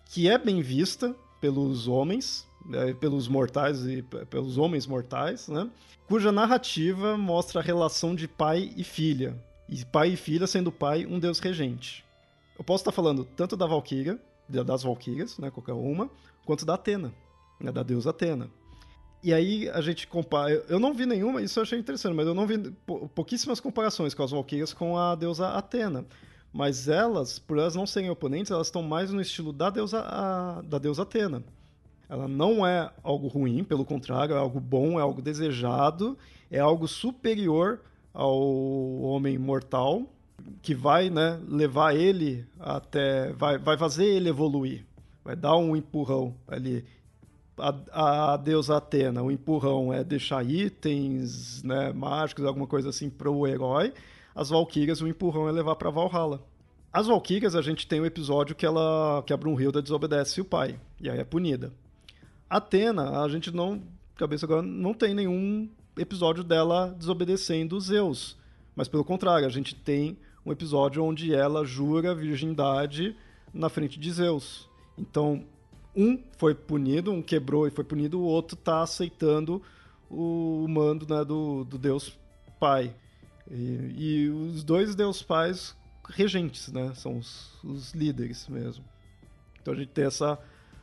que 0.07 0.29
é 0.29 0.39
bem 0.39 0.63
vista 0.63 1.15
pelos 1.41 1.87
homens, 1.87 2.47
né, 2.65 2.95
pelos 2.95 3.29
mortais 3.29 3.87
e 3.87 4.03
pelos 4.03 4.57
homens 4.57 4.87
mortais, 4.87 5.49
né? 5.49 5.69
cuja 6.09 6.33
narrativa 6.33 7.17
mostra 7.17 7.61
a 7.61 7.63
relação 7.63 8.15
de 8.15 8.27
pai 8.27 8.73
e 8.77 8.83
filha. 8.83 9.37
E 9.69 9.85
pai 9.85 10.11
e 10.11 10.17
filha 10.17 10.47
sendo 10.47 10.73
pai 10.73 11.05
um 11.05 11.19
deus 11.19 11.41
regente. 11.41 12.06
Eu 12.59 12.65
posso 12.65 12.83
estar 12.83 12.93
falando 12.93 13.25
tanto 13.25 13.57
da 13.57 13.67
Valkyria, 13.67 14.19
das 14.49 14.83
Valkyrias, 14.83 15.39
né, 15.39 15.51
qualquer 15.51 15.73
uma, 15.73 16.11
quanto 16.45 16.65
da 16.65 16.75
Atena, 16.75 17.13
né, 17.61 17.71
da 17.71 17.83
deusa 17.83 18.11
Atena. 18.11 18.49
E 19.23 19.35
aí 19.35 19.69
a 19.71 19.81
gente 19.81 20.07
compara. 20.07 20.65
Eu 20.69 20.79
não 20.79 20.95
vi 20.95 21.05
nenhuma, 21.05 21.43
isso 21.43 21.59
eu 21.59 21.63
achei 21.63 21.79
interessante, 21.79 22.15
mas 22.15 22.27
eu 22.27 22.35
não 22.35 22.47
vi 22.47 22.59
pouquíssimas 23.15 23.59
comparações 23.59 24.15
com 24.15 24.23
as 24.23 24.31
Valkyrias 24.31 24.73
com 24.73 24.97
a 24.97 25.15
deusa 25.15 25.49
Atena. 25.49 26.07
Mas 26.53 26.89
elas, 26.89 27.39
por 27.39 27.59
elas 27.59 27.75
não 27.75 27.87
serem 27.87 28.09
oponentes, 28.09 28.51
elas 28.51 28.69
estão 28.69 28.83
mais 28.83 29.11
no 29.11 29.21
estilo 29.21 29.53
da 29.53 29.69
deusa, 29.69 30.01
a, 30.01 30.63
da 30.63 30.79
deusa 30.79 31.03
Atena. 31.03 31.43
Ela 32.09 32.29
não 32.29 32.65
é 32.65 32.91
algo 33.03 33.27
ruim, 33.27 33.65
pelo 33.65 33.85
contrário, 33.85 34.35
é 34.35 34.39
algo 34.39 34.61
bom, 34.61 34.99
é 34.99 35.03
algo 35.03 35.21
desejado, 35.21 36.17
é 36.51 36.61
algo 36.61 36.87
superior 36.87 37.81
ao 38.15 38.41
homem 39.01 39.37
mortal, 39.37 40.05
que 40.63 40.75
vai 40.75 41.11
né, 41.11 41.41
levar 41.49 41.95
ele 41.95 42.47
até. 42.59 43.33
Vai, 43.33 43.59
vai 43.59 43.77
fazer 43.77 44.05
ele 44.05 44.29
evoluir, 44.29 44.85
vai 45.25 45.37
dar 45.37 45.57
um 45.57 45.77
empurrão 45.77 46.35
ali. 46.47 46.85
A, 47.59 48.33
a 48.33 48.37
deusa 48.37 48.77
Atena, 48.77 49.23
o 49.23 49.31
empurrão 49.31 49.91
é 49.93 50.05
deixar 50.05 50.45
itens 50.45 51.63
né, 51.63 51.91
mágicos, 51.93 52.45
alguma 52.45 52.67
coisa 52.67 52.91
assim, 52.91 53.09
para 53.09 53.31
o 53.31 53.47
herói. 53.47 53.95
As 54.35 54.51
Valkyrias, 54.51 55.01
o 55.01 55.09
empurrão 55.09 55.49
é 55.49 55.53
levar 55.53 55.77
para 55.77 55.89
Valhalla. 55.89 56.43
As 56.93 57.07
Valkyrias, 57.07 57.55
a 57.55 57.63
gente 57.63 57.87
tem 57.87 58.01
o 58.01 58.03
um 58.03 58.07
episódio 58.07 58.55
que 58.55 58.67
ela 58.67 59.23
que 59.27 59.33
a 59.33 59.37
Brunhilda 59.37 59.81
desobedece 59.81 60.41
o 60.41 60.45
pai, 60.45 60.79
e 61.01 61.09
aí 61.09 61.19
é 61.19 61.25
punida. 61.25 61.73
Atena, 62.49 63.23
a 63.23 63.29
gente 63.29 63.51
não. 63.51 63.83
Cabeça 64.17 64.47
agora, 64.47 64.63
não 64.63 64.95
tem 64.95 65.15
nenhum 65.15 65.69
episódio 65.97 66.45
dela 66.45 66.95
desobedecendo 66.99 67.81
Zeus. 67.81 68.37
Mas 68.75 68.89
pelo 68.89 69.05
contrário, 69.05 69.47
a 69.47 69.51
gente 69.51 69.75
tem 69.75 70.19
um 70.47 70.53
episódio 70.53 71.05
onde 71.05 71.35
ela 71.35 71.65
jura 71.65 72.15
virgindade 72.15 73.17
na 73.53 73.69
frente 73.69 73.99
de 73.99 74.13
Zeus. 74.13 74.69
Então, 74.97 75.45
um 75.95 76.23
foi 76.39 76.55
punido, 76.55 77.13
um 77.13 77.21
quebrou 77.21 77.67
e 77.67 77.71
foi 77.71 77.83
punido, 77.83 78.21
o 78.21 78.25
outro 78.25 78.57
está 78.57 78.83
aceitando 78.83 79.61
o 80.09 80.67
mando 80.69 81.13
né, 81.13 81.25
do, 81.25 81.65
do 81.65 81.77
Deus 81.77 82.17
Pai. 82.61 82.95
E, 83.51 83.95
e, 83.97 84.29
os 84.29 84.63
dois 84.63 84.95
Deus 84.95 85.23
Pais 85.23 85.77
regentes, 86.09 86.69
né? 86.73 86.93
São 86.95 87.19
os, 87.19 87.53
os 87.65 87.93
líderes 87.93 88.47
mesmo. 88.49 88.85
Então 89.61 89.75
a 89.75 89.77
gente 89.77 89.89
tem 89.89 90.05
essa 90.05 90.39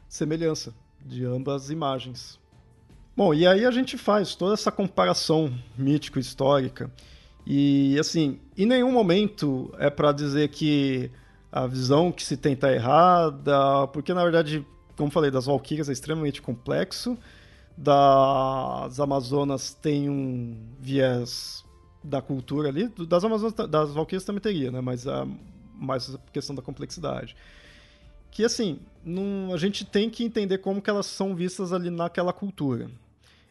semelhança 0.10 0.74
de 1.06 1.24
ambas 1.26 1.70
imagens. 1.70 2.40
Bom, 3.16 3.34
e 3.34 3.48
aí 3.48 3.66
a 3.66 3.72
gente 3.72 3.98
faz 3.98 4.36
toda 4.36 4.54
essa 4.54 4.72
comparação 4.72 5.54
mítico-histórica. 5.78 6.92
E, 7.46 7.98
assim, 8.00 8.40
em 8.58 8.66
nenhum 8.66 8.92
momento 8.92 9.74
é 9.78 9.90
para 9.90 10.12
dizer 10.12 10.50
que 10.50 11.12
a 11.52 11.68
visão 11.68 12.12
que 12.12 12.24
se 12.24 12.38
tem 12.38 12.54
está 12.54 12.72
errada, 12.72 13.88
porque, 13.88 14.14
na 14.14 14.24
verdade, 14.24 14.66
como 14.96 15.12
falei, 15.12 15.30
das 15.30 15.46
Valkyrias 15.46 15.90
é 15.90 15.92
extremamente 15.92 16.42
complexo, 16.42 17.18
das 17.78 19.00
Amazonas 19.00 19.74
tem 19.74 20.10
um 20.10 20.56
viés 20.80 21.64
da 22.04 22.22
cultura 22.22 22.70
ali, 22.70 22.88
das 23.08 23.24
Amazonas, 23.24 23.54
das 23.70 23.94
Valkyrias 23.94 24.24
também 24.24 24.42
teria, 24.42 24.72
né? 24.72 24.82
Mas 24.82 25.08
a 25.08 25.28
mais 25.76 26.16
a 26.16 26.20
questão 26.32 26.56
da 26.56 26.62
complexidade 26.62 27.36
que 28.34 28.44
assim, 28.44 28.80
a 29.54 29.58
gente 29.58 29.86
tem 29.86 30.10
que 30.10 30.24
entender 30.24 30.58
como 30.58 30.82
que 30.82 30.90
elas 30.90 31.06
são 31.06 31.36
vistas 31.36 31.72
ali 31.72 31.92
naquela 31.92 32.34
cultura. 32.34 32.90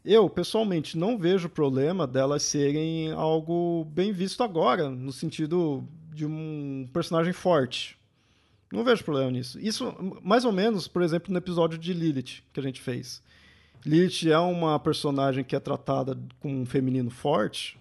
Eu, 0.05 0.29
pessoalmente, 0.29 0.99
não 0.99 1.17
vejo 1.17 1.49
problema 1.49 2.07
delas 2.07 2.43
serem 2.43 3.13
algo 3.13 3.85
bem 3.93 4.13
visto 4.13 4.43
agora, 4.43 4.91
no 4.91 5.13
sentido 5.13 5.87
de 6.13 6.27
um 6.27 6.89
personagem 6.93 7.33
forte. 7.33 7.97
Não 8.73 8.85
vejo 8.85 9.05
problema 9.05 9.31
nisso. 9.31 9.61
Isso, 9.61 9.95
mais 10.23 10.45
ou 10.45 10.53
menos, 10.53 10.89
por 10.89 11.03
exemplo, 11.03 11.33
no 11.33 11.39
episódio 11.39 11.79
de 11.79 11.93
Lilith 11.93 12.43
que 12.53 12.59
a 12.59 12.63
gente 12.63 12.81
fez. 12.81 13.23
Lilith 13.85 14.29
é 14.31 14.39
uma 14.39 14.79
personagem 14.79 15.45
que 15.45 15.55
é 15.55 15.61
tratada 15.61 16.19
com 16.41 16.63
um 16.63 16.67
feminino 16.67 17.11
forte. 17.11 17.79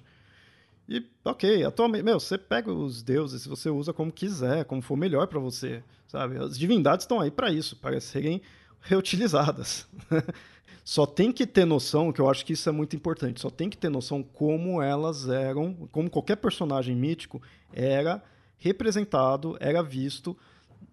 E, 0.87 1.03
ok, 1.23 1.63
atualmente, 1.63 2.03
meu, 2.03 2.19
você 2.19 2.37
pega 2.37 2.71
os 2.71 3.01
deuses, 3.01 3.45
você 3.45 3.69
usa 3.69 3.93
como 3.93 4.11
quiser, 4.11 4.65
como 4.65 4.81
for 4.81 4.97
melhor 4.97 5.27
para 5.27 5.39
você 5.39 5.81
sabe? 6.11 6.37
As 6.37 6.59
divindades 6.59 7.05
estão 7.05 7.21
aí 7.21 7.31
para 7.31 7.49
isso, 7.49 7.77
para 7.77 7.99
serem 8.01 8.41
reutilizadas. 8.81 9.87
só 10.83 11.05
tem 11.05 11.31
que 11.31 11.45
ter 11.45 11.65
noção, 11.65 12.11
que 12.11 12.19
eu 12.19 12.29
acho 12.29 12.45
que 12.45 12.53
isso 12.53 12.67
é 12.67 12.71
muito 12.71 12.95
importante, 12.95 13.39
só 13.39 13.49
tem 13.49 13.69
que 13.69 13.77
ter 13.77 13.89
noção 13.89 14.23
como 14.23 14.81
elas 14.81 15.29
eram, 15.29 15.73
como 15.91 16.09
qualquer 16.09 16.37
personagem 16.37 16.95
mítico 16.95 17.41
era 17.71 18.23
representado, 18.57 19.57
era 19.59 19.81
visto 19.81 20.37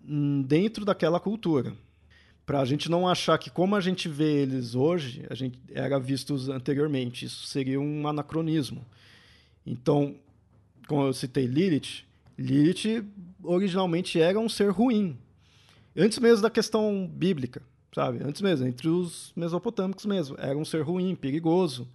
hum, 0.06 0.42
dentro 0.42 0.84
daquela 0.84 1.18
cultura. 1.18 1.72
Para 2.44 2.60
a 2.60 2.64
gente 2.64 2.90
não 2.90 3.06
achar 3.06 3.36
que 3.36 3.50
como 3.50 3.76
a 3.76 3.80
gente 3.80 4.08
vê 4.08 4.42
eles 4.42 4.74
hoje, 4.74 5.26
a 5.28 5.34
gente 5.34 5.58
era 5.70 6.00
vistos 6.00 6.48
anteriormente. 6.48 7.26
Isso 7.26 7.46
seria 7.46 7.78
um 7.78 8.08
anacronismo. 8.08 8.86
Então, 9.66 10.16
como 10.86 11.02
eu 11.02 11.12
citei 11.12 11.44
Lilith, 11.44 12.04
Lilith 12.38 13.04
originalmente 13.42 14.18
era 14.18 14.40
um 14.40 14.48
ser 14.48 14.70
ruim. 14.70 15.18
Antes 15.94 16.18
mesmo 16.18 16.42
da 16.42 16.48
questão 16.48 17.06
bíblica, 17.06 17.60
sabe? 17.94 18.20
Antes 18.22 18.42
mesmo, 18.42 18.66
entre 18.66 18.88
os 18.88 19.32
mesopotâmicos 19.34 20.06
mesmo. 20.06 20.36
Era 20.38 20.56
um 20.56 20.64
ser 20.64 20.82
ruim, 20.82 21.14
perigoso. 21.14 21.88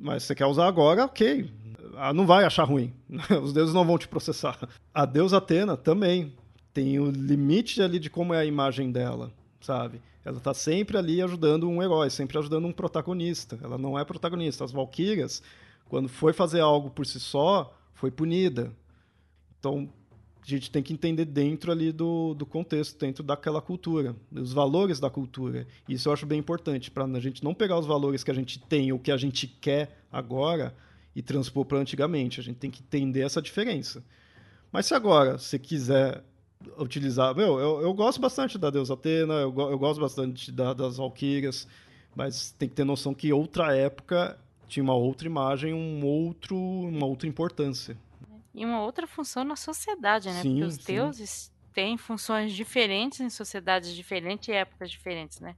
Mas 0.00 0.24
você 0.24 0.34
quer 0.34 0.46
usar 0.46 0.66
agora, 0.66 1.04
ok. 1.04 1.50
Ah, 1.96 2.12
não 2.12 2.26
vai 2.26 2.44
achar 2.44 2.64
ruim. 2.64 2.92
Os 3.42 3.52
deuses 3.52 3.74
não 3.74 3.84
vão 3.84 3.98
te 3.98 4.08
processar. 4.08 4.58
A 4.94 5.04
deusa 5.04 5.38
Atena 5.38 5.76
também 5.76 6.32
tem 6.72 6.98
o 6.98 7.10
limite 7.10 7.82
ali 7.82 7.98
de 7.98 8.10
como 8.10 8.34
é 8.34 8.38
a 8.38 8.44
imagem 8.44 8.92
dela, 8.92 9.32
sabe? 9.60 10.00
Ela 10.24 10.38
está 10.38 10.52
sempre 10.52 10.96
ali 10.98 11.22
ajudando 11.22 11.68
um 11.68 11.82
herói, 11.82 12.10
sempre 12.10 12.38
ajudando 12.38 12.66
um 12.66 12.72
protagonista. 12.72 13.58
Ela 13.62 13.78
não 13.78 13.98
é 13.98 14.04
protagonista. 14.04 14.64
As 14.64 14.72
Valkyrias, 14.72 15.42
quando 15.88 16.08
foi 16.08 16.32
fazer 16.32 16.60
algo 16.60 16.90
por 16.90 17.06
si 17.06 17.18
só, 17.18 17.74
foi 17.94 18.10
punida. 18.10 18.72
Então, 19.58 19.88
a 20.54 20.58
gente 20.58 20.70
tem 20.70 20.82
que 20.82 20.92
entender 20.92 21.24
dentro 21.24 21.70
ali 21.70 21.92
do, 21.92 22.32
do 22.34 22.46
contexto, 22.46 22.98
dentro 22.98 23.22
daquela 23.22 23.60
cultura, 23.60 24.16
os 24.32 24.52
valores 24.52 24.98
da 24.98 25.10
cultura. 25.10 25.66
Isso 25.88 26.08
eu 26.08 26.12
acho 26.12 26.24
bem 26.24 26.38
importante, 26.38 26.90
para 26.90 27.04
a 27.04 27.20
gente 27.20 27.44
não 27.44 27.52
pegar 27.52 27.78
os 27.78 27.86
valores 27.86 28.24
que 28.24 28.30
a 28.30 28.34
gente 28.34 28.58
tem 28.58 28.90
ou 28.92 28.98
que 28.98 29.12
a 29.12 29.16
gente 29.16 29.46
quer 29.46 29.98
agora 30.10 30.74
e 31.14 31.20
transpor 31.20 31.64
para 31.64 31.78
antigamente. 31.78 32.40
A 32.40 32.42
gente 32.42 32.56
tem 32.56 32.70
que 32.70 32.82
entender 32.82 33.20
essa 33.20 33.42
diferença. 33.42 34.02
Mas 34.72 34.86
se 34.86 34.94
agora 34.94 35.36
você 35.38 35.58
quiser 35.58 36.24
utilizar. 36.78 37.36
Meu, 37.36 37.58
eu, 37.58 37.82
eu 37.82 37.94
gosto 37.94 38.20
bastante 38.20 38.58
da 38.58 38.70
deusa 38.70 38.94
Atena, 38.94 39.34
eu, 39.34 39.54
eu 39.56 39.78
gosto 39.78 40.00
bastante 40.00 40.50
da, 40.50 40.72
das 40.72 40.96
Valquírias, 40.96 41.68
mas 42.16 42.52
tem 42.58 42.68
que 42.68 42.74
ter 42.74 42.84
noção 42.84 43.14
que 43.14 43.32
outra 43.32 43.76
época 43.76 44.38
tinha 44.66 44.82
uma 44.82 44.94
outra 44.94 45.28
imagem, 45.28 45.72
um 45.72 46.04
outro, 46.04 46.56
uma 46.56 47.06
outra 47.06 47.28
importância 47.28 47.96
e 48.58 48.64
uma 48.64 48.82
outra 48.82 49.06
função 49.06 49.44
na 49.44 49.56
sociedade, 49.56 50.28
né? 50.28 50.42
Sim, 50.42 50.50
Porque 50.50 50.64
os 50.64 50.74
sim. 50.74 50.92
deuses 50.92 51.52
têm 51.72 51.96
funções 51.96 52.52
diferentes 52.52 53.20
em 53.20 53.30
sociedades 53.30 53.94
diferentes 53.94 54.48
e 54.48 54.52
épocas 54.52 54.90
diferentes, 54.90 55.40
né? 55.40 55.54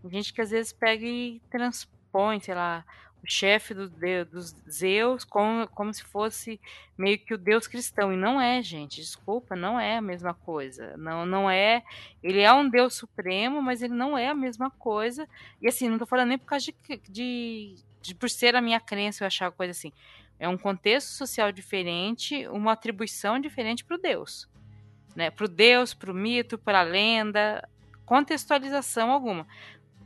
Tem 0.00 0.10
gente 0.10 0.32
que 0.32 0.40
às 0.40 0.50
vezes 0.50 0.72
pega 0.72 1.04
e 1.04 1.40
transpõe, 1.50 2.38
sei 2.38 2.54
lá, 2.54 2.84
o 3.22 3.26
chefe 3.26 3.74
do 3.74 3.88
deus, 3.88 4.28
dos 4.28 4.56
Zeus 4.70 5.24
como, 5.24 5.66
como 5.68 5.92
se 5.92 6.04
fosse 6.04 6.60
meio 6.96 7.18
que 7.18 7.34
o 7.34 7.38
deus 7.38 7.66
cristão. 7.66 8.12
E 8.12 8.16
não 8.16 8.40
é, 8.40 8.62
gente. 8.62 9.00
Desculpa, 9.00 9.56
não 9.56 9.78
é 9.78 9.96
a 9.96 10.00
mesma 10.00 10.32
coisa. 10.32 10.96
Não, 10.96 11.26
não 11.26 11.50
é. 11.50 11.82
Ele 12.22 12.40
é 12.40 12.52
um 12.52 12.68
deus 12.68 12.94
supremo, 12.94 13.60
mas 13.60 13.82
ele 13.82 13.94
não 13.94 14.16
é 14.16 14.28
a 14.28 14.34
mesma 14.34 14.70
coisa. 14.70 15.28
E 15.60 15.66
assim, 15.66 15.88
não 15.88 15.98
tô 15.98 16.06
falando 16.06 16.28
nem 16.28 16.38
por 16.38 16.46
causa 16.46 16.66
de, 16.66 16.74
de, 17.08 17.74
de 18.00 18.14
por 18.14 18.30
ser 18.30 18.54
a 18.54 18.62
minha 18.62 18.78
crença 18.78 19.24
eu 19.24 19.26
achar 19.26 19.50
coisa 19.50 19.72
assim. 19.72 19.92
É 20.38 20.48
um 20.48 20.56
contexto 20.56 21.08
social 21.08 21.50
diferente, 21.50 22.46
uma 22.48 22.72
atribuição 22.72 23.40
diferente 23.40 23.84
para 23.84 23.96
o 23.96 24.00
Deus. 24.00 24.48
Né? 25.16 25.30
Para 25.30 25.46
o 25.46 25.48
Deus, 25.48 25.94
para 25.94 26.12
o 26.12 26.14
mito, 26.14 26.56
para 26.56 26.80
a 26.80 26.84
lenda, 26.84 27.68
contextualização 28.04 29.10
alguma. 29.10 29.46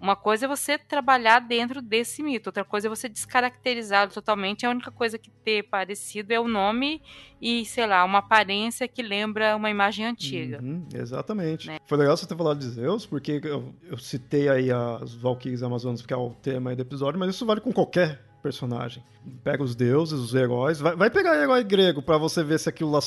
Uma 0.02 0.16
coisa 0.16 0.46
é 0.46 0.48
você 0.48 0.76
trabalhar 0.76 1.38
dentro 1.38 1.80
desse 1.80 2.24
mito, 2.24 2.48
outra 2.48 2.64
coisa 2.64 2.88
é 2.88 2.90
você 2.90 3.08
descaracterizá-lo 3.08 4.10
totalmente. 4.10 4.66
A 4.66 4.70
única 4.70 4.90
coisa 4.90 5.16
que 5.16 5.30
ter 5.30 5.62
parecido 5.62 6.32
é 6.32 6.40
o 6.40 6.48
nome 6.48 7.00
e, 7.40 7.64
sei 7.64 7.86
lá, 7.86 8.04
uma 8.04 8.18
aparência 8.18 8.88
que 8.88 9.00
lembra 9.00 9.54
uma 9.54 9.70
imagem 9.70 10.04
antiga. 10.04 10.60
Uhum, 10.60 10.88
exatamente. 10.92 11.68
Né? 11.68 11.78
Foi 11.86 11.96
legal 11.96 12.16
você 12.16 12.26
ter 12.26 12.36
falado 12.36 12.58
de 12.58 12.68
Zeus, 12.70 13.06
porque 13.06 13.40
eu, 13.44 13.72
eu 13.84 13.96
citei 13.96 14.48
aí 14.48 14.72
as 14.72 15.14
Valkyries 15.14 15.62
Amazonas, 15.62 16.04
que 16.04 16.12
é 16.12 16.16
o 16.16 16.30
tema 16.30 16.74
do 16.74 16.82
episódio, 16.82 17.20
mas 17.20 17.36
isso 17.36 17.46
vale 17.46 17.60
com 17.60 17.72
qualquer 17.72 18.31
personagem. 18.42 19.02
Pega 19.44 19.62
os 19.62 19.74
deuses, 19.74 20.18
os 20.18 20.34
heróis. 20.34 20.80
Vai, 20.80 20.96
vai 20.96 21.10
pegar 21.10 21.40
herói 21.40 21.62
grego 21.62 22.02
para 22.02 22.18
você 22.18 22.42
ver 22.42 22.58
se 22.58 22.68
aquilo 22.68 22.90
lá 22.90 23.00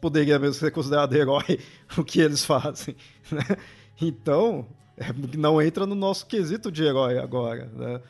poderia 0.00 0.38
mesmo 0.38 0.54
ser 0.54 0.70
considerado 0.70 1.14
herói, 1.14 1.60
o 1.96 2.02
que 2.02 2.20
eles 2.20 2.44
fazem. 2.44 2.96
Né? 3.32 3.56
Então, 4.02 4.66
é, 4.98 5.06
não 5.36 5.62
entra 5.62 5.86
no 5.86 5.94
nosso 5.94 6.26
quesito 6.26 6.70
de 6.70 6.84
herói 6.84 7.18
agora. 7.18 7.70
Né? 7.74 8.00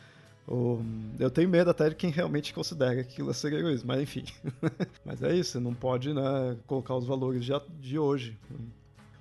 O, 0.47 0.83
eu 1.19 1.31
tenho 1.31 1.49
medo 1.49 1.71
até 1.71 1.89
de 1.89 1.95
quem 1.95 2.11
realmente 2.11 2.53
considera 2.53 3.01
aquilo 3.01 3.33
ser 3.33 3.53
heroísmo, 3.53 3.89
mas 3.89 4.03
enfim. 4.03 4.25
mas 5.05 5.23
é 5.23 5.35
isso, 5.35 5.61
não 5.61 5.73
pode 5.73 6.13
né, 6.13 6.57
colocar 6.67 6.97
os 6.97 7.07
valores 7.07 7.45
de, 7.45 7.53
de 7.81 7.99
hoje. 7.99 8.37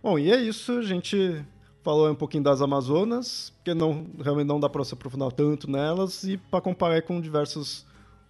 Bom, 0.01 0.17
e 0.17 0.31
é 0.31 0.37
isso, 0.37 0.81
gente 0.81 1.45
falou 1.83 2.09
um 2.09 2.15
pouquinho 2.15 2.43
das 2.43 2.61
Amazonas, 2.61 3.51
porque 3.57 3.73
não, 3.73 4.07
realmente 4.19 4.47
não 4.47 4.59
dá 4.59 4.69
para 4.69 4.83
se 4.85 4.93
aprofundar 4.93 5.31
tanto 5.31 5.69
nelas, 5.69 6.23
e 6.23 6.37
para 6.37 6.61
comparar 6.61 7.01
com 7.01 7.19
diversos 7.19 7.85